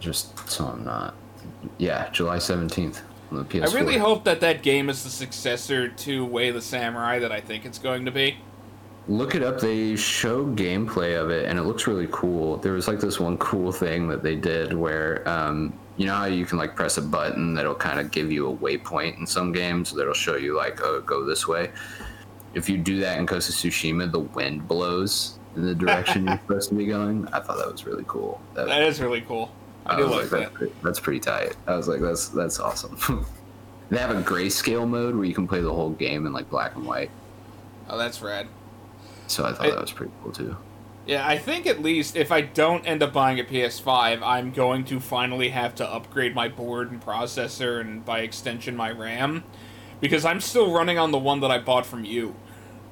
just 0.00 0.48
so 0.50 0.66
I'm 0.66 0.84
not. 0.84 1.14
Yeah, 1.78 2.10
July 2.10 2.38
seventeenth 2.38 3.02
on 3.30 3.38
the 3.38 3.44
PS4. 3.44 3.68
I 3.68 3.74
really 3.74 3.96
hope 3.96 4.24
that 4.24 4.40
that 4.40 4.62
game 4.62 4.90
is 4.90 5.04
the 5.04 5.10
successor 5.10 5.88
to 5.88 6.24
Way 6.24 6.50
the 6.50 6.62
Samurai 6.62 7.20
that 7.20 7.30
I 7.30 7.40
think 7.40 7.64
it's 7.64 7.78
going 7.78 8.04
to 8.06 8.10
be. 8.10 8.36
Look 9.06 9.34
it 9.34 9.42
up. 9.42 9.60
They 9.60 9.94
show 9.96 10.46
gameplay 10.46 11.20
of 11.20 11.30
it, 11.30 11.48
and 11.48 11.58
it 11.58 11.62
looks 11.62 11.86
really 11.86 12.08
cool. 12.10 12.56
There 12.56 12.72
was 12.72 12.88
like 12.88 12.98
this 12.98 13.20
one 13.20 13.36
cool 13.38 13.70
thing 13.70 14.08
that 14.08 14.22
they 14.22 14.34
did 14.34 14.72
where 14.72 15.28
um, 15.28 15.78
you 15.96 16.06
know 16.06 16.14
how 16.14 16.24
you 16.24 16.44
can 16.44 16.58
like 16.58 16.74
press 16.74 16.96
a 16.96 17.02
button 17.02 17.54
that'll 17.54 17.74
kind 17.74 18.00
of 18.00 18.10
give 18.10 18.32
you 18.32 18.50
a 18.50 18.56
waypoint 18.56 19.18
in 19.18 19.26
some 19.26 19.52
games 19.52 19.92
that'll 19.92 20.14
show 20.14 20.36
you 20.36 20.56
like 20.56 20.80
oh 20.82 21.00
go 21.00 21.24
this 21.24 21.46
way? 21.46 21.70
If 22.54 22.68
you 22.68 22.78
do 22.78 23.00
that 23.00 23.18
in 23.18 23.26
Ghost 23.26 23.48
of 23.48 23.54
Tsushima 23.54 24.10
the 24.10 24.20
wind 24.20 24.66
blows 24.66 25.38
in 25.56 25.64
the 25.64 25.74
direction 25.74 26.26
you're 26.26 26.38
supposed 26.46 26.68
to 26.70 26.74
be 26.74 26.86
going. 26.86 27.28
I 27.28 27.40
thought 27.40 27.58
that 27.58 27.70
was 27.70 27.86
really 27.86 28.04
cool. 28.06 28.40
That, 28.54 28.66
that 28.66 28.82
is 28.82 29.00
really 29.00 29.20
cool. 29.20 29.52
I, 29.86 29.94
I 29.94 29.96
do 29.98 30.06
like, 30.06 30.28
that. 30.30 30.30
That's 30.30 30.52
pretty, 30.52 30.74
that's 30.82 31.00
pretty 31.00 31.20
tight. 31.20 31.56
I 31.66 31.76
was 31.76 31.88
like 31.88 32.00
that's 32.00 32.28
that's 32.28 32.60
awesome. 32.60 33.26
They 33.90 33.98
have 33.98 34.16
a 34.16 34.22
grayscale 34.22 34.88
mode 34.88 35.14
where 35.14 35.26
you 35.26 35.34
can 35.34 35.46
play 35.46 35.60
the 35.60 35.72
whole 35.72 35.90
game 35.90 36.26
in 36.26 36.32
like 36.32 36.48
black 36.48 36.74
and 36.74 36.86
white. 36.86 37.10
Oh 37.88 37.98
that's 37.98 38.22
rad. 38.22 38.48
So 39.26 39.44
I 39.44 39.52
thought 39.52 39.66
I, 39.66 39.70
that 39.70 39.80
was 39.80 39.92
pretty 39.92 40.10
cool 40.22 40.32
too 40.32 40.56
yeah, 41.06 41.26
I 41.26 41.38
think 41.38 41.66
at 41.66 41.82
least 41.82 42.16
if 42.16 42.32
I 42.32 42.40
don't 42.40 42.86
end 42.86 43.02
up 43.02 43.12
buying 43.12 43.38
a 43.38 43.44
PS5, 43.44 44.22
I'm 44.22 44.52
going 44.52 44.84
to 44.84 45.00
finally 45.00 45.50
have 45.50 45.74
to 45.76 45.86
upgrade 45.86 46.34
my 46.34 46.48
board 46.48 46.90
and 46.90 47.00
processor 47.00 47.80
and 47.80 48.04
by 48.04 48.20
extension 48.20 48.74
my 48.76 48.90
RAM 48.90 49.44
because 50.00 50.24
I'm 50.24 50.40
still 50.40 50.72
running 50.72 50.98
on 50.98 51.10
the 51.10 51.18
one 51.18 51.40
that 51.40 51.50
I 51.50 51.58
bought 51.58 51.86
from 51.86 52.04
you. 52.04 52.34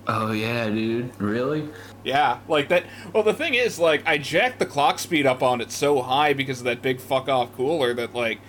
Oh 0.06 0.32
yeah, 0.32 0.68
dude. 0.68 1.18
Really? 1.20 1.68
Yeah, 2.04 2.40
like 2.48 2.68
that. 2.68 2.84
Well, 3.12 3.22
the 3.22 3.34
thing 3.34 3.54
is, 3.54 3.78
like, 3.78 4.02
I 4.06 4.18
jacked 4.18 4.58
the 4.58 4.66
clock 4.66 4.98
speed 4.98 5.26
up 5.26 5.42
on 5.42 5.60
it 5.60 5.70
so 5.70 6.02
high 6.02 6.32
because 6.32 6.58
of 6.58 6.64
that 6.64 6.82
big 6.82 7.00
fuck 7.00 7.28
off 7.28 7.54
cooler 7.54 7.94
that 7.94 8.14
like 8.14 8.40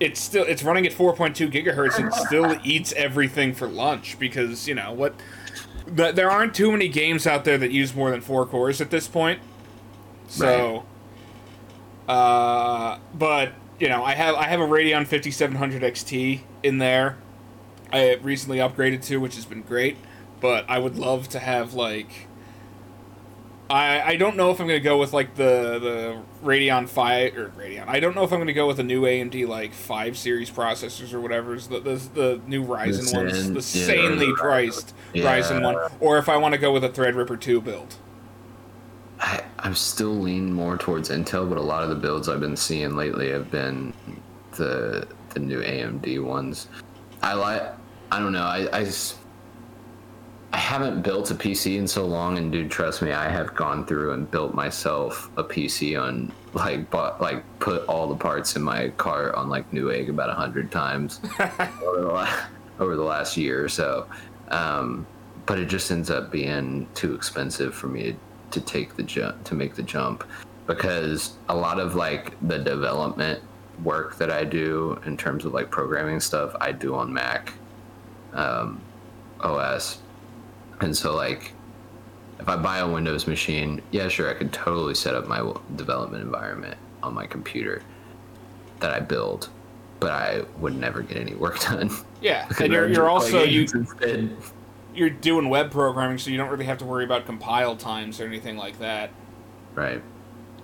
it's 0.00 0.18
still 0.18 0.44
it's 0.44 0.62
running 0.62 0.86
at 0.86 0.92
4.2 0.92 1.52
gigahertz 1.52 1.98
and 1.98 2.12
still 2.12 2.56
eats 2.64 2.92
everything 2.94 3.54
for 3.54 3.68
lunch 3.68 4.18
because 4.18 4.66
you 4.66 4.74
know 4.74 4.92
what 4.92 5.14
there 5.90 6.30
aren't 6.30 6.54
too 6.54 6.70
many 6.70 6.88
games 6.88 7.26
out 7.26 7.44
there 7.44 7.58
that 7.58 7.70
use 7.70 7.94
more 7.94 8.10
than 8.10 8.20
four 8.20 8.46
cores 8.46 8.80
at 8.80 8.90
this 8.90 9.08
point. 9.08 9.40
So, 10.28 10.84
right. 12.08 12.14
uh, 12.14 12.98
but 13.14 13.52
you 13.78 13.88
know, 13.88 14.04
I 14.04 14.14
have 14.14 14.34
I 14.36 14.44
have 14.44 14.60
a 14.60 14.66
Radeon 14.66 15.06
5700 15.06 15.82
XT 15.82 16.40
in 16.62 16.78
there. 16.78 17.16
I 17.92 18.14
recently 18.22 18.58
upgraded 18.58 19.04
to, 19.06 19.18
which 19.18 19.34
has 19.34 19.44
been 19.44 19.62
great. 19.62 19.96
But 20.40 20.64
I 20.68 20.78
would 20.78 20.96
love 20.96 21.28
to 21.30 21.38
have 21.38 21.74
like 21.74 22.28
I, 23.70 24.02
I 24.02 24.16
don't 24.16 24.36
know 24.36 24.50
if 24.50 24.58
I'm 24.58 24.66
gonna 24.66 24.80
go 24.80 24.98
with 24.98 25.12
like 25.12 25.36
the 25.36 25.78
the 25.78 26.22
Radeon 26.44 26.88
five 26.88 27.36
or 27.36 27.50
Radeon. 27.50 27.86
I 27.86 28.00
don't 28.00 28.16
know 28.16 28.24
if 28.24 28.32
I'm 28.32 28.40
gonna 28.40 28.52
go 28.52 28.66
with 28.66 28.78
the 28.78 28.82
new 28.82 29.02
AMD 29.02 29.46
like 29.46 29.72
five 29.72 30.18
series 30.18 30.50
processors 30.50 31.14
or 31.14 31.20
whatever. 31.20 31.56
The 31.56 31.78
the, 31.78 31.94
the 32.12 32.40
new 32.48 32.66
Ryzen 32.66 33.14
ones, 33.14 33.48
the 33.48 33.54
insanely 33.54 34.26
yeah, 34.26 34.34
priced 34.36 34.92
yeah. 35.14 35.24
Ryzen 35.24 35.62
one, 35.62 35.76
or 36.00 36.18
if 36.18 36.28
I 36.28 36.36
want 36.36 36.52
to 36.54 36.58
go 36.58 36.72
with 36.72 36.82
a 36.82 36.88
Threadripper 36.88 37.40
two 37.40 37.60
build. 37.60 37.94
I, 39.20 39.44
I'm 39.60 39.76
still 39.76 40.16
leaning 40.18 40.52
more 40.52 40.76
towards 40.76 41.08
Intel, 41.08 41.48
but 41.48 41.56
a 41.56 41.62
lot 41.62 41.84
of 41.84 41.90
the 41.90 41.94
builds 41.94 42.28
I've 42.28 42.40
been 42.40 42.56
seeing 42.56 42.96
lately 42.96 43.30
have 43.30 43.52
been 43.52 43.92
the 44.56 45.06
the 45.30 45.38
new 45.38 45.62
AMD 45.62 46.24
ones. 46.24 46.66
I 47.22 47.34
like. 47.34 47.62
I 48.10 48.18
don't 48.18 48.32
know. 48.32 48.42
I, 48.42 48.68
I 48.76 48.84
I 50.52 50.56
haven't 50.56 51.02
built 51.02 51.30
a 51.30 51.34
PC 51.34 51.78
in 51.78 51.86
so 51.86 52.04
long, 52.06 52.36
and 52.36 52.50
dude, 52.50 52.70
trust 52.70 53.02
me, 53.02 53.12
I 53.12 53.28
have 53.28 53.54
gone 53.54 53.86
through 53.86 54.12
and 54.12 54.28
built 54.30 54.52
myself 54.52 55.30
a 55.36 55.44
PC 55.44 56.00
on 56.00 56.32
like 56.54 56.90
bought 56.90 57.20
like 57.20 57.44
put 57.60 57.86
all 57.86 58.08
the 58.08 58.16
parts 58.16 58.56
in 58.56 58.62
my 58.62 58.88
cart 58.90 59.34
on 59.36 59.48
like 59.48 59.70
Newegg 59.70 60.08
about 60.08 60.28
a 60.28 60.34
hundred 60.34 60.72
times 60.72 61.20
over, 61.82 62.00
the 62.00 62.12
last, 62.12 62.50
over 62.80 62.96
the 62.96 63.04
last 63.04 63.36
year 63.36 63.64
or 63.64 63.68
so. 63.68 64.06
Um, 64.48 65.06
but 65.46 65.60
it 65.60 65.66
just 65.66 65.90
ends 65.92 66.10
up 66.10 66.32
being 66.32 66.88
too 66.94 67.14
expensive 67.14 67.74
for 67.74 67.86
me 67.86 68.16
to 68.50 68.60
take 68.60 68.96
the 68.96 69.04
jump 69.04 69.42
to 69.44 69.54
make 69.54 69.76
the 69.76 69.82
jump 69.82 70.24
because 70.66 71.34
a 71.48 71.54
lot 71.54 71.78
of 71.78 71.94
like 71.94 72.36
the 72.48 72.58
development 72.58 73.40
work 73.84 74.16
that 74.16 74.30
I 74.30 74.44
do 74.44 75.00
in 75.06 75.16
terms 75.16 75.44
of 75.44 75.54
like 75.54 75.70
programming 75.70 76.18
stuff 76.18 76.54
I 76.60 76.72
do 76.72 76.96
on 76.96 77.12
Mac 77.12 77.52
um, 78.32 78.80
OS 79.40 79.98
and 80.80 80.96
so, 80.96 81.14
like, 81.14 81.52
if 82.38 82.48
I 82.48 82.56
buy 82.56 82.78
a 82.78 82.88
Windows 82.88 83.26
machine, 83.26 83.82
yeah, 83.90 84.08
sure, 84.08 84.30
I 84.30 84.34
could 84.34 84.52
totally 84.52 84.94
set 84.94 85.14
up 85.14 85.26
my 85.28 85.52
development 85.76 86.22
environment 86.22 86.76
on 87.02 87.14
my 87.14 87.26
computer 87.26 87.82
that 88.80 88.92
I 88.92 89.00
build, 89.00 89.50
but 90.00 90.10
I 90.10 90.42
would 90.58 90.74
never 90.74 91.02
get 91.02 91.18
any 91.18 91.34
work 91.34 91.60
done. 91.68 91.90
Yeah, 92.20 92.48
and 92.60 92.72
you're, 92.72 92.88
you're 92.88 93.10
also 93.10 93.42
you 93.42 93.62
instead. 93.74 94.36
you're 94.94 95.10
doing 95.10 95.48
web 95.48 95.70
programming, 95.70 96.18
so 96.18 96.30
you 96.30 96.38
don't 96.38 96.50
really 96.50 96.64
have 96.64 96.78
to 96.78 96.86
worry 96.86 97.04
about 97.04 97.26
compile 97.26 97.76
times 97.76 98.20
or 98.20 98.26
anything 98.26 98.56
like 98.56 98.78
that. 98.78 99.10
Right. 99.74 100.02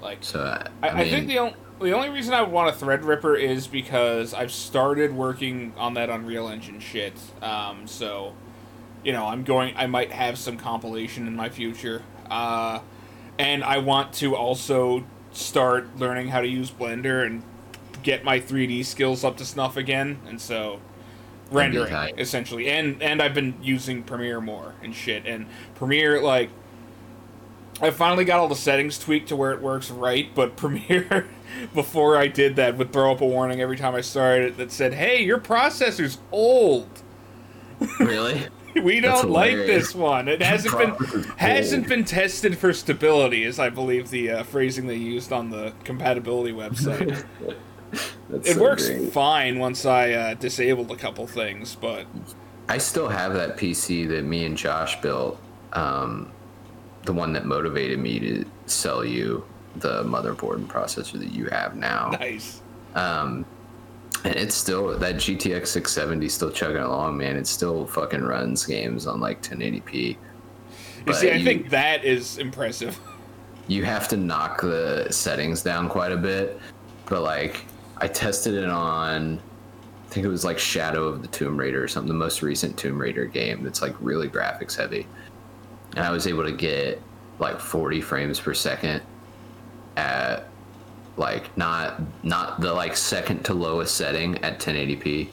Like, 0.01 0.25
so 0.25 0.41
I, 0.83 0.89
I, 0.89 0.93
mean, 0.93 1.01
I 1.01 1.11
think 1.11 1.29
the 1.29 1.39
only 1.39 1.57
the 1.81 1.93
only 1.93 2.09
reason 2.09 2.33
I 2.33 2.43
want 2.43 2.75
a 2.75 2.85
Threadripper 2.85 3.39
is 3.39 3.67
because 3.67 4.33
I've 4.33 4.53
started 4.53 5.13
working 5.13 5.75
on 5.77 5.95
that 5.95 6.09
Unreal 6.09 6.49
Engine 6.49 6.81
shit. 6.81 7.15
Um, 7.43 7.87
so 7.87 8.35
you 9.07 9.13
know, 9.13 9.25
I'm 9.25 9.45
going. 9.45 9.73
I 9.77 9.87
might 9.87 10.11
have 10.11 10.37
some 10.37 10.57
compilation 10.57 11.29
in 11.29 11.37
my 11.37 11.49
future, 11.49 12.03
uh, 12.29 12.81
and 13.39 13.63
I 13.63 13.79
want 13.79 14.13
to 14.15 14.35
also 14.35 15.05
start 15.31 15.97
learning 15.97 16.27
how 16.27 16.41
to 16.41 16.49
use 16.49 16.73
Blender 16.73 17.25
and 17.25 17.45
get 18.03 18.25
my 18.25 18.41
3D 18.41 18.85
skills 18.85 19.23
up 19.23 19.37
to 19.37 19.45
snuff 19.45 19.77
again. 19.77 20.19
And 20.27 20.41
so, 20.41 20.81
rendering 21.53 22.19
essentially, 22.19 22.69
and 22.69 23.01
and 23.01 23.23
I've 23.23 23.33
been 23.33 23.55
using 23.63 24.03
Premiere 24.03 24.41
more 24.41 24.75
and 24.83 24.93
shit. 24.93 25.25
And 25.25 25.47
Premiere, 25.77 26.21
like, 26.21 26.51
I 27.81 27.91
finally 27.91 28.25
got 28.25 28.41
all 28.41 28.49
the 28.49 28.57
settings 28.57 28.99
tweaked 28.99 29.29
to 29.29 29.37
where 29.37 29.53
it 29.53 29.63
works 29.63 29.89
right, 29.89 30.35
but 30.35 30.57
Premiere 30.57 31.29
before 31.73 32.17
I 32.17 32.27
did 32.27 32.57
that 32.57 32.77
would 32.77 32.93
throw 32.93 33.13
up 33.13 33.21
a 33.21 33.27
warning 33.27 33.61
every 33.61 33.77
time 33.77 33.95
I 33.95 34.01
started 34.01 34.47
it 34.47 34.57
that 34.57 34.73
said, 34.73 34.95
"Hey, 34.95 35.23
your 35.23 35.39
processor's 35.39 36.19
old. 36.33 37.05
Really? 38.01 38.49
We 38.83 39.01
don't 39.01 39.31
like 39.31 39.57
this 39.57 39.95
one. 39.95 40.29
It 40.29 40.43
hasn't 40.53 40.77
been 40.77 41.25
hasn't 41.37 41.89
been 41.89 42.05
tested 42.05 42.59
for 42.59 42.73
stability." 42.73 43.45
Is 43.45 43.59
I 43.59 43.71
believe 43.71 44.11
the 44.11 44.31
uh, 44.31 44.43
phrasing 44.43 44.87
they 44.87 44.97
used 44.97 45.33
on 45.33 45.51
the 45.51 45.73
compatibility 45.85 46.53
website. 46.53 47.25
It 48.29 48.55
so 48.55 48.61
works 48.61 48.89
great. 48.89 49.13
fine 49.13 49.59
once 49.61 49.87
I 49.87 50.11
uh, 50.11 50.35
disabled 50.35 50.91
a 50.91 50.97
couple 50.97 51.25
things, 51.29 51.77
but 51.77 52.05
I 52.69 52.79
still 52.79 53.09
have 53.09 53.33
that 53.35 53.57
PC 53.57 54.09
that 54.09 54.25
me 54.25 54.45
and 54.45 54.57
Josh 54.57 55.01
built. 55.01 55.41
Um, 55.73 56.33
the 57.05 57.13
one 57.13 57.33
that 57.35 57.47
motivated 57.47 58.01
me 58.01 58.19
to 58.19 58.45
sell 58.67 59.05
you 59.05 59.45
the 59.77 60.03
motherboard 60.03 60.57
and 60.57 60.69
processor 60.69 61.19
that 61.21 61.33
you 61.33 61.47
have 61.47 61.77
now. 61.77 62.11
nice. 62.11 62.61
Um, 62.97 63.47
and 64.27 64.35
it's 64.37 64.55
still 64.55 64.99
that 64.99 65.15
GTX 65.17 65.69
670 65.69 66.29
still 66.29 66.51
chugging 66.51 66.83
along, 66.83 67.17
man. 67.17 67.37
It 67.37 67.47
still 67.47 67.87
fucking 67.87 68.23
runs 68.23 68.67
games 68.67 69.07
on 69.07 69.21
like 69.21 69.41
1080p. 69.43 69.95
You 70.09 70.17
But 71.05 71.17
see, 71.17 71.31
I 71.31 71.35
you- 71.35 71.45
think 71.45 71.71
that 71.71 72.05
is 72.05 72.39
impressive. 72.39 72.99
you 73.69 73.85
have 73.85 74.09
to 74.09 74.17
knock 74.17 74.61
the 74.63 75.07
settings 75.11 75.63
down 75.63 75.89
quite 75.89 76.11
a 76.13 76.17
bit. 76.17 76.59
But 77.09 77.23
like, 77.23 77.65
I 77.99 78.09
tested 78.09 78.55
it 78.55 78.69
on, 78.69 79.39
I 79.39 80.09
think 80.13 80.27
it 80.27 80.29
was 80.29 80.45
like 80.45 80.59
Shadow 80.59 81.05
of 81.05 81.23
the 81.23 81.29
Tomb 81.29 81.57
Raider 81.57 81.83
or 81.83 81.87
something, 81.89 82.09
the 82.09 82.15
most 82.15 82.43
recent 82.43 82.77
Tomb 82.77 83.01
Raider 83.01 83.27
game 83.27 83.63
that's 83.63 83.81
like 83.81 83.95
really 84.01 84.29
graphics 84.29 84.77
heavy. 84.77 85.07
And 85.95 86.05
I 86.05 86.11
was 86.11 86.27
able 86.27 86.43
to 86.45 86.53
get 86.53 87.01
like 87.39 87.61
40 87.61 88.01
frames 88.01 88.41
per 88.41 88.55
second 88.55 89.03
at 89.97 90.49
like 91.17 91.57
not 91.57 92.01
not 92.25 92.61
the 92.61 92.73
like 92.73 92.97
second 92.97 93.45
to 93.45 93.55
lowest 93.55 93.97
setting 93.97 94.43
at 94.45 94.59
1080p. 94.59 95.29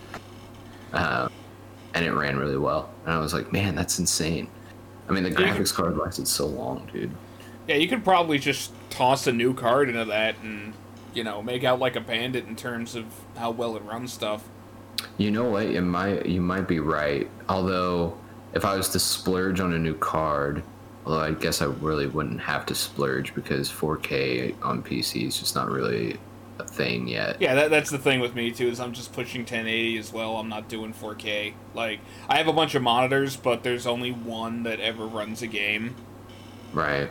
Um, 0.93 1.29
and 1.93 2.05
it 2.05 2.11
ran 2.11 2.37
really 2.37 2.57
well. 2.57 2.89
And 3.05 3.13
I 3.13 3.19
was 3.19 3.33
like, 3.33 3.51
man, 3.51 3.75
that's 3.75 3.99
insane. 3.99 4.47
I 5.07 5.11
mean, 5.11 5.23
the 5.23 5.31
Yeah, 5.37 5.53
you 5.53 5.63
graphics 5.63 5.73
card 5.73 5.97
lasted 5.97 6.27
so 6.27 6.45
long, 6.45 6.89
dude. 6.91 7.11
Yeah, 7.67 7.75
you 7.75 7.87
could 7.87 8.03
probably 8.03 8.39
just 8.39 8.71
toss 8.89 9.27
a 9.27 9.31
new 9.31 9.53
card 9.53 9.89
into 9.89 10.05
that 10.05 10.35
and, 10.43 10.73
you 11.13 11.23
know, 11.23 11.41
make 11.41 11.63
out 11.63 11.79
like 11.79 11.95
a 11.95 12.01
bandit 12.01 12.45
in 12.45 12.55
terms 12.55 12.95
of 12.95 13.05
how 13.37 13.51
well 13.51 13.75
it 13.75 13.83
runs 13.83 14.13
stuff. 14.13 14.47
You 15.17 15.31
know 15.31 15.49
what? 15.49 15.65
It 15.65 15.81
might 15.81 16.25
you 16.25 16.41
might 16.41 16.67
be 16.67 16.79
right. 16.79 17.29
Although, 17.49 18.17
if 18.53 18.65
I 18.65 18.75
was 18.75 18.89
to 18.89 18.99
splurge 18.99 19.59
on 19.59 19.73
a 19.73 19.79
new 19.79 19.95
card, 19.95 20.63
although 21.05 21.19
I 21.19 21.31
guess 21.31 21.61
I 21.61 21.65
really 21.65 22.07
wouldn't 22.07 22.41
have 22.41 22.65
to 22.67 22.75
splurge 22.75 23.35
because 23.35 23.69
4K 23.69 24.55
on 24.61 24.83
PC 24.83 25.27
is 25.27 25.39
just 25.39 25.55
not 25.55 25.69
really 25.69 26.17
a 26.59 26.63
thing 26.63 27.07
yet. 27.07 27.41
Yeah, 27.41 27.55
that, 27.55 27.69
that's 27.71 27.89
the 27.89 27.97
thing 27.97 28.19
with 28.19 28.35
me 28.35 28.51
too. 28.51 28.67
Is 28.67 28.79
I'm 28.79 28.93
just 28.93 29.13
pushing 29.13 29.41
1080 29.41 29.97
as 29.97 30.13
well. 30.13 30.37
I'm 30.37 30.49
not 30.49 30.69
doing 30.69 30.93
4K. 30.93 31.53
Like 31.73 31.99
I 32.29 32.37
have 32.37 32.47
a 32.47 32.53
bunch 32.53 32.75
of 32.75 32.81
monitors, 32.81 33.35
but 33.35 33.63
there's 33.63 33.85
only 33.87 34.11
one 34.11 34.63
that 34.63 34.79
ever 34.79 35.05
runs 35.05 35.41
a 35.41 35.47
game. 35.47 35.95
Right. 36.73 37.09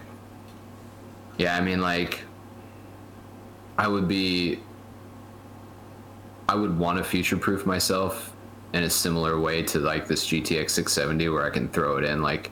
Yeah, 1.39 1.57
I 1.57 1.61
mean, 1.61 1.81
like, 1.81 2.23
I 3.79 3.89
would 3.89 4.09
be. 4.09 4.59
I 6.49 6.55
would 6.55 6.79
want 6.79 6.99
to 6.99 7.05
future 7.05 7.37
proof 7.37 7.65
myself 7.65 8.35
in 8.75 8.83
a 8.83 8.91
similar 8.91 9.41
way 9.41 9.63
to 9.63 9.79
like 9.79 10.07
this 10.07 10.27
GTX 10.27 10.71
670 10.71 11.29
where 11.29 11.47
I 11.47 11.51
can 11.51 11.69
throw 11.69 11.97
it 11.97 12.05
in 12.05 12.21
like 12.23 12.51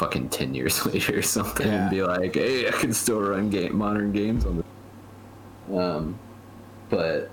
fucking 0.00 0.30
10 0.30 0.54
years 0.54 0.84
later 0.92 1.18
or 1.18 1.22
something 1.22 1.66
Yeah. 1.66 1.82
and 1.82 1.90
be 1.90 2.02
like, 2.02 2.34
hey, 2.34 2.66
I 2.66 2.70
can 2.72 2.92
still 2.94 3.20
run 3.20 3.50
game 3.50 3.76
modern 3.76 4.12
games 4.12 4.46
on 4.46 4.56
this. 4.56 5.76
Um, 5.76 6.18
but 6.88 7.30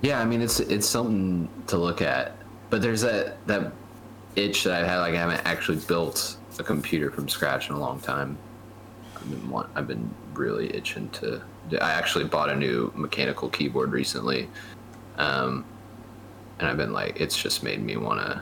yeah, 0.00 0.20
I 0.20 0.24
mean, 0.24 0.40
it's 0.40 0.60
it's 0.60 0.86
something 0.88 1.48
to 1.66 1.76
look 1.76 2.00
at. 2.00 2.36
But 2.70 2.80
there's 2.82 3.02
that 3.02 3.44
that 3.48 3.72
itch 4.36 4.64
that 4.64 4.84
I 4.84 4.86
had, 4.86 5.00
like 5.00 5.14
I 5.14 5.18
haven't 5.18 5.44
actually 5.44 5.78
built 5.78 6.36
a 6.58 6.62
computer 6.62 7.10
from 7.10 7.28
scratch 7.28 7.68
in 7.68 7.74
a 7.74 7.78
long 7.80 8.00
time. 8.00 8.38
I've 9.16 9.28
been 9.28 9.50
want, 9.50 9.68
I've 9.74 9.88
been 9.88 10.08
really 10.34 10.74
itching 10.74 11.10
to. 11.10 11.42
I 11.82 11.90
actually 11.92 12.24
bought 12.24 12.48
a 12.48 12.56
new 12.56 12.92
mechanical 12.94 13.48
keyboard 13.50 13.90
recently, 13.90 14.48
um, 15.18 15.64
and 16.58 16.68
I've 16.68 16.76
been 16.76 16.92
like, 16.92 17.20
it's 17.20 17.36
just 17.36 17.62
made 17.62 17.82
me 17.82 17.96
want 17.96 18.20
to 18.20 18.40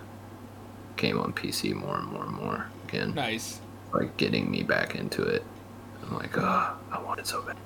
game 0.96 1.18
on 1.18 1.32
PC 1.32 1.74
more 1.74 1.96
and 1.98 2.06
more 2.08 2.24
and 2.24 2.36
more 2.36 2.66
Nice. 3.14 3.60
Like 3.92 4.16
getting 4.16 4.50
me 4.50 4.62
back 4.62 4.94
into 4.94 5.22
it. 5.22 5.44
I'm 6.02 6.14
like, 6.16 6.36
oh, 6.36 6.76
I 6.90 7.00
want 7.02 7.20
it 7.20 7.26
so 7.26 7.42
bad. 7.42 7.56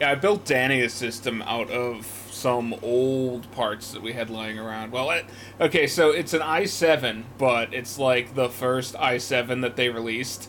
Yeah, 0.00 0.12
I 0.12 0.14
built 0.14 0.44
Danny's 0.44 0.92
system 0.92 1.42
out 1.42 1.70
of 1.70 2.06
some 2.30 2.74
old 2.82 3.50
parts 3.50 3.90
that 3.92 4.00
we 4.00 4.12
had 4.12 4.30
lying 4.30 4.58
around. 4.58 4.92
Well, 4.92 5.10
it, 5.10 5.26
okay, 5.60 5.88
so 5.88 6.10
it's 6.10 6.32
an 6.32 6.40
i7, 6.40 7.24
but 7.36 7.74
it's 7.74 7.98
like 7.98 8.36
the 8.36 8.48
first 8.48 8.94
i7 8.94 9.60
that 9.62 9.74
they 9.74 9.88
released. 9.88 10.48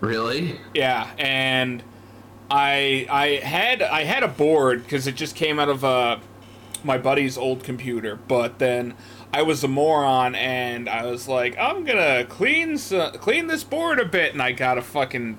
Really? 0.00 0.60
Yeah, 0.74 1.10
and 1.16 1.82
I 2.50 3.06
I 3.08 3.46
had 3.46 3.82
I 3.82 4.04
had 4.04 4.22
a 4.22 4.28
board 4.28 4.82
because 4.82 5.06
it 5.06 5.14
just 5.14 5.36
came 5.36 5.60
out 5.60 5.68
of 5.68 5.84
uh, 5.84 6.18
my 6.82 6.98
buddy's 6.98 7.38
old 7.38 7.62
computer, 7.62 8.16
but 8.16 8.58
then 8.58 8.94
I 9.32 9.42
was 9.42 9.62
a 9.62 9.68
moron 9.68 10.34
and 10.34 10.88
I 10.88 11.06
was 11.06 11.28
like, 11.28 11.56
I'm 11.58 11.84
gonna 11.84 12.24
clean 12.24 12.78
clean 12.78 13.46
this 13.46 13.64
board 13.64 14.00
a 14.00 14.04
bit, 14.04 14.32
and 14.32 14.42
I 14.42 14.52
got 14.52 14.78
a 14.78 14.82
fucking 14.82 15.38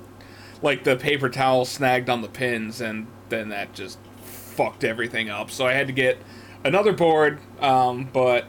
like 0.62 0.84
the 0.84 0.96
paper 0.96 1.30
towel 1.30 1.66
snagged 1.66 2.10
on 2.10 2.22
the 2.22 2.28
pins, 2.28 2.82
and 2.82 3.08
then 3.30 3.50
that 3.50 3.74
just 3.74 3.98
fucked 4.24 4.84
everything 4.84 5.30
up. 5.30 5.50
So 5.52 5.66
I 5.66 5.74
had 5.74 5.88
to 5.88 5.94
get 5.94 6.18
another 6.64 6.94
board, 6.94 7.40
um, 7.62 8.10
but 8.12 8.46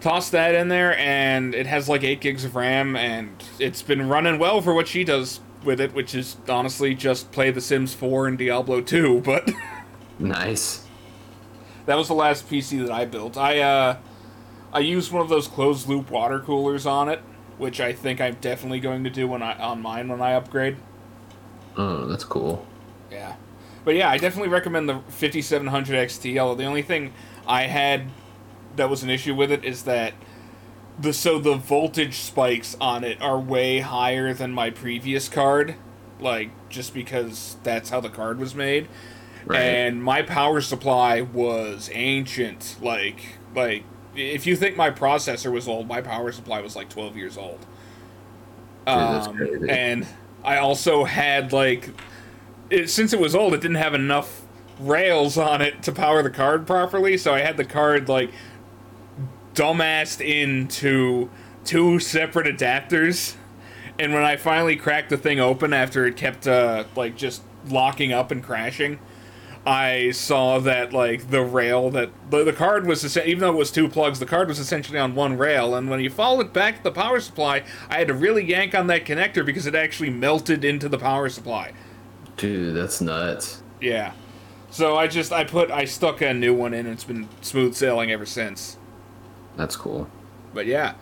toss 0.00 0.30
that 0.30 0.52
in 0.56 0.66
there 0.66 0.98
and 0.98 1.54
it 1.54 1.64
has 1.64 1.88
like 1.88 2.02
8 2.02 2.20
gigs 2.20 2.44
of 2.44 2.56
ram 2.56 2.96
and 2.96 3.30
it's 3.60 3.82
been 3.82 4.08
running 4.08 4.36
well 4.36 4.60
for 4.60 4.74
what 4.74 4.88
she 4.88 5.04
does 5.04 5.38
with 5.62 5.80
it 5.80 5.94
which 5.94 6.12
is 6.12 6.36
honestly 6.48 6.92
just 6.92 7.30
play 7.30 7.52
the 7.52 7.60
sims 7.60 7.94
4 7.94 8.26
and 8.26 8.36
diablo 8.36 8.80
2 8.80 9.20
but 9.20 9.48
Nice. 10.18 10.84
that 11.86 11.94
was 11.96 12.08
the 12.08 12.14
last 12.14 12.50
pc 12.50 12.84
that 12.84 12.90
i 12.90 13.04
built 13.04 13.36
i 13.36 13.60
uh 13.60 13.96
i 14.72 14.78
used 14.78 15.12
one 15.12 15.22
of 15.22 15.28
those 15.28 15.48
closed 15.48 15.88
loop 15.88 16.10
water 16.10 16.40
coolers 16.40 16.86
on 16.86 17.08
it 17.08 17.20
which 17.58 17.80
i 17.80 17.92
think 17.92 18.20
i'm 18.20 18.34
definitely 18.40 18.80
going 18.80 19.04
to 19.04 19.10
do 19.10 19.26
when 19.28 19.42
i 19.42 19.54
on 19.58 19.80
mine 19.80 20.08
when 20.08 20.20
i 20.20 20.32
upgrade 20.32 20.76
Oh, 21.76 22.06
that's 22.06 22.24
cool. 22.24 22.66
Yeah. 23.10 23.36
But 23.84 23.94
yeah, 23.94 24.10
I 24.10 24.18
definitely 24.18 24.50
recommend 24.50 24.88
the 24.88 25.00
5700 25.08 26.08
XT. 26.08 26.38
Although 26.38 26.54
the 26.54 26.64
only 26.64 26.82
thing 26.82 27.12
I 27.46 27.62
had 27.62 28.08
that 28.76 28.88
was 28.88 29.02
an 29.02 29.10
issue 29.10 29.34
with 29.34 29.50
it 29.50 29.64
is 29.64 29.84
that 29.84 30.14
the 30.98 31.12
so 31.12 31.38
the 31.38 31.56
voltage 31.56 32.18
spikes 32.18 32.76
on 32.80 33.04
it 33.04 33.20
are 33.20 33.38
way 33.38 33.80
higher 33.80 34.32
than 34.34 34.52
my 34.52 34.70
previous 34.70 35.28
card, 35.28 35.74
like 36.20 36.50
just 36.68 36.94
because 36.94 37.56
that's 37.62 37.90
how 37.90 38.00
the 38.00 38.10
card 38.10 38.38
was 38.38 38.54
made. 38.54 38.88
Right. 39.44 39.60
And 39.60 40.02
my 40.02 40.22
power 40.22 40.60
supply 40.60 41.22
was 41.22 41.90
ancient. 41.92 42.76
Like 42.80 43.38
like 43.54 43.84
if 44.14 44.46
you 44.46 44.56
think 44.56 44.76
my 44.76 44.90
processor 44.90 45.50
was 45.50 45.68
old, 45.68 45.88
my 45.88 46.00
power 46.00 46.32
supply 46.32 46.60
was 46.60 46.76
like 46.76 46.88
12 46.88 47.16
years 47.16 47.38
old. 47.38 47.64
Um, 48.86 49.36
crazy. 49.36 49.70
and 49.70 50.06
I 50.44 50.58
also 50.58 51.04
had 51.04 51.52
like 51.52 51.90
it, 52.70 52.90
since 52.90 53.12
it 53.12 53.20
was 53.20 53.34
old, 53.34 53.54
it 53.54 53.60
didn't 53.60 53.76
have 53.76 53.94
enough 53.94 54.42
rails 54.80 55.38
on 55.38 55.60
it 55.60 55.82
to 55.84 55.92
power 55.92 56.22
the 56.22 56.30
card 56.30 56.66
properly, 56.66 57.16
so 57.16 57.32
I 57.32 57.40
had 57.40 57.56
the 57.56 57.64
card 57.64 58.08
like 58.08 58.30
dumbassed 59.54 60.20
into 60.26 61.30
two 61.64 61.98
separate 61.98 62.46
adapters. 62.46 63.36
And 63.98 64.14
when 64.14 64.24
I 64.24 64.36
finally 64.36 64.76
cracked 64.76 65.10
the 65.10 65.18
thing 65.18 65.38
open 65.38 65.72
after 65.72 66.06
it 66.06 66.16
kept 66.16 66.46
uh, 66.46 66.84
like 66.96 67.16
just 67.16 67.42
locking 67.68 68.12
up 68.12 68.30
and 68.30 68.42
crashing, 68.42 68.98
I 69.64 70.10
saw 70.10 70.58
that 70.58 70.92
like 70.92 71.30
the 71.30 71.42
rail 71.42 71.88
that 71.90 72.10
the, 72.30 72.44
the 72.44 72.52
card 72.52 72.86
was 72.86 73.16
even 73.16 73.38
though 73.40 73.52
it 73.52 73.56
was 73.56 73.70
two 73.70 73.88
plugs, 73.88 74.18
the 74.18 74.26
card 74.26 74.48
was 74.48 74.58
essentially 74.58 74.98
on 74.98 75.14
one 75.14 75.38
rail. 75.38 75.74
And 75.74 75.88
when 75.88 76.00
you 76.00 76.10
followed 76.10 76.46
it 76.46 76.52
back 76.52 76.78
to 76.78 76.82
the 76.82 76.90
power 76.90 77.20
supply, 77.20 77.62
I 77.88 77.98
had 77.98 78.08
to 78.08 78.14
really 78.14 78.44
yank 78.44 78.74
on 78.74 78.88
that 78.88 79.04
connector 79.04 79.46
because 79.46 79.66
it 79.66 79.74
actually 79.74 80.10
melted 80.10 80.64
into 80.64 80.88
the 80.88 80.98
power 80.98 81.28
supply. 81.28 81.72
Dude, 82.36 82.74
that's 82.74 83.00
nuts. 83.00 83.62
Yeah. 83.80 84.12
So 84.70 84.96
I 84.96 85.06
just 85.06 85.32
I 85.32 85.44
put 85.44 85.70
I 85.70 85.84
stuck 85.84 86.20
a 86.22 86.34
new 86.34 86.54
one 86.54 86.74
in 86.74 86.86
and 86.86 86.94
it's 86.94 87.04
been 87.04 87.28
smooth 87.40 87.74
sailing 87.74 88.10
ever 88.10 88.26
since. 88.26 88.78
That's 89.56 89.76
cool. 89.76 90.08
But 90.54 90.66
yeah. 90.66 90.94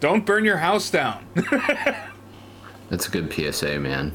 Don't 0.00 0.26
burn 0.26 0.44
your 0.44 0.56
house 0.56 0.90
down. 0.90 1.24
That's 2.90 3.06
a 3.06 3.10
good 3.10 3.32
PSA, 3.32 3.78
man. 3.78 4.12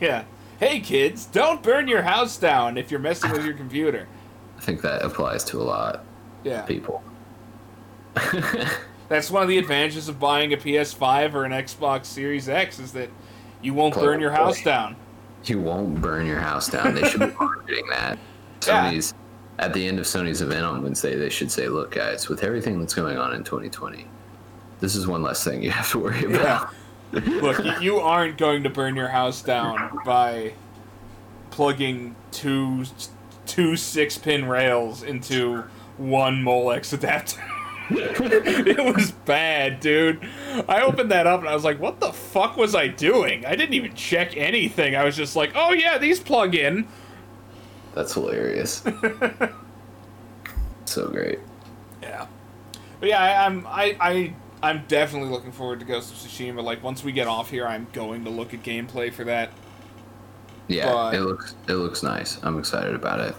yeah. 0.00 0.24
Hey 0.62 0.78
kids, 0.78 1.26
don't 1.26 1.60
burn 1.60 1.88
your 1.88 2.02
house 2.02 2.36
down 2.36 2.78
if 2.78 2.88
you're 2.88 3.00
messing 3.00 3.32
with 3.32 3.44
your 3.44 3.54
computer. 3.54 4.06
I 4.56 4.60
think 4.60 4.80
that 4.82 5.02
applies 5.02 5.42
to 5.46 5.60
a 5.60 5.64
lot 5.64 6.04
Yeah. 6.44 6.60
of 6.60 6.68
people. 6.68 7.02
That's 9.08 9.28
one 9.28 9.42
of 9.42 9.48
the 9.48 9.58
advantages 9.58 10.08
of 10.08 10.20
buying 10.20 10.52
a 10.52 10.56
PS5 10.56 11.34
or 11.34 11.44
an 11.44 11.50
Xbox 11.50 12.04
Series 12.04 12.48
X 12.48 12.78
is 12.78 12.92
that 12.92 13.08
you 13.60 13.74
won't 13.74 13.96
burn 13.96 14.20
your 14.20 14.30
house 14.30 14.62
down. 14.62 14.94
You 15.46 15.60
won't 15.60 16.00
burn 16.00 16.26
your 16.26 16.38
house 16.38 16.68
down. 16.68 16.94
They 16.94 17.08
should 17.08 17.18
be 17.18 17.26
marketing 17.40 17.88
that. 17.90 18.16
Sony's 18.60 19.14
at 19.58 19.74
the 19.74 19.84
end 19.84 19.98
of 19.98 20.04
Sony's 20.04 20.42
event 20.42 20.64
on 20.64 20.80
Wednesday, 20.84 21.16
they 21.16 21.28
should 21.28 21.50
say, 21.50 21.66
"Look, 21.66 21.90
guys, 21.90 22.28
with 22.28 22.44
everything 22.44 22.78
that's 22.78 22.94
going 22.94 23.18
on 23.18 23.34
in 23.34 23.42
2020, 23.42 24.06
this 24.78 24.94
is 24.94 25.08
one 25.08 25.22
less 25.24 25.42
thing 25.42 25.60
you 25.60 25.72
have 25.72 25.90
to 25.90 25.98
worry 25.98 26.24
about." 26.24 26.40
Yeah. 26.40 26.66
Look, 27.12 27.82
you 27.82 27.98
aren't 27.98 28.38
going 28.38 28.62
to 28.62 28.70
burn 28.70 28.96
your 28.96 29.08
house 29.08 29.42
down 29.42 29.98
by 30.04 30.54
plugging 31.50 32.16
two 32.30 32.84
two 33.46 33.76
six 33.76 34.16
pin 34.16 34.46
rails 34.46 35.02
into 35.02 35.64
one 35.98 36.42
Molex 36.42 36.92
adapter. 36.92 37.42
it 37.90 38.96
was 38.96 39.10
bad, 39.10 39.80
dude. 39.80 40.26
I 40.68 40.80
opened 40.80 41.10
that 41.10 41.26
up 41.26 41.40
and 41.40 41.48
I 41.48 41.54
was 41.54 41.64
like, 41.64 41.78
"What 41.78 42.00
the 42.00 42.12
fuck 42.12 42.56
was 42.56 42.74
I 42.74 42.88
doing?" 42.88 43.44
I 43.44 43.54
didn't 43.54 43.74
even 43.74 43.94
check 43.94 44.36
anything. 44.36 44.96
I 44.96 45.04
was 45.04 45.16
just 45.16 45.36
like, 45.36 45.52
"Oh 45.54 45.72
yeah, 45.72 45.98
these 45.98 46.18
plug 46.18 46.54
in." 46.54 46.88
That's 47.94 48.14
hilarious. 48.14 48.76
so 50.86 51.08
great. 51.08 51.40
Yeah, 52.02 52.26
but 53.00 53.08
yeah, 53.10 53.20
I, 53.20 53.46
I'm 53.46 53.66
I, 53.66 53.96
I 54.00 54.34
I'm 54.62 54.84
definitely 54.86 55.30
looking 55.30 55.52
forward 55.52 55.80
to 55.80 55.86
Ghost 55.86 56.12
of 56.12 56.18
Tsushima. 56.18 56.62
Like 56.62 56.82
once 56.82 57.02
we 57.02 57.12
get 57.12 57.26
off 57.26 57.50
here, 57.50 57.66
I'm 57.66 57.86
going 57.92 58.24
to 58.24 58.30
look 58.30 58.54
at 58.54 58.62
gameplay 58.62 59.12
for 59.12 59.24
that. 59.24 59.50
Yeah, 60.68 60.92
But- 60.92 61.14
it 61.14 61.20
looks 61.22 61.54
it 61.68 61.74
looks 61.74 62.02
nice. 62.02 62.38
I'm 62.42 62.58
excited 62.58 62.94
about 62.94 63.20
it. 63.20 63.34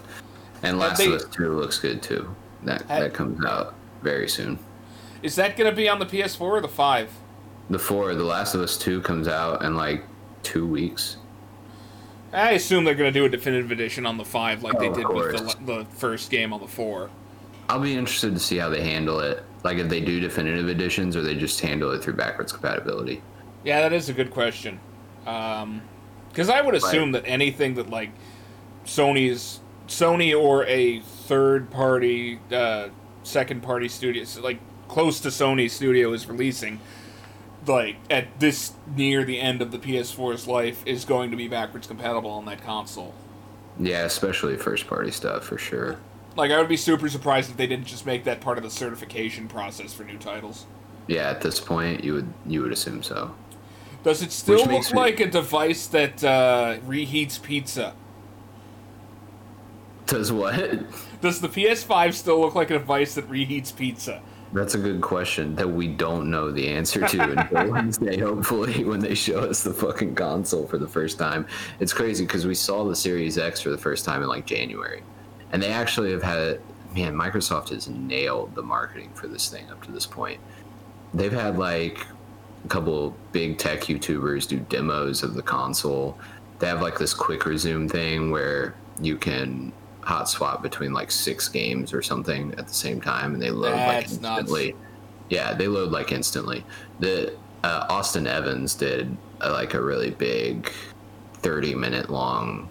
And 0.62 0.78
Last 0.78 0.98
they- 0.98 1.06
of 1.06 1.14
Us 1.14 1.24
Two 1.32 1.54
looks 1.58 1.78
good 1.78 2.02
too. 2.02 2.34
That 2.64 2.82
Had- 2.82 3.02
that 3.02 3.14
comes 3.14 3.44
out 3.44 3.74
very 4.02 4.28
soon. 4.28 4.58
Is 5.22 5.36
that 5.36 5.56
gonna 5.56 5.72
be 5.72 5.88
on 5.88 5.98
the 5.98 6.06
PS4 6.06 6.40
or 6.58 6.60
the 6.60 6.68
five? 6.68 7.10
The 7.70 7.78
four, 7.78 8.14
The 8.14 8.24
Last 8.24 8.54
of 8.54 8.60
Us 8.60 8.76
Two 8.76 9.00
comes 9.00 9.26
out 9.26 9.62
in 9.62 9.74
like 9.74 10.04
two 10.42 10.66
weeks. 10.66 11.16
I 12.32 12.50
assume 12.52 12.84
they're 12.84 12.94
gonna 12.94 13.10
do 13.12 13.24
a 13.24 13.28
definitive 13.30 13.70
edition 13.70 14.04
on 14.04 14.18
the 14.18 14.24
five, 14.24 14.62
like 14.62 14.78
they 14.78 14.88
Oh, 14.88 14.90
of 14.90 14.96
did 14.96 15.08
with 15.08 15.32
the, 15.66 15.78
the 15.78 15.84
first 15.96 16.30
game 16.30 16.52
on 16.52 16.60
the 16.60 16.66
four. 16.66 17.08
I'll 17.70 17.80
be 17.80 17.94
interested 17.94 18.34
to 18.34 18.40
see 18.40 18.58
how 18.58 18.68
they 18.68 18.82
handle 18.82 19.20
it. 19.20 19.42
Like 19.64 19.78
if 19.78 19.88
they 19.88 20.00
do 20.00 20.20
definitive 20.20 20.68
editions 20.68 21.16
or 21.16 21.22
they 21.22 21.34
just 21.34 21.58
handle 21.60 21.90
it 21.92 22.02
through 22.02 22.12
backwards 22.12 22.52
compatibility. 22.52 23.22
Yeah, 23.64 23.80
that 23.80 23.94
is 23.94 24.10
a 24.10 24.12
good 24.12 24.30
question. 24.30 24.78
Because 25.24 26.50
I 26.50 26.60
would 26.60 26.74
assume 26.74 27.12
that 27.12 27.24
anything 27.26 27.74
that 27.74 27.88
like 27.88 28.10
Sony's 28.84 29.60
Sony 29.88 30.38
or 30.38 30.66
a 30.66 31.00
third 31.00 31.70
party, 31.70 32.38
uh, 32.52 32.88
second 33.22 33.62
party 33.62 33.88
studio, 33.88 34.24
like 34.42 34.58
close 34.86 35.18
to 35.20 35.28
Sony 35.28 35.70
studio 35.70 36.12
is 36.12 36.26
releasing, 36.26 36.78
like 37.66 37.96
at 38.10 38.38
this 38.40 38.74
near 38.94 39.24
the 39.24 39.40
end 39.40 39.62
of 39.62 39.70
the 39.72 39.78
PS4's 39.78 40.46
life, 40.46 40.82
is 40.84 41.06
going 41.06 41.30
to 41.30 41.38
be 41.38 41.48
backwards 41.48 41.86
compatible 41.86 42.30
on 42.30 42.44
that 42.44 42.62
console. 42.62 43.14
Yeah, 43.78 44.04
especially 44.04 44.56
first 44.58 44.86
party 44.86 45.10
stuff 45.10 45.44
for 45.44 45.56
sure. 45.56 45.98
Like 46.36 46.50
I 46.50 46.58
would 46.58 46.68
be 46.68 46.76
super 46.76 47.08
surprised 47.08 47.50
if 47.50 47.56
they 47.56 47.66
didn't 47.66 47.86
just 47.86 48.06
make 48.06 48.24
that 48.24 48.40
part 48.40 48.58
of 48.58 48.64
the 48.64 48.70
certification 48.70 49.48
process 49.48 49.92
for 49.92 50.04
new 50.04 50.18
titles. 50.18 50.66
Yeah, 51.06 51.30
at 51.30 51.40
this 51.40 51.60
point 51.60 52.02
you 52.02 52.14
would 52.14 52.32
you 52.46 52.62
would 52.62 52.72
assume 52.72 53.02
so. 53.02 53.34
Does 54.02 54.22
it 54.22 54.32
still 54.32 54.66
look 54.66 54.92
me- 54.92 54.98
like 54.98 55.20
a 55.20 55.26
device 55.26 55.86
that 55.88 56.22
uh, 56.22 56.76
reheats 56.86 57.42
pizza? 57.42 57.94
Does 60.06 60.30
what? 60.30 61.20
Does 61.22 61.40
the 61.40 61.48
PS5 61.48 62.12
still 62.12 62.38
look 62.40 62.54
like 62.54 62.70
a 62.70 62.78
device 62.78 63.14
that 63.14 63.28
reheats 63.30 63.74
pizza? 63.74 64.20
That's 64.52 64.74
a 64.74 64.78
good 64.78 65.00
question 65.00 65.56
that 65.56 65.68
we 65.68 65.88
don't 65.88 66.30
know 66.30 66.52
the 66.52 66.68
answer 66.68 67.08
to 67.08 67.22
until 67.38 67.72
Wednesday, 67.72 68.20
hopefully, 68.20 68.84
when 68.84 69.00
they 69.00 69.14
show 69.14 69.40
us 69.40 69.64
the 69.64 69.72
fucking 69.72 70.14
console 70.14 70.66
for 70.66 70.78
the 70.78 70.86
first 70.86 71.18
time. 71.18 71.46
It's 71.80 71.92
crazy 71.92 72.24
because 72.24 72.46
we 72.46 72.54
saw 72.54 72.84
the 72.84 72.94
Series 72.94 73.38
X 73.38 73.62
for 73.62 73.70
the 73.70 73.78
first 73.78 74.04
time 74.04 74.22
in 74.22 74.28
like 74.28 74.46
January. 74.46 75.02
And 75.52 75.62
they 75.62 75.72
actually 75.72 76.10
have 76.12 76.22
had, 76.22 76.60
man, 76.94 77.14
Microsoft 77.14 77.68
has 77.70 77.88
nailed 77.88 78.54
the 78.54 78.62
marketing 78.62 79.10
for 79.14 79.28
this 79.28 79.48
thing 79.48 79.68
up 79.70 79.82
to 79.84 79.92
this 79.92 80.06
point. 80.06 80.40
They've 81.12 81.32
had 81.32 81.58
like 81.58 82.06
a 82.64 82.68
couple 82.68 83.16
big 83.32 83.58
tech 83.58 83.82
YouTubers 83.82 84.48
do 84.48 84.58
demos 84.60 85.22
of 85.22 85.34
the 85.34 85.42
console. 85.42 86.18
They 86.58 86.66
have 86.66 86.82
like 86.82 86.98
this 86.98 87.14
quick 87.14 87.46
resume 87.46 87.88
thing 87.88 88.30
where 88.30 88.74
you 89.00 89.16
can 89.16 89.72
hot 90.02 90.28
swap 90.28 90.62
between 90.62 90.92
like 90.92 91.10
six 91.10 91.48
games 91.48 91.92
or 91.92 92.02
something 92.02 92.52
at 92.58 92.68
the 92.68 92.74
same 92.74 93.00
time 93.00 93.34
and 93.34 93.42
they 93.42 93.50
load 93.50 93.72
like 93.72 94.06
That's 94.06 94.20
nuts. 94.20 94.40
instantly. 94.40 94.76
Yeah, 95.30 95.54
they 95.54 95.68
load 95.68 95.90
like 95.90 96.12
instantly. 96.12 96.64
The 97.00 97.36
uh, 97.62 97.86
Austin 97.88 98.26
Evans 98.26 98.74
did 98.74 99.16
uh, 99.40 99.52
like 99.52 99.74
a 99.74 99.82
really 99.82 100.10
big 100.10 100.70
30 101.36 101.74
minute 101.74 102.10
long 102.10 102.68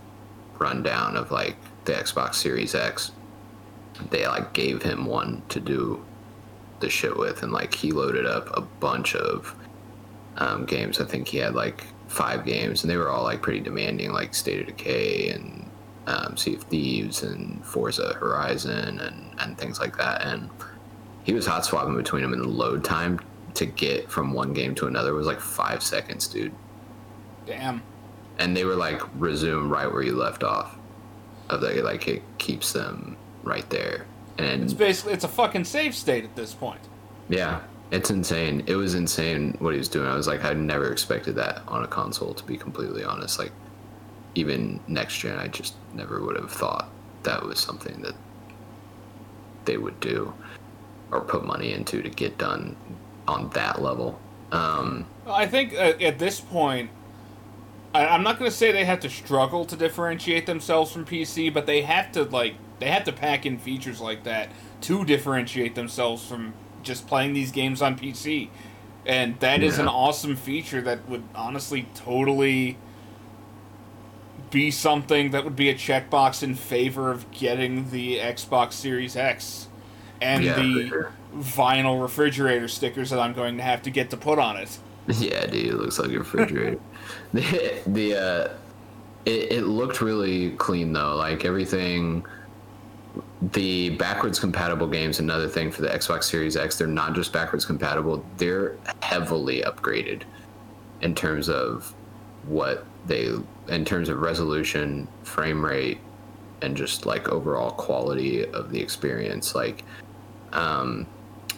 rundown 0.59 1.17
of 1.17 1.32
like 1.32 1.57
the 1.86 1.93
Xbox 1.93 2.36
Series 2.36 2.75
X. 2.75 3.11
They 4.09 4.27
like 4.27 4.53
gave 4.53 4.81
him 4.81 5.05
one 5.05 5.43
to 5.49 5.59
do 5.59 6.03
the 6.79 6.89
shit 6.89 7.15
with 7.15 7.43
and 7.43 7.51
like 7.51 7.73
he 7.73 7.91
loaded 7.91 8.25
up 8.25 8.49
a 8.57 8.61
bunch 8.61 9.15
of 9.15 9.55
um, 10.38 10.65
games. 10.65 10.99
I 10.99 11.05
think 11.05 11.27
he 11.27 11.38
had 11.38 11.55
like 11.55 11.86
five 12.07 12.45
games 12.45 12.84
and 12.84 12.91
they 12.91 12.97
were 12.97 13.09
all 13.09 13.23
like 13.23 13.41
pretty 13.41 13.59
demanding 13.59 14.11
like 14.11 14.34
State 14.34 14.61
of 14.61 14.67
Decay 14.67 15.29
and 15.29 15.69
um, 16.07 16.36
Sea 16.38 16.55
of 16.55 16.63
Thieves 16.63 17.23
and 17.23 17.63
Forza 17.65 18.13
Horizon 18.13 18.99
and, 18.99 19.39
and 19.39 19.57
things 19.57 19.79
like 19.79 19.97
that. 19.97 20.23
And 20.23 20.49
he 21.23 21.34
was 21.34 21.45
hot 21.45 21.65
swapping 21.65 21.95
between 21.95 22.21
them, 22.21 22.34
and 22.34 22.43
the 22.43 22.47
load 22.47 22.84
time 22.84 23.19
to 23.53 23.65
get 23.65 24.09
from 24.09 24.34
one 24.34 24.53
game 24.53 24.75
to 24.75 24.88
another 24.88 25.13
was 25.13 25.27
like 25.27 25.39
five 25.39 25.81
seconds, 25.81 26.27
dude. 26.27 26.53
Damn. 27.45 27.81
And 28.39 28.57
they 28.57 28.65
were 28.65 28.75
like 28.75 29.01
resume 29.15 29.69
right 29.69 29.91
where 29.91 30.01
you 30.01 30.15
left 30.15 30.43
off. 30.43 30.77
Of 31.49 31.61
the 31.61 31.81
like 31.83 32.07
it 32.07 32.21
keeps 32.37 32.71
them 32.73 33.17
right 33.43 33.69
there. 33.69 34.05
And 34.37 34.63
It's 34.63 34.73
basically 34.73 35.13
it's 35.13 35.23
a 35.23 35.27
fucking 35.29 35.65
safe 35.65 35.93
state 35.95 36.23
at 36.23 36.35
this 36.35 36.53
point. 36.53 36.79
yeah, 37.29 37.59
it's 37.91 38.09
insane. 38.09 38.63
It 38.65 38.75
was 38.75 38.95
insane 38.95 39.55
what 39.59 39.73
he 39.73 39.77
was 39.77 39.89
doing. 39.89 40.07
I 40.07 40.15
was 40.15 40.27
like, 40.27 40.43
I 40.43 40.53
never 40.53 40.91
expected 40.91 41.35
that 41.35 41.61
on 41.67 41.83
a 41.83 41.87
console. 41.87 42.33
To 42.33 42.43
be 42.43 42.57
completely 42.57 43.03
honest, 43.03 43.37
like 43.39 43.51
even 44.35 44.79
next 44.87 45.19
gen, 45.19 45.37
I 45.37 45.47
just 45.47 45.75
never 45.93 46.21
would 46.21 46.35
have 46.37 46.51
thought 46.51 46.89
that 47.23 47.43
was 47.43 47.59
something 47.59 48.01
that 48.01 48.15
they 49.65 49.77
would 49.77 49.99
do 49.99 50.33
or 51.11 51.21
put 51.21 51.45
money 51.45 51.71
into 51.73 52.01
to 52.01 52.09
get 52.09 52.37
done 52.37 52.75
on 53.27 53.49
that 53.51 53.81
level. 53.81 54.19
Um, 54.51 55.05
I 55.27 55.45
think 55.45 55.73
uh, 55.73 55.93
at 56.01 56.17
this 56.19 56.39
point, 56.39 56.89
I, 57.93 58.07
I'm 58.07 58.23
not 58.23 58.39
going 58.39 58.49
to 58.49 58.55
say 58.55 58.71
they 58.71 58.85
have 58.85 58.99
to 59.01 59.09
struggle 59.09 59.65
to 59.65 59.75
differentiate 59.75 60.45
themselves 60.45 60.91
from 60.91 61.05
PC, 61.05 61.53
but 61.53 61.65
they 61.65 61.81
have 61.83 62.11
to 62.13 62.23
like 62.23 62.55
they 62.79 62.89
have 62.89 63.03
to 63.05 63.11
pack 63.13 63.45
in 63.45 63.57
features 63.57 64.01
like 64.01 64.23
that 64.23 64.49
to 64.81 65.05
differentiate 65.05 65.75
themselves 65.75 66.25
from 66.25 66.53
just 66.81 67.07
playing 67.07 67.33
these 67.33 67.51
games 67.51 67.81
on 67.81 67.97
PC. 67.97 68.49
And 69.05 69.39
that 69.39 69.61
is 69.63 69.79
an 69.79 69.87
awesome 69.87 70.35
feature 70.35 70.81
that 70.81 71.07
would 71.09 71.23
honestly 71.35 71.87
totally 71.93 72.77
be 74.49 74.71
something 74.71 75.31
that 75.31 75.43
would 75.43 75.55
be 75.55 75.69
a 75.69 75.73
checkbox 75.75 76.43
in 76.43 76.55
favor 76.55 77.11
of 77.11 77.29
getting 77.31 77.89
the 77.91 78.17
Xbox 78.19 78.73
Series 78.73 79.15
X 79.15 79.67
and 80.21 80.43
Yeah, 80.43 80.55
the 80.55 80.87
sure. 80.87 81.11
vinyl 81.35 82.01
refrigerator 82.01 82.67
stickers 82.67 83.09
that 83.09 83.19
I'm 83.19 83.33
going 83.33 83.57
to 83.57 83.63
have 83.63 83.81
to 83.83 83.89
get 83.89 84.09
to 84.11 84.17
put 84.17 84.39
on 84.39 84.57
it. 84.57 84.77
Yeah, 85.20 85.45
dude, 85.47 85.66
it 85.66 85.76
looks 85.76 85.99
like 85.99 86.12
a 86.12 86.20
refrigerator. 86.20 86.80
the 87.34 87.82
the 87.88 88.16
uh, 88.16 88.54
it, 89.26 89.51
it 89.51 89.62
looked 89.64 90.01
really 90.01 90.51
clean 90.51 90.93
though. 90.93 91.16
Like 91.16 91.45
everything, 91.45 92.26
the 93.51 93.91
backwards 93.91 94.39
compatible 94.39 94.88
games. 94.88 95.20
Another 95.20 95.47
thing 95.47 95.72
for 95.72 95.82
the 95.82 95.89
Xbox 95.89 96.24
Series 96.24 96.56
X, 96.56 96.78
they're 96.78 96.88
not 96.88 97.14
just 97.14 97.34
backwards 97.34 97.66
compatible. 97.66 98.26
They're 98.38 98.78
heavily 99.01 99.62
upgraded 99.62 100.24
in 101.01 101.14
terms 101.14 101.49
of 101.49 101.93
what 102.45 102.86
they, 103.06 103.30
in 103.68 103.86
terms 103.86 104.10
of 104.10 104.20
resolution, 104.20 105.08
frame 105.24 105.64
rate, 105.64 105.99
and 106.62 106.78
just 106.78 107.06
like 107.06 107.30
overall 107.30 107.72
quality 107.72 108.45
of 108.51 108.72
the 108.72 108.80
experience. 108.80 109.54
Like, 109.54 109.84
um, 110.54 111.06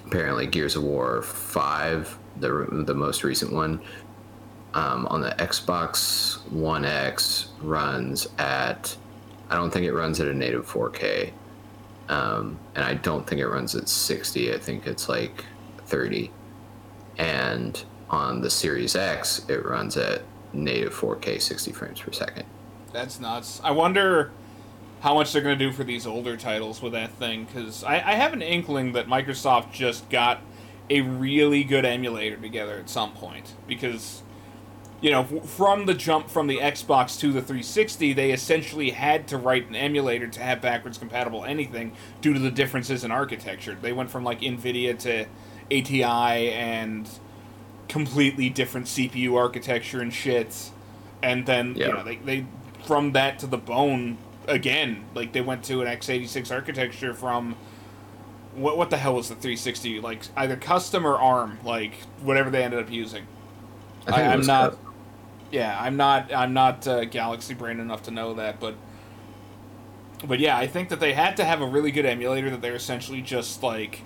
apparently 0.07 0.47
Gears 0.47 0.75
of 0.75 0.83
War 0.83 1.21
5, 1.21 2.17
the 2.39 2.67
the 2.85 2.93
most 2.93 3.23
recent 3.23 3.51
one, 3.51 3.81
um, 4.73 5.07
on 5.07 5.21
the 5.21 5.31
Xbox 5.31 6.45
One 6.51 6.85
X 6.85 7.49
runs 7.61 8.27
at 8.37 8.95
I 9.49 9.55
don't 9.55 9.71
think 9.71 9.85
it 9.85 9.93
runs 9.93 10.19
at 10.19 10.27
a 10.27 10.33
native 10.33 10.67
4K. 10.67 11.31
Um, 12.09 12.59
and 12.75 12.83
I 12.83 12.95
don't 12.95 13.25
think 13.25 13.41
it 13.41 13.47
runs 13.47 13.75
at 13.75 13.89
60. 13.89 14.53
I 14.53 14.57
think 14.57 14.87
it's 14.87 15.09
like 15.09 15.45
30. 15.85 16.31
And 17.17 17.83
on 18.09 18.41
the 18.41 18.49
Series 18.49 18.95
X, 18.95 19.47
it 19.49 19.63
runs 19.65 19.97
at 19.97 20.23
native 20.53 20.93
4K 20.93 21.41
60 21.41 21.71
frames 21.71 22.01
per 22.01 22.11
second. 22.11 22.45
That's 22.91 23.19
nuts. 23.19 23.59
I 23.63 23.71
wonder 23.71 24.31
how 25.01 25.13
much 25.13 25.33
they're 25.33 25.41
going 25.41 25.57
to 25.57 25.65
do 25.65 25.71
for 25.71 25.83
these 25.83 26.07
older 26.07 26.37
titles 26.37 26.81
with 26.81 26.93
that 26.93 27.11
thing, 27.13 27.45
because 27.45 27.83
I, 27.83 27.95
I 27.95 28.13
have 28.13 28.33
an 28.33 28.41
inkling 28.41 28.93
that 28.93 29.07
Microsoft 29.07 29.71
just 29.71 30.09
got 30.09 30.41
a 30.89 31.01
really 31.01 31.63
good 31.63 31.85
emulator 31.85 32.37
together 32.37 32.77
at 32.77 32.89
some 32.89 33.11
point. 33.13 33.53
Because 33.67 34.21
you 35.01 35.11
know, 35.11 35.23
from 35.23 35.85
the 35.85 35.93
jump 35.93 36.29
from 36.29 36.47
the 36.47 36.57
Xbox 36.57 37.19
to 37.19 37.27
the 37.27 37.41
360, 37.41 38.13
they 38.13 38.31
essentially 38.31 38.91
had 38.91 39.27
to 39.27 39.37
write 39.37 39.67
an 39.67 39.75
emulator 39.75 40.27
to 40.27 40.39
have 40.41 40.61
backwards 40.61 40.97
compatible 40.97 41.43
anything 41.45 41.91
due 42.21 42.33
to 42.33 42.39
the 42.39 42.49
differences 42.49 43.03
in 43.03 43.11
architecture. 43.11 43.77
They 43.79 43.93
went 43.93 44.09
from 44.09 44.23
like 44.23 44.41
NVIDIA 44.41 44.97
to 44.99 45.25
ATI 45.71 46.51
and 46.51 47.07
completely 47.87 48.49
different 48.49 48.87
CPU 48.87 49.37
architecture 49.37 50.01
and 50.01 50.13
shit. 50.13 50.71
And 51.21 51.45
then, 51.45 51.75
Yeah. 51.75 51.87
you 51.87 51.93
know, 51.93 52.03
they, 52.03 52.15
they, 52.15 52.45
from 52.85 53.11
that 53.11 53.37
to 53.39 53.47
the 53.47 53.57
bone, 53.57 54.17
again, 54.47 55.03
like 55.13 55.33
they 55.33 55.41
went 55.41 55.63
to 55.65 55.81
an 55.81 55.87
x86 55.87 56.51
architecture 56.51 57.13
from. 57.13 57.55
What, 58.55 58.77
what 58.77 58.89
the 58.89 58.97
hell 58.97 59.15
was 59.15 59.29
the 59.29 59.35
360? 59.35 59.99
Like 59.99 60.23
either 60.35 60.55
custom 60.55 61.05
or 61.05 61.15
ARM, 61.15 61.59
like 61.63 61.93
whatever 62.21 62.49
they 62.49 62.63
ended 62.63 62.79
up 62.79 62.91
using. 62.91 63.25
I 64.07 64.23
i'm 64.23 64.41
not- 64.41 64.71
custom. 64.71 64.93
Yeah, 65.51 65.77
I'm 65.79 65.95
not 65.95 66.33
I'm 66.33 66.53
not 66.53 66.87
uh, 66.87 67.05
galaxy 67.05 67.53
brain 67.53 67.79
enough 67.79 68.03
to 68.03 68.11
know 68.11 68.33
that, 68.33 68.59
but 68.59 68.75
but 70.25 70.39
yeah, 70.39 70.57
I 70.57 70.67
think 70.67 70.89
that 70.89 70.99
they 70.99 71.13
had 71.13 71.37
to 71.37 71.45
have 71.45 71.61
a 71.61 71.65
really 71.65 71.91
good 71.91 72.05
emulator 72.05 72.49
that 72.49 72.61
they're 72.61 72.75
essentially 72.75 73.21
just 73.21 73.61
like 73.61 74.01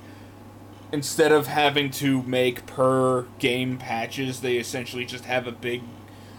instead 0.92 1.32
of 1.32 1.48
having 1.48 1.92
to 1.92 2.22
make 2.24 2.66
per 2.66 3.24
game 3.40 3.78
patches, 3.78 4.42
they 4.42 4.58
essentially 4.58 5.06
just 5.06 5.26
have 5.26 5.48
a 5.48 5.52
big 5.52 5.82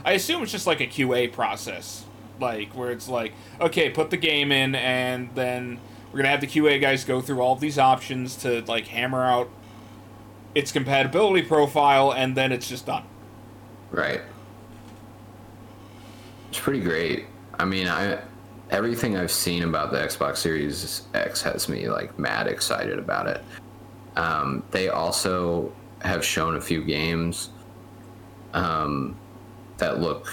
I 0.04 0.12
assume 0.12 0.42
it's 0.42 0.52
just 0.52 0.66
like 0.66 0.80
a 0.80 0.86
QA 0.86 1.32
process, 1.32 2.04
like 2.40 2.74
where 2.74 2.90
it's 2.90 3.08
like, 3.08 3.32
okay, 3.60 3.90
put 3.90 4.10
the 4.10 4.16
game 4.16 4.50
in 4.52 4.74
and 4.74 5.30
then 5.34 5.78
we're 6.12 6.22
to 6.22 6.28
have 6.28 6.40
the 6.40 6.46
QA 6.46 6.80
guys 6.80 7.04
go 7.04 7.20
through 7.20 7.40
all 7.40 7.56
these 7.56 7.78
options 7.78 8.36
to 8.36 8.62
like 8.62 8.86
hammer 8.88 9.24
out 9.24 9.48
its 10.54 10.72
compatibility 10.72 11.42
profile 11.42 12.12
and 12.12 12.36
then 12.36 12.50
it's 12.50 12.68
just 12.68 12.86
done. 12.86 13.04
Right. 13.90 14.20
It's 16.48 16.58
pretty 16.58 16.80
great. 16.80 17.26
I 17.58 17.64
mean, 17.64 17.86
I 17.86 18.18
everything 18.70 19.16
I've 19.16 19.30
seen 19.30 19.62
about 19.62 19.92
the 19.92 19.98
Xbox 19.98 20.38
Series 20.38 21.02
X 21.14 21.42
has 21.42 21.68
me 21.68 21.88
like 21.88 22.18
mad 22.18 22.46
excited 22.46 22.98
about 22.98 23.26
it. 23.26 23.44
Um, 24.16 24.62
they 24.70 24.88
also 24.88 25.72
have 26.02 26.24
shown 26.24 26.56
a 26.56 26.60
few 26.60 26.82
games 26.82 27.50
um, 28.54 29.16
that 29.78 30.00
look 30.00 30.26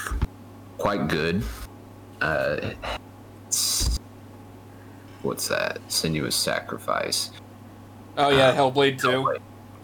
quite 0.78 1.08
good. 1.08 1.44
Uh, 2.22 2.72
what's 5.28 5.48
that? 5.50 5.80
Senua's 5.90 6.36
Sacrifice. 6.36 7.32
Oh 8.18 8.30
yeah, 8.30 8.56
Hellblade 8.56 9.00
2. 9.00 9.38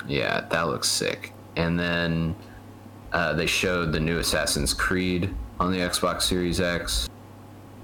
Yeah, 0.08 0.42
that 0.50 0.68
looks 0.68 0.90
sick. 0.90 1.34
And 1.56 1.80
then 1.80 2.36
uh, 3.12 3.34
they 3.34 3.46
showed 3.46 3.92
the 3.92 4.00
new 4.00 4.18
Assassin's 4.18 4.74
Creed 4.74 5.34
on 5.60 5.72
the 5.72 5.78
Xbox 5.80 6.24
Series 6.24 6.60
X 6.60 7.08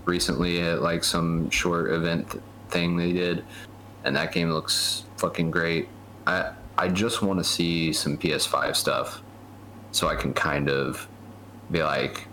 recently 0.05 0.61
at 0.61 0.81
like 0.81 1.03
some 1.03 1.49
short 1.51 1.91
event 1.91 2.31
th- 2.31 2.43
thing 2.69 2.97
they 2.97 3.13
did, 3.13 3.45
and 4.03 4.15
that 4.15 4.31
game 4.31 4.49
looks 4.51 5.03
fucking 5.17 5.51
great. 5.51 5.87
I 6.25 6.51
I 6.77 6.87
just 6.87 7.21
want 7.21 7.39
to 7.39 7.43
see 7.43 7.93
some 7.93 8.17
PS5 8.17 8.75
stuff, 8.75 9.21
so 9.91 10.07
I 10.07 10.15
can 10.15 10.33
kind 10.33 10.69
of 10.69 11.07
be 11.69 11.83
like 11.83 12.27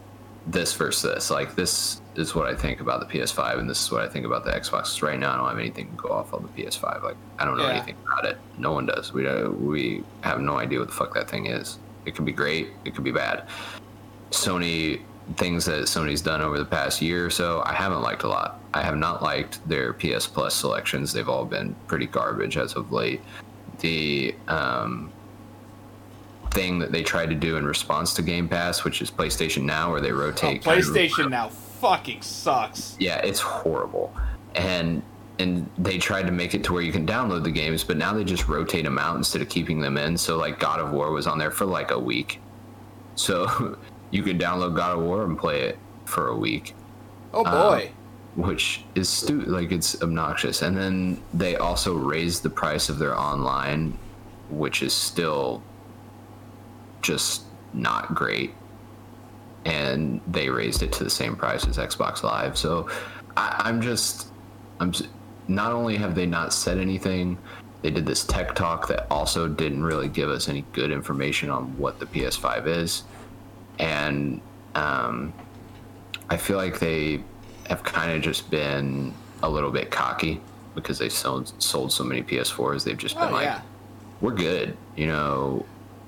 this 0.47 0.73
versus 0.73 1.03
this. 1.03 1.31
Like 1.31 1.55
this 1.55 2.01
is 2.19 2.35
what 2.35 2.47
I 2.47 2.55
think 2.55 2.81
about 2.81 3.01
the 3.01 3.07
PS5, 3.19 3.59
and 3.59 3.69
this 3.69 3.83
is 3.83 3.91
what 3.91 4.03
I 4.03 4.09
think 4.09 4.25
about 4.27 4.45
the 4.45 4.51
Xbox. 4.53 5.03
Right 5.03 5.19
now, 5.19 5.33
I 5.35 5.37
don't 5.37 5.49
have 5.49 5.59
anything 5.59 5.89
to 5.91 5.97
go 5.97 6.09
off 6.11 6.33
on 6.33 6.43
the 6.43 6.63
PS5. 6.63 7.03
Like 7.03 7.17
I 7.39 7.45
don't 7.45 7.57
know 7.59 7.65
Yeah. 7.67 7.75
anything 7.75 7.97
about 8.07 8.25
it. 8.25 8.39
No 8.59 8.73
one 8.73 8.87
does. 8.87 9.13
We 9.13 9.27
uh, 9.27 9.49
we 9.51 10.03
have 10.23 10.41
no 10.41 10.59
idea 10.59 10.79
what 10.79 10.89
the 10.89 10.95
fuck 10.95 11.15
that 11.15 11.29
thing 11.29 11.47
is. 11.47 11.79
It 12.05 12.15
could 12.15 12.25
be 12.25 12.33
great. 12.33 12.69
It 12.85 12.95
could 12.95 13.05
be 13.05 13.13
bad. 13.13 13.45
Sony 14.31 15.01
things 15.37 15.65
that 15.65 15.83
Sony's 15.87 16.23
done 16.23 16.41
over 16.41 16.57
the 16.57 16.65
past 16.65 17.03
year 17.03 17.27
or 17.27 17.31
so, 17.31 17.61
I 17.67 17.73
haven't 17.73 18.01
liked 18.01 18.23
a 18.23 18.29
lot. 18.29 18.61
I 18.73 18.81
have 18.83 18.97
not 18.97 19.23
liked 19.25 19.67
their 19.69 19.93
PS 19.93 20.27
Plus 20.29 20.55
selections. 20.55 21.13
They've 21.13 21.29
all 21.29 21.45
been 21.45 21.75
pretty 21.89 22.07
garbage 22.07 22.57
as 22.57 22.75
of 22.75 22.93
late. 22.93 23.21
The 23.81 24.37
um, 24.47 25.11
thing 26.53 26.79
that 26.79 26.93
they 26.93 27.03
tried 27.03 27.29
to 27.31 27.35
do 27.35 27.57
in 27.57 27.65
response 27.67 28.15
to 28.15 28.23
Game 28.23 28.49
Pass, 28.49 28.85
which 28.85 29.03
is 29.03 29.11
PlayStation 29.11 29.63
Now, 29.65 29.91
where 29.91 30.01
they 30.01 30.13
Oh, 30.13 30.15
rotate. 30.15 30.59
of- 30.65 30.73
PlayStation 30.73 31.29
now 31.31 31.51
fucking 31.81 32.23
sucks. 32.23 32.97
yeah, 32.99 33.19
it's 33.19 33.41
horrible. 33.41 34.15
And 34.55 35.03
and 35.39 35.69
they 35.77 35.99
tried 35.99 36.27
to 36.27 36.33
make 36.33 36.55
it 36.55 36.65
to 36.65 36.73
where 36.73 36.81
you 36.83 36.93
can 36.93 37.07
download 37.07 37.45
the 37.45 37.51
games, 37.51 37.85
but 37.85 37.99
now 37.99 38.15
they 38.15 38.25
just 38.25 38.49
rotate 38.49 38.85
them 38.85 38.99
out 38.99 39.17
instead 39.17 39.43
of 39.43 39.49
keeping 39.51 39.81
them 39.81 39.99
in. 39.99 40.17
So 40.17 40.39
like 40.39 40.59
God 40.59 40.81
of 40.81 40.93
War 40.93 41.11
was 41.13 41.27
on 41.27 41.39
there 41.39 41.51
for 41.51 41.67
like 41.67 41.91
a 41.91 41.99
week. 41.99 42.41
So 43.17 43.77
you 44.11 44.23
could 44.23 44.39
download 44.39 44.75
God 44.75 44.97
of 44.99 45.05
War 45.05 45.25
and 45.25 45.39
play 45.39 45.61
it 45.63 45.79
for 46.07 46.29
a 46.29 46.37
week, 46.37 46.75
Oh 47.35 47.45
um, 47.45 47.53
boy. 47.53 47.91
which 48.37 48.83
is 48.95 49.11
stu- 49.11 49.43
like 49.43 49.73
it's 49.73 50.01
obnoxious. 50.03 50.63
And 50.63 50.75
then 50.75 51.21
they 51.35 51.57
also 51.57 51.95
raised 51.95 52.43
the 52.43 52.51
price 52.51 52.89
of 52.89 52.99
their 52.99 53.19
online, 53.19 53.99
which 54.49 54.83
is 54.83 54.95
still 54.95 55.63
just 57.03 57.43
not 57.75 58.15
great 58.15 58.55
and 59.67 60.21
they 60.29 60.49
raised 60.49 60.83
it 60.83 60.93
to 60.93 61.03
the 61.05 61.11
same 61.11 61.35
price 61.35 61.67
as 61.67 61.77
Xbox 61.77 62.23
Live. 62.23 62.57
So 62.57 62.89
I, 63.37 63.63
I'm 63.65 63.83
just, 63.83 64.29
I'm 64.79 64.93
not 65.49 65.73
only 65.73 65.97
have 65.97 66.15
they 66.15 66.25
not 66.25 66.53
said 66.53 66.79
anything, 66.79 67.37
they 67.83 67.91
did 67.91 68.07
this 68.07 68.25
tech 68.25 68.55
talk 68.55 68.87
that 68.87 69.07
also 69.11 69.49
didn't 69.49 69.83
really 69.83 70.09
give 70.09 70.31
us 70.31 70.49
any 70.49 70.65
good 70.73 70.93
information 70.93 71.51
on 71.51 71.77
what 71.79 71.99
the 71.99 72.07
PS5 72.07 72.67
is, 72.69 73.03
and 73.81 74.41
um, 74.77 75.33
I 76.31 76.37
feel 76.37 76.57
like 76.57 76.79
they 76.79 77.23
have 77.69 77.83
kind 77.83 78.13
of 78.13 78.23
just 78.23 78.49
been 78.51 79.13
a 79.43 79.51
little 79.51 79.73
bit 79.73 79.91
cocky 79.91 80.41
because 80.77 80.99
they 80.99 81.09
sold 81.09 81.53
sold 81.61 81.93
so 81.93 82.05
many 82.05 82.23
PS4s. 82.23 82.85
They've 82.85 82.97
just 82.97 83.17
been 83.17 83.29
Oh 83.29 83.33
like, 83.33 83.45
yeah. 83.47 83.61
we're 84.21 84.35
good, 84.35 84.77
you 84.97 85.09
know. 85.09 85.67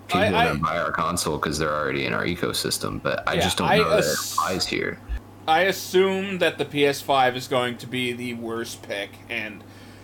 People 0.09 0.21
I- 0.37 0.47
are 0.47 0.53
I- 0.53 0.57
buy 0.57 0.79
our 0.79 0.91
console 0.93 1.37
because 1.39 1.59
they're 1.59 1.75
already 1.75 2.05
in 2.07 2.13
our 2.15 2.25
ecosystem, 2.25 3.03
but 3.03 3.23
I 3.29 3.35
Yeah, 3.35 3.41
just 3.43 3.59
don't 3.59 3.69
I 3.69 3.79
know 3.79 3.91
that 3.91 3.99
it 4.05 4.17
applies 4.33 4.67
here. 4.67 4.99
I 5.47 5.63
assume 5.63 6.39
that 6.39 6.59
the 6.59 6.65
PS5 6.65 7.37
is 7.37 7.47
going 7.49 7.79
to 7.79 7.87
be 7.87 8.13
the 8.13 8.35
worst 8.35 8.83
pick, 8.83 9.11
and 9.31 9.63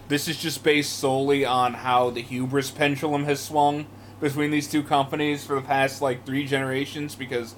this 0.08 0.28
is 0.28 0.36
just 0.36 0.62
based 0.62 0.98
solely 0.98 1.44
on 1.44 1.74
how 1.74 2.10
the 2.10 2.22
hubris 2.22 2.70
pendulum 2.70 3.24
has 3.24 3.40
swung 3.40 3.86
between 4.20 4.50
these 4.50 4.68
two 4.70 4.82
companies 4.82 5.44
for 5.44 5.54
the 5.56 5.60
past 5.66 6.00
like 6.00 6.24
three 6.24 6.46
generations. 6.46 7.14
Because 7.14 7.54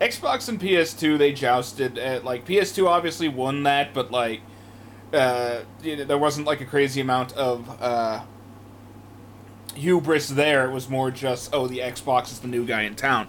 Xbox 0.00 0.48
and 0.48 0.60
PS2 0.60 1.16
they 1.18 1.32
jousted. 1.32 1.98
At, 1.98 2.24
like 2.24 2.44
PS2 2.44 2.86
obviously 2.88 3.28
won 3.28 3.64
that, 3.64 3.92
but 3.94 4.10
like 4.10 4.40
uh, 5.12 5.60
you 5.82 5.96
know, 5.96 6.04
there 6.04 6.18
wasn't 6.18 6.46
like 6.46 6.60
a 6.60 6.64
crazy 6.66 7.00
amount 7.00 7.32
of 7.34 7.68
uh, 7.80 8.20
hubris 9.78 10.28
there. 10.28 10.68
It 10.68 10.72
was 10.72 10.88
more 10.88 11.10
just 11.10 11.50
oh 11.54 11.66
the 11.66 11.78
Xbox 11.78 12.30
is 12.32 12.40
the 12.40 12.48
new 12.48 12.66
guy 12.66 12.82
in 12.82 12.94
town. 12.94 13.28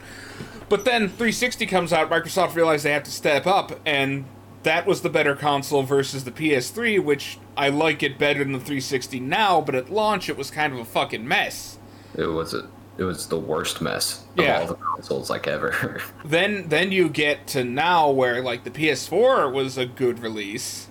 But 0.67 0.85
then 0.85 1.03
360 1.07 1.65
comes 1.65 1.91
out, 1.93 2.09
Microsoft 2.11 2.53
realized 2.55 2.85
they 2.85 2.91
have 2.91 3.03
to 3.03 3.11
step 3.11 3.47
up, 3.47 3.79
and 3.85 4.25
that 4.63 4.85
was 4.85 5.01
the 5.01 5.09
better 5.09 5.35
console 5.35 5.81
versus 5.83 6.25
the 6.25 6.31
PS3, 6.31 7.03
which 7.03 7.39
I 7.57 7.69
like 7.69 8.03
it 8.03 8.19
better 8.19 8.39
than 8.43 8.51
the 8.53 8.59
360 8.59 9.19
now, 9.19 9.61
but 9.61 9.73
at 9.73 9.89
launch 9.89 10.29
it 10.29 10.37
was 10.37 10.51
kind 10.51 10.73
of 10.73 10.79
a 10.79 10.85
fucking 10.85 11.25
mess. 11.27 11.79
It 12.15 12.25
was 12.25 12.53
a, 12.53 12.67
it 12.97 13.03
was 13.03 13.27
the 13.27 13.39
worst 13.39 13.81
mess 13.81 14.25
of 14.37 14.43
Yeah. 14.43 14.59
all 14.59 14.67
the 14.67 14.75
consoles 14.75 15.29
like 15.29 15.47
ever. 15.47 16.01
Then 16.25 16.67
then 16.67 16.91
you 16.91 17.07
get 17.09 17.47
to 17.47 17.63
now 17.63 18.11
where 18.11 18.43
like 18.43 18.63
the 18.65 18.69
PS4 18.71 19.51
was 19.51 19.77
a 19.77 19.85
good 19.87 20.19
release. 20.19 20.88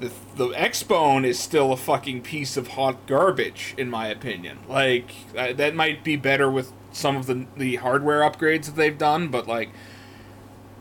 The 0.00 0.10
the 0.36 0.48
Xbone 0.48 1.26
is 1.26 1.38
still 1.38 1.72
a 1.72 1.76
fucking 1.76 2.22
piece 2.22 2.56
of 2.56 2.68
hot 2.68 3.06
garbage 3.06 3.74
in 3.76 3.90
my 3.90 4.08
opinion. 4.08 4.58
Like 4.68 5.12
uh, 5.36 5.52
that 5.52 5.74
might 5.74 6.02
be 6.02 6.16
better 6.16 6.50
with 6.50 6.72
some 6.92 7.16
of 7.16 7.26
the 7.26 7.46
the 7.56 7.76
hardware 7.76 8.20
upgrades 8.20 8.66
that 8.66 8.76
they've 8.76 8.96
done, 8.96 9.28
but 9.28 9.46
like 9.46 9.70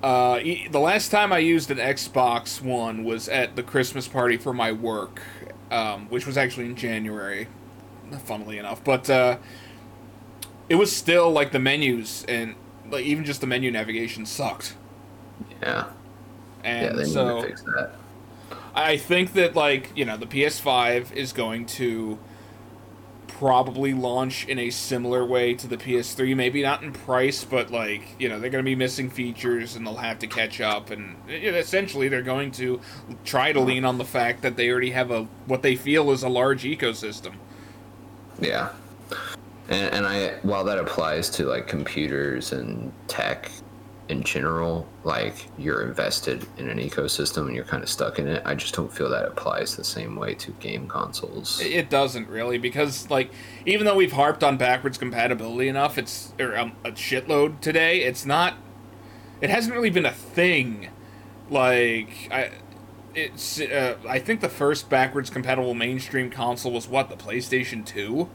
uh, 0.01 0.39
the 0.71 0.79
last 0.79 1.09
time 1.09 1.33
I 1.33 1.39
used 1.39 1.69
an 1.71 1.77
Xbox 1.77 2.61
One 2.61 3.03
was 3.03 3.27
at 3.27 3.55
the 3.55 3.63
Christmas 3.63 4.07
party 4.07 4.37
for 4.37 4.53
my 4.53 4.71
work, 4.71 5.21
um, 5.71 6.07
which 6.07 6.25
was 6.25 6.37
actually 6.37 6.67
in 6.67 6.75
January, 6.75 7.47
funnily 8.23 8.57
enough. 8.57 8.81
But 8.83 9.09
uh, 9.09 9.37
it 10.69 10.75
was 10.75 10.95
still 10.95 11.29
like 11.31 11.51
the 11.51 11.59
menus 11.59 12.23
and 12.27 12.55
like 12.89 13.03
even 13.03 13.25
just 13.25 13.41
the 13.41 13.47
menu 13.47 13.71
navigation 13.71 14.25
sucked. 14.25 14.75
yeah, 15.61 15.91
yeah, 16.63 16.89
And 16.89 16.97
they 16.97 17.03
need 17.03 17.11
so 17.13 17.41
to 17.41 17.47
fix 17.47 17.61
that. 17.63 17.95
I 18.73 18.97
think 18.97 19.33
that 19.33 19.55
like 19.55 19.91
you 19.95 20.05
know 20.05 20.17
the 20.17 20.25
PS5 20.25 21.13
is 21.13 21.33
going 21.33 21.65
to 21.67 22.19
probably 23.39 23.93
launch 23.93 24.45
in 24.47 24.59
a 24.59 24.69
similar 24.69 25.25
way 25.25 25.53
to 25.53 25.65
the 25.65 25.77
PS3. 25.77 26.35
Maybe 26.35 26.61
not 26.61 26.83
in 26.83 26.91
price, 26.91 27.45
but 27.45 27.71
like 27.71 28.03
you 28.19 28.27
know 28.27 28.39
they're 28.39 28.49
going 28.49 28.63
to 28.63 28.69
be 28.69 28.75
missing 28.75 29.09
features 29.09 29.75
and 29.75 29.87
they'll 29.87 29.95
have 29.95 30.19
to 30.19 30.27
catch 30.27 30.59
up. 30.59 30.91
And 30.91 31.15
you 31.27 31.51
know, 31.51 31.57
essentially 31.57 32.09
they're 32.09 32.21
going 32.21 32.51
to 32.53 32.81
try 33.23 33.53
to 33.53 33.59
lean 33.59 33.85
on 33.85 33.97
the 33.97 34.05
fact 34.05 34.41
that 34.41 34.57
they 34.57 34.69
already 34.69 34.91
have 34.91 35.11
a 35.11 35.23
what 35.45 35.61
they 35.61 35.75
feel 35.75 36.11
is 36.11 36.23
a 36.23 36.29
large 36.29 36.63
ecosystem. 36.63 37.33
Yeah, 38.41 38.69
and, 39.69 39.93
and 39.93 40.05
I 40.05 40.29
while 40.41 40.63
that 40.65 40.77
applies 40.77 41.29
to 41.31 41.45
like 41.45 41.67
computers 41.67 42.51
and 42.51 42.91
tech, 43.07 43.51
in 44.09 44.23
general, 44.23 44.87
like 45.03 45.35
you're 45.57 45.83
invested 45.87 46.45
in 46.57 46.67
an 46.67 46.79
ecosystem 46.79 47.45
and 47.45 47.55
you're 47.55 47.63
kind 47.63 47.83
of 47.83 47.89
stuck 47.89 48.17
in 48.17 48.27
it. 48.27 48.41
I 48.43 48.55
just 48.55 48.73
don't 48.73 48.91
feel 48.91 49.07
that 49.11 49.25
applies 49.25 49.75
the 49.75 49.83
same 49.83 50.15
way 50.15 50.33
to 50.33 50.51
game 50.53 50.87
consoles. 50.87 51.61
It 51.61 51.91
doesn't 51.91 52.27
really 52.27 52.57
because 52.57 53.09
like 53.11 53.31
even 53.65 53.85
though 53.85 53.95
we've 53.95 54.11
harped 54.11 54.43
on 54.43 54.57
backwards 54.57 54.97
compatibility 54.97 55.67
enough, 55.67 55.99
it's 55.99 56.33
or 56.39 56.57
um, 56.57 56.73
a 56.83 56.91
shitload 56.91 57.61
today. 57.61 58.01
It's 58.01 58.25
not. 58.25 58.55
It 59.41 59.49
hasn't 59.49 59.73
really 59.73 59.91
been 59.91 60.07
a 60.07 60.11
thing. 60.11 60.89
Like 61.49 62.29
I, 62.31 62.51
it's. 63.13 63.61
Uh, 63.61 63.97
I 64.07 64.17
think 64.17 64.41
the 64.41 64.49
first 64.49 64.89
backwards 64.89 65.29
compatible 65.29 65.75
mainstream 65.75 66.31
console 66.31 66.71
was 66.71 66.87
what 66.87 67.09
the 67.09 67.15
PlayStation 67.15 67.85
Two. 67.85 68.27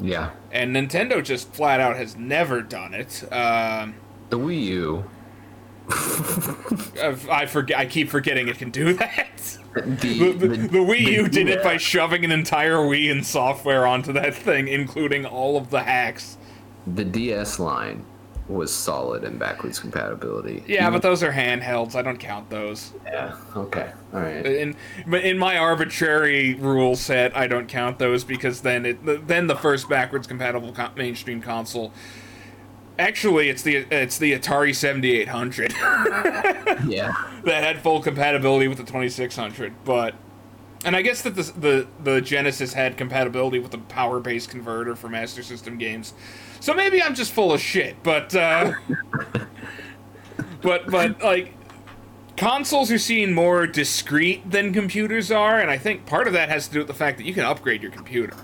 Yeah. 0.00 0.30
And 0.52 0.74
Nintendo 0.74 1.22
just 1.22 1.52
flat 1.52 1.80
out 1.80 1.96
has 1.96 2.16
never 2.16 2.62
done 2.62 2.94
it. 2.94 3.24
Um, 3.32 3.94
the 4.34 4.40
Wii 4.40 4.62
U. 4.64 5.04
I 7.30 7.46
forget. 7.46 7.78
I 7.78 7.86
keep 7.86 8.08
forgetting 8.08 8.48
it 8.48 8.58
can 8.58 8.70
do 8.70 8.94
that. 8.94 9.58
The, 9.74 9.80
The, 9.82 10.32
the, 10.32 10.48
the- 10.48 10.78
Wii 10.78 11.00
U 11.00 11.28
did 11.28 11.48
it 11.48 11.62
by 11.62 11.76
shoving 11.76 12.24
an 12.24 12.32
entire 12.32 12.76
Wii 12.76 13.10
in 13.10 13.22
software 13.22 13.86
onto 13.86 14.12
that 14.14 14.34
thing, 14.34 14.68
including 14.68 15.24
all 15.26 15.56
of 15.56 15.70
the 15.70 15.82
hacks. 15.82 16.36
the 16.86 17.04
DS 17.04 17.58
line 17.58 18.04
was 18.46 18.70
solid 18.72 19.24
in 19.24 19.38
backwards 19.38 19.78
compatibility. 19.78 20.62
Yeah, 20.66 20.90
but 20.90 21.00
those 21.00 21.22
are 21.22 21.32
handhelds. 21.32 21.94
I 21.94 22.02
don't 22.02 22.18
count 22.18 22.50
those. 22.50 22.92
yeah, 23.06 23.34
okay, 23.56 23.90
all 24.12 24.20
right. 24.20 24.44
In 24.44 24.76
but 25.06 25.24
in 25.24 25.38
my 25.38 25.56
arbitrary 25.56 26.52
rule 26.54 26.94
set, 26.94 27.34
I 27.36 27.46
don't 27.46 27.68
count 27.68 27.98
those 27.98 28.22
because 28.22 28.60
then 28.60 28.84
it 28.86 29.26
then 29.26 29.46
the 29.46 29.56
first 29.56 29.88
backwards 29.88 30.26
compatible 30.26 30.72
co- 30.72 30.90
mainstream 30.96 31.40
console. 31.40 31.92
Actually, 32.98 33.48
it's 33.48 33.62
the 33.62 33.76
it's 33.90 34.18
the 34.18 34.32
Atari 34.38 34.74
Seventy 34.74 35.18
Eight 35.18 35.28
Hundred 35.28 35.72
Yeah, 36.86 37.12
that 37.44 37.64
had 37.64 37.80
full 37.82 38.00
compatibility 38.00 38.68
with 38.68 38.78
the 38.78 38.84
Twenty 38.84 39.08
Six 39.08 39.36
Hundred, 39.36 39.74
but. 39.84 40.14
And 40.86 40.94
I 40.94 41.00
guess 41.00 41.22
that 41.22 41.34
the, 41.34 41.42
the 41.42 41.88
the 42.02 42.20
Genesis 42.20 42.74
had 42.74 42.98
compatibility 42.98 43.58
with 43.58 43.70
the 43.70 43.78
Power 43.78 44.20
Base 44.20 44.46
Converter 44.46 44.94
for 44.94 45.08
Master 45.08 45.42
System 45.42 45.78
games, 45.78 46.12
so 46.60 46.74
maybe 46.74 47.02
I'm 47.02 47.14
just 47.14 47.32
full 47.32 47.54
of 47.54 47.60
shit. 47.62 48.02
But 48.02 48.34
uh, 48.36 48.74
but 50.60 50.90
but 50.90 51.22
like 51.22 51.54
consoles 52.36 52.92
are 52.92 52.98
seen 52.98 53.32
more 53.32 53.66
discreet 53.66 54.50
than 54.50 54.74
computers 54.74 55.30
are, 55.30 55.58
and 55.58 55.70
I 55.70 55.78
think 55.78 56.04
part 56.04 56.26
of 56.26 56.34
that 56.34 56.50
has 56.50 56.66
to 56.68 56.74
do 56.74 56.78
with 56.80 56.88
the 56.88 56.94
fact 56.94 57.16
that 57.16 57.24
you 57.24 57.32
can 57.32 57.44
upgrade 57.44 57.80
your 57.80 57.90
computer. 57.90 58.34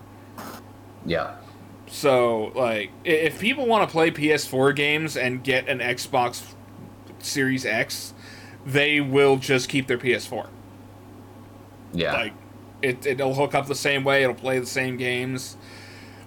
yeah, 1.04 1.36
So 1.90 2.52
like 2.54 2.92
if 3.04 3.40
people 3.40 3.66
want 3.66 3.88
to 3.88 3.92
play 3.92 4.10
PS4 4.12 4.74
games 4.76 5.16
and 5.16 5.42
get 5.42 5.68
an 5.68 5.80
Xbox 5.80 6.54
Series 7.18 7.66
X, 7.66 8.14
they 8.64 9.00
will 9.00 9.36
just 9.36 9.68
keep 9.68 9.88
their 9.88 9.98
PS4. 9.98 10.48
yeah. 11.92 12.12
Like 12.12 12.34
it 12.80 13.04
it'll 13.06 13.34
hook 13.34 13.54
up 13.54 13.66
the 13.66 13.74
same 13.74 14.04
way, 14.04 14.22
it'll 14.22 14.34
play 14.34 14.58
the 14.60 14.66
same 14.66 14.96
games. 14.96 15.56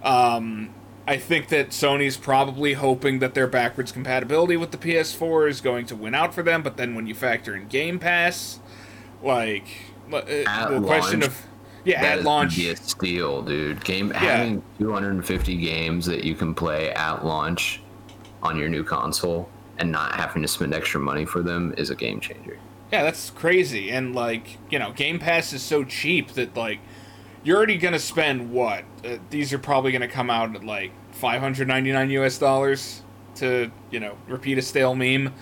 Um 0.03 0.73
I 1.07 1.17
think 1.17 1.49
that 1.49 1.69
Sony's 1.69 2.15
probably 2.17 2.73
hoping 2.73 3.19
that 3.19 3.33
their 3.33 3.47
backwards 3.47 3.91
compatibility 3.91 4.55
with 4.57 4.71
the 4.71 4.77
PS4 4.77 5.49
is 5.49 5.61
going 5.61 5.85
to 5.87 5.95
win 5.95 6.15
out 6.15 6.33
for 6.33 6.43
them, 6.43 6.61
but 6.63 6.77
then 6.77 6.95
when 6.95 7.07
you 7.07 7.15
factor 7.15 7.55
in 7.55 7.67
Game 7.67 7.99
Pass, 7.99 8.59
like 9.21 9.65
uh, 10.11 10.17
At 10.17 10.69
the 10.69 10.81
question 10.81 11.23
of 11.23 11.45
yeah, 11.85 12.01
That 12.01 12.19
at 12.19 12.23
launch, 12.23 12.55
be 12.57 12.69
a 12.69 12.75
steal, 12.75 13.41
dude. 13.41 13.83
Game 13.83 14.09
having 14.11 14.63
250 14.79 15.57
games 15.57 16.05
that 16.05 16.23
you 16.23 16.35
can 16.35 16.53
play 16.55 16.91
at 16.91 17.25
launch 17.25 17.81
on 18.41 18.57
your 18.57 18.69
new 18.69 18.83
console 18.83 19.49
and 19.77 19.91
not 19.91 20.15
having 20.15 20.41
to 20.41 20.47
spend 20.47 20.73
extra 20.73 20.99
money 20.99 21.25
for 21.25 21.41
them 21.41 21.73
is 21.77 21.89
a 21.89 21.95
game 21.95 22.19
changer. 22.19 22.57
Yeah, 22.91 23.03
that's 23.03 23.29
crazy. 23.31 23.89
And 23.91 24.13
like, 24.13 24.57
you 24.69 24.77
know, 24.79 24.91
Game 24.93 25.17
Pass 25.19 25.51
is 25.53 25.63
so 25.63 25.83
cheap 25.83 26.29
that 26.33 26.55
like 26.55 26.79
you're 27.43 27.57
already 27.57 27.77
gonna 27.77 27.99
spend 27.99 28.51
what? 28.51 28.83
Uh, 29.03 29.17
these 29.29 29.51
are 29.51 29.57
probably 29.59 29.91
gonna 29.91 30.07
come 30.07 30.29
out 30.29 30.55
at 30.55 30.63
like 30.63 30.91
599 31.13 32.09
US 32.11 32.37
dollars 32.37 33.01
to 33.35 33.71
you 33.89 33.99
know 33.99 34.15
repeat 34.27 34.57
a 34.57 34.61
stale 34.61 34.93
meme. 34.95 35.33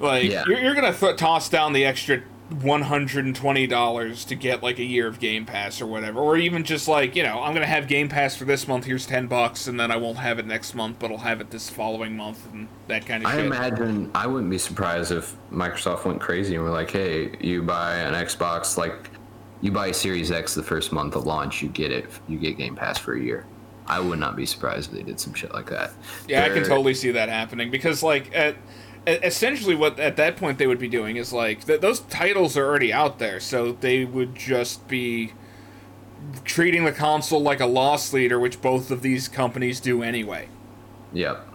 Like 0.00 0.30
Yeah. 0.30 0.44
you're, 0.46 0.60
you're 0.60 0.74
gonna 0.74 0.92
th- 0.92 1.16
toss 1.16 1.48
down 1.48 1.72
the 1.72 1.84
extra 1.84 2.22
120 2.50 3.66
dollars 3.66 4.24
to 4.24 4.34
get 4.34 4.62
like 4.62 4.78
a 4.78 4.84
year 4.84 5.06
of 5.06 5.20
Game 5.20 5.44
Pass 5.44 5.80
or 5.80 5.86
whatever, 5.86 6.18
or 6.18 6.36
even 6.36 6.64
just 6.64 6.88
like 6.88 7.14
you 7.14 7.22
know 7.22 7.42
I'm 7.42 7.52
gonna 7.52 7.66
have 7.66 7.88
Game 7.88 8.08
Pass 8.08 8.36
for 8.36 8.44
this 8.44 8.66
month. 8.66 8.86
Here's 8.86 9.06
10 9.06 9.26
bucks, 9.26 9.66
and 9.66 9.78
then 9.78 9.90
I 9.90 9.96
won't 9.96 10.18
have 10.18 10.38
it 10.38 10.46
next 10.46 10.74
month, 10.74 10.98
but 10.98 11.10
I'll 11.10 11.18
have 11.18 11.40
it 11.40 11.50
this 11.50 11.68
following 11.68 12.16
month, 12.16 12.50
and 12.52 12.68
that 12.86 13.06
kind 13.06 13.24
of 13.24 13.30
shit. 13.30 13.38
I 13.38 13.42
shit. 13.42 13.52
imagine 13.52 14.10
I 14.14 14.26
wouldn't 14.26 14.50
be 14.50 14.58
surprised 14.58 15.12
if 15.12 15.36
Microsoft 15.52 16.04
went 16.04 16.20
crazy 16.20 16.54
and 16.54 16.64
were 16.64 16.70
like, 16.70 16.90
"Hey, 16.90 17.36
you 17.40 17.62
buy 17.62 17.96
an 17.96 18.14
Xbox, 18.14 18.78
like 18.78 19.10
you 19.60 19.70
buy 19.70 19.88
a 19.88 19.94
Series 19.94 20.30
X 20.30 20.54
the 20.54 20.62
first 20.62 20.92
month 20.92 21.16
of 21.16 21.26
launch, 21.26 21.62
you 21.62 21.68
get 21.68 21.92
it, 21.92 22.06
you 22.28 22.38
get 22.38 22.56
Game 22.56 22.76
Pass 22.76 22.98
for 22.98 23.14
a 23.14 23.20
year." 23.20 23.46
I 23.88 24.00
would 24.00 24.18
not 24.18 24.36
be 24.36 24.44
surprised 24.44 24.90
if 24.90 24.98
they 24.98 25.02
did 25.02 25.18
some 25.18 25.32
shit 25.32 25.52
like 25.54 25.70
that. 25.70 25.92
Yeah, 26.28 26.44
I 26.44 26.50
can 26.50 26.62
totally 26.62 26.92
see 26.92 27.10
that 27.12 27.30
happening 27.30 27.70
because, 27.70 28.02
like, 28.02 28.34
at, 28.34 28.54
essentially, 29.08 29.74
what 29.74 29.98
at 29.98 30.16
that 30.16 30.36
point 30.36 30.58
they 30.58 30.66
would 30.66 30.78
be 30.78 30.88
doing 30.88 31.16
is 31.16 31.32
like 31.32 31.64
th- 31.66 31.80
those 31.80 32.00
titles 32.00 32.56
are 32.56 32.64
already 32.66 32.92
out 32.92 33.18
there, 33.18 33.40
so 33.40 33.72
they 33.72 34.04
would 34.04 34.34
just 34.34 34.86
be 34.88 35.32
treating 36.44 36.84
the 36.84 36.92
console 36.92 37.40
like 37.40 37.60
a 37.60 37.66
loss 37.66 38.12
leader, 38.12 38.38
which 38.38 38.60
both 38.60 38.90
of 38.90 39.02
these 39.02 39.28
companies 39.28 39.80
do 39.80 40.02
anyway. 40.02 40.48
Yep. 41.12 41.46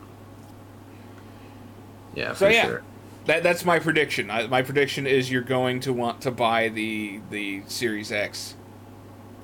Yeah, 2.16 2.34
So 2.34 2.48
yeah, 2.48 2.66
sure. 2.66 2.84
that 3.26 3.42
that's 3.44 3.66
my 3.66 3.80
prediction. 3.80 4.30
I, 4.30 4.46
my 4.48 4.62
prediction 4.62 5.08
is 5.08 5.32
you're 5.32 5.42
going 5.42 5.80
to 5.82 5.94
want 5.94 6.22
to 6.22 6.32
buy 6.32 6.70
the 6.70 7.22
the 7.32 7.64
Series 7.68 8.12
X. 8.12 8.56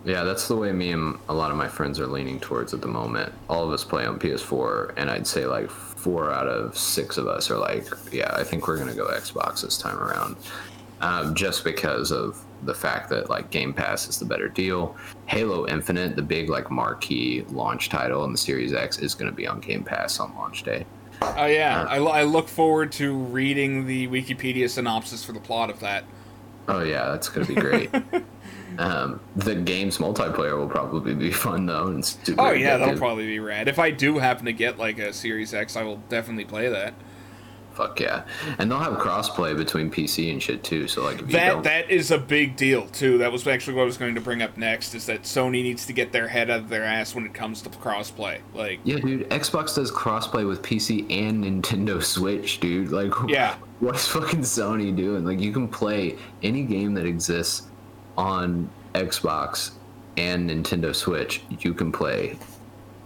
Yeah, 0.05 0.23
that's 0.23 0.47
the 0.47 0.55
way 0.55 0.71
me 0.71 0.91
and 0.91 1.17
a 1.27 1.33
lot 1.33 1.51
of 1.51 1.57
my 1.57 1.67
friends 1.67 1.99
are 1.99 2.07
leaning 2.07 2.39
towards 2.39 2.73
at 2.73 2.81
the 2.81 2.87
moment. 2.87 3.33
All 3.49 3.65
of 3.65 3.71
us 3.71 3.83
play 3.83 4.05
on 4.05 4.17
PS4, 4.17 4.93
and 4.95 5.09
I'd 5.09 5.27
say 5.27 5.45
like 5.45 5.69
four 5.69 6.31
out 6.31 6.47
of 6.47 6.77
six 6.77 7.17
of 7.17 7.27
us 7.27 7.51
are 7.51 7.57
like, 7.57 7.85
yeah, 8.11 8.33
I 8.33 8.43
think 8.43 8.67
we're 8.67 8.77
gonna 8.77 8.95
go 8.95 9.07
Xbox 9.07 9.61
this 9.61 9.77
time 9.77 9.97
around, 9.97 10.37
um, 11.01 11.35
just 11.35 11.65
because 11.65 12.11
of 12.11 12.41
the 12.63 12.73
fact 12.73 13.09
that 13.09 13.29
like 13.29 13.49
Game 13.51 13.73
Pass 13.73 14.07
is 14.07 14.17
the 14.19 14.25
better 14.25 14.47
deal. 14.47 14.95
Halo 15.25 15.67
Infinite, 15.67 16.15
the 16.15 16.21
big 16.21 16.49
like 16.49 16.71
marquee 16.71 17.43
launch 17.49 17.89
title 17.89 18.23
in 18.23 18.31
the 18.31 18.37
Series 18.37 18.73
X, 18.73 18.99
is 18.99 19.13
gonna 19.13 19.33
be 19.33 19.47
on 19.47 19.59
Game 19.59 19.83
Pass 19.83 20.19
on 20.21 20.33
launch 20.35 20.63
day. 20.63 20.85
Oh 21.21 21.45
yeah, 21.45 21.85
I, 21.89 21.97
lo- 21.97 22.11
I 22.11 22.23
look 22.23 22.47
forward 22.47 22.93
to 22.93 23.13
reading 23.13 23.85
the 23.85 24.07
Wikipedia 24.07 24.69
synopsis 24.69 25.25
for 25.25 25.33
the 25.33 25.41
plot 25.41 25.69
of 25.69 25.81
that. 25.81 26.05
Oh 26.69 26.81
yeah, 26.83 27.09
that's 27.11 27.27
gonna 27.27 27.45
be 27.45 27.55
great. 27.55 27.89
um, 28.77 29.19
the 29.35 29.55
game's 29.55 29.97
multiplayer 29.97 30.57
will 30.57 30.69
probably 30.69 31.15
be 31.15 31.31
fun 31.47 31.65
though, 31.65 31.87
and 31.87 32.03
super 32.05 32.41
Oh 32.41 32.51
yeah, 32.51 32.77
that'll 32.77 32.97
probably 32.97 33.25
be 33.27 33.39
rad. 33.39 33.67
If 33.67 33.79
I 33.79 33.91
do 33.91 34.17
happen 34.19 34.45
to 34.45 34.53
get 34.53 34.77
like 34.77 34.99
a 34.99 35.11
Series 35.13 35.53
X, 35.53 35.75
I 35.75 35.83
will 35.83 35.97
definitely 36.09 36.45
play 36.45 36.69
that. 36.69 36.93
Fuck 37.73 38.01
yeah. 38.01 38.23
And 38.57 38.69
they'll 38.69 38.79
have 38.79 38.95
crossplay 38.97 39.55
between 39.55 39.89
PC 39.89 40.33
and 40.33 40.43
shit 40.43 40.65
too. 40.65 40.85
So 40.89 41.01
like 41.01 41.19
if 41.21 41.27
That 41.27 41.63
that 41.63 41.89
is 41.89 42.11
a 42.11 42.17
big 42.17 42.57
deal 42.57 42.87
too. 42.87 43.19
That 43.19 43.31
was 43.31 43.47
actually 43.47 43.75
what 43.75 43.83
I 43.83 43.85
was 43.85 43.95
going 43.95 44.15
to 44.15 44.21
bring 44.21 44.41
up 44.41 44.57
next. 44.57 44.93
Is 44.95 45.05
that 45.05 45.21
Sony 45.23 45.63
needs 45.63 45.85
to 45.85 45.93
get 45.93 46.11
their 46.11 46.27
head 46.27 46.49
out 46.49 46.59
of 46.59 46.67
their 46.69 46.83
ass 46.83 47.15
when 47.15 47.25
it 47.25 47.33
comes 47.33 47.61
to 47.61 47.69
crossplay. 47.69 48.39
Like, 48.53 48.81
Yeah, 48.83 48.97
dude, 48.97 49.29
Xbox 49.29 49.75
does 49.75 49.93
crossplay 49.93 50.45
with 50.45 50.61
PC 50.61 51.09
and 51.09 51.45
Nintendo 51.45 52.03
Switch, 52.15 52.59
dude. 52.59 52.91
Like 52.91 53.13
Yeah. 53.29 53.55
what's 53.79 54.05
fucking 54.07 54.41
Sony 54.41 54.93
doing? 54.93 55.23
Like 55.23 55.39
you 55.39 55.53
can 55.53 55.69
play 55.69 56.17
any 56.43 56.63
game 56.63 56.93
that 56.95 57.05
exists 57.05 57.67
on 58.19 58.69
Xbox 58.93 59.71
and 60.17 60.49
Nintendo 60.49 60.93
Switch, 60.93 61.41
you 61.61 61.73
can 61.73 61.91
play 61.91 62.37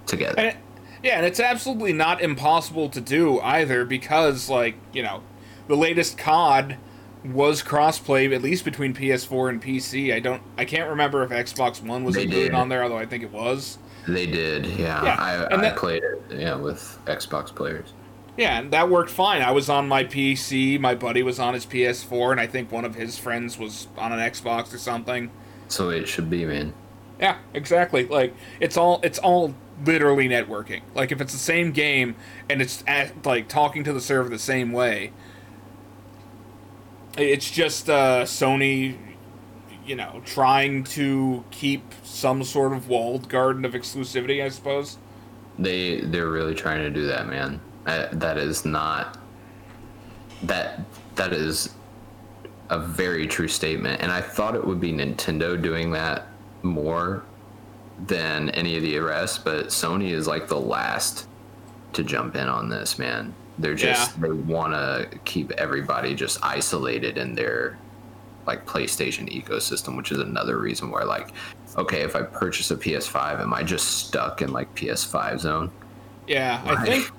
together. 0.07 0.39
and 0.39 0.57
yeah, 1.03 1.17
and 1.17 1.25
it's 1.25 1.39
absolutely 1.39 1.93
not 1.93 2.21
impossible 2.21 2.89
to 2.89 3.01
do 3.01 3.39
either 3.41 3.83
because, 3.85 4.49
like, 4.49 4.75
you 4.93 5.03
know, 5.03 5.21
the 5.67 5.75
latest 5.75 6.17
COD 6.17 6.77
was 7.25 7.61
crossplay 7.61 8.33
at 8.33 8.41
least 8.41 8.63
between 8.65 8.93
PS4 8.93 9.49
and 9.49 9.61
PC. 9.61 10.13
I 10.13 10.19
don't, 10.19 10.41
I 10.57 10.63
can't 10.65 10.89
remember 10.89 11.23
if 11.23 11.29
Xbox 11.29 11.81
One 11.83 12.03
was 12.05 12.15
included 12.15 12.53
on 12.53 12.69
there, 12.69 12.83
although 12.83 12.97
I 12.97 13.05
think 13.05 13.21
it 13.23 13.31
was. 13.31 13.77
They 14.07 14.25
did, 14.25 14.65
yeah. 14.65 15.03
Yeah, 15.03 15.15
I, 15.19 15.53
I 15.53 15.57
that- 15.61 15.77
played 15.77 16.03
it, 16.03 16.21
yeah, 16.31 16.55
with 16.55 16.97
Xbox 17.05 17.53
players. 17.53 17.93
Yeah, 18.35 18.59
and 18.59 18.71
that 18.71 18.89
worked 18.89 19.11
fine. 19.11 19.41
I 19.41 19.51
was 19.51 19.69
on 19.69 19.87
my 19.87 20.03
PC, 20.03 20.79
my 20.79 20.95
buddy 20.95 21.21
was 21.21 21.39
on 21.39 21.53
his 21.53 21.65
PS4, 21.65 22.31
and 22.31 22.39
I 22.39 22.47
think 22.47 22.71
one 22.71 22.83
of 22.83 22.95
his 22.95 23.17
friends 23.17 23.59
was 23.59 23.87
on 23.97 24.11
an 24.11 24.19
Xbox 24.19 24.73
or 24.73 24.79
something. 24.79 25.29
So 25.67 25.89
it 25.89 26.07
should 26.07 26.29
be, 26.29 26.45
man. 26.45 26.73
Yeah, 27.19 27.37
exactly. 27.53 28.05
Like 28.05 28.35
it's 28.59 28.75
all 28.75 28.99
it's 29.03 29.19
all 29.19 29.53
literally 29.85 30.27
networking. 30.27 30.81
Like 30.95 31.11
if 31.11 31.21
it's 31.21 31.31
the 31.31 31.39
same 31.39 31.71
game 31.71 32.15
and 32.49 32.61
it's 32.61 32.83
at, 32.87 33.25
like 33.25 33.47
talking 33.47 33.83
to 33.83 33.93
the 33.93 34.01
server 34.01 34.29
the 34.29 34.39
same 34.39 34.71
way, 34.71 35.13
it's 37.17 37.49
just 37.49 37.89
uh, 37.89 38.23
Sony, 38.23 38.97
you 39.85 39.95
know, 39.95 40.21
trying 40.25 40.83
to 40.85 41.43
keep 41.51 41.93
some 42.03 42.43
sort 42.43 42.73
of 42.73 42.87
walled 42.89 43.29
garden 43.29 43.63
of 43.63 43.73
exclusivity, 43.73 44.43
I 44.43 44.49
suppose. 44.49 44.97
They 45.59 46.01
they're 46.01 46.29
really 46.29 46.55
trying 46.55 46.79
to 46.79 46.89
do 46.89 47.07
that, 47.07 47.27
man. 47.27 47.61
Uh, 47.85 48.07
that 48.13 48.37
is 48.37 48.65
not 48.65 49.17
that 50.43 50.81
that 51.15 51.33
is 51.33 51.69
a 52.69 52.79
very 52.79 53.27
true 53.27 53.47
statement, 53.47 54.01
and 54.01 54.11
I 54.11 54.21
thought 54.21 54.55
it 54.55 54.65
would 54.65 54.79
be 54.79 54.91
Nintendo 54.91 55.61
doing 55.61 55.91
that 55.91 56.27
more 56.63 57.23
than 58.07 58.49
any 58.51 58.75
of 58.75 58.83
the 58.83 58.97
rest, 58.99 59.45
but 59.45 59.67
Sony 59.67 60.11
is 60.11 60.27
like 60.27 60.47
the 60.47 60.59
last 60.59 61.27
to 61.93 62.03
jump 62.03 62.35
in 62.35 62.47
on 62.47 62.69
this, 62.69 62.97
man. 62.97 63.33
They're 63.59 63.75
just 63.75 64.15
yeah. 64.15 64.21
they 64.27 64.31
want 64.31 64.73
to 64.73 65.19
keep 65.25 65.51
everybody 65.51 66.15
just 66.15 66.39
isolated 66.43 67.17
in 67.17 67.35
their 67.35 67.77
like 68.47 68.65
PlayStation 68.65 69.31
ecosystem, 69.31 69.95
which 69.95 70.11
is 70.11 70.19
another 70.19 70.57
reason 70.57 70.89
why 70.89 71.03
like 71.03 71.31
okay, 71.77 72.01
if 72.01 72.15
I 72.15 72.21
purchase 72.21 72.71
a 72.71 72.75
PS5, 72.75 73.41
am 73.41 73.53
I 73.53 73.63
just 73.63 74.05
stuck 74.05 74.41
in 74.41 74.51
like 74.51 74.73
PS5 74.75 75.39
zone? 75.39 75.71
Yeah, 76.27 76.61
I 76.65 76.83
think 76.85 77.11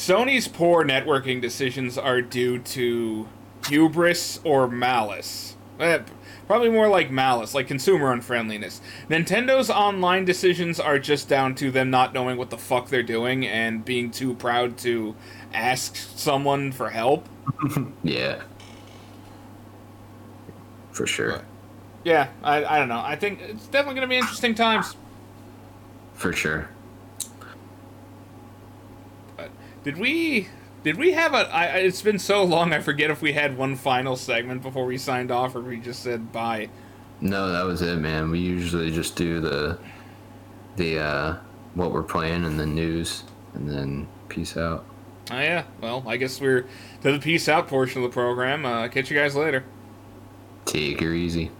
Sony's 0.00 0.48
poor 0.48 0.82
networking 0.82 1.42
decisions 1.42 1.98
are 1.98 2.22
due 2.22 2.58
to 2.58 3.28
hubris 3.68 4.40
or 4.44 4.66
malice. 4.66 5.58
Eh, 5.78 5.98
probably 6.46 6.70
more 6.70 6.88
like 6.88 7.10
malice, 7.10 7.54
like 7.54 7.68
consumer 7.68 8.10
unfriendliness. 8.10 8.80
Nintendo's 9.10 9.68
online 9.68 10.24
decisions 10.24 10.80
are 10.80 10.98
just 10.98 11.28
down 11.28 11.54
to 11.56 11.70
them 11.70 11.90
not 11.90 12.14
knowing 12.14 12.38
what 12.38 12.48
the 12.48 12.56
fuck 12.56 12.88
they're 12.88 13.02
doing 13.02 13.46
and 13.46 13.84
being 13.84 14.10
too 14.10 14.32
proud 14.32 14.78
to 14.78 15.14
ask 15.52 15.96
someone 15.96 16.72
for 16.72 16.88
help. 16.88 17.28
yeah. 18.02 18.40
For 20.92 21.06
sure. 21.06 21.32
But, 21.32 21.44
yeah, 22.04 22.28
I, 22.42 22.64
I 22.64 22.78
don't 22.78 22.88
know. 22.88 23.02
I 23.04 23.16
think 23.16 23.42
it's 23.42 23.66
definitely 23.66 23.96
going 23.96 24.08
to 24.08 24.14
be 24.14 24.16
interesting 24.18 24.54
times. 24.54 24.96
For 26.14 26.32
sure. 26.32 26.70
But 29.36 29.50
did 29.84 29.98
we 29.98 30.48
did 30.82 30.96
we 30.96 31.12
have 31.12 31.34
a? 31.34 31.48
I, 31.54 31.64
it's 31.78 32.02
been 32.02 32.18
so 32.18 32.42
long. 32.42 32.72
I 32.72 32.80
forget 32.80 33.10
if 33.10 33.20
we 33.20 33.32
had 33.32 33.56
one 33.56 33.76
final 33.76 34.16
segment 34.16 34.62
before 34.62 34.86
we 34.86 34.96
signed 34.96 35.30
off, 35.30 35.54
or 35.54 35.60
we 35.60 35.78
just 35.78 36.02
said 36.02 36.32
bye. 36.32 36.70
No, 37.20 37.52
that 37.52 37.64
was 37.64 37.82
it, 37.82 37.98
man. 37.98 38.30
We 38.30 38.38
usually 38.38 38.90
just 38.90 39.16
do 39.16 39.40
the 39.40 39.78
the 40.76 40.98
uh, 40.98 41.36
what 41.74 41.92
we're 41.92 42.02
playing 42.02 42.44
and 42.44 42.58
the 42.58 42.66
news, 42.66 43.24
and 43.54 43.68
then 43.68 44.08
peace 44.28 44.56
out. 44.56 44.84
Oh 45.30 45.38
yeah. 45.38 45.64
Well, 45.80 46.02
I 46.06 46.16
guess 46.16 46.40
we're 46.40 46.62
to 47.02 47.12
the 47.12 47.18
peace 47.18 47.48
out 47.48 47.68
portion 47.68 48.02
of 48.02 48.10
the 48.10 48.14
program. 48.14 48.64
Uh, 48.64 48.88
catch 48.88 49.10
you 49.10 49.18
guys 49.18 49.36
later. 49.36 49.64
Take 50.64 51.00
her 51.00 51.12
easy. 51.12 51.50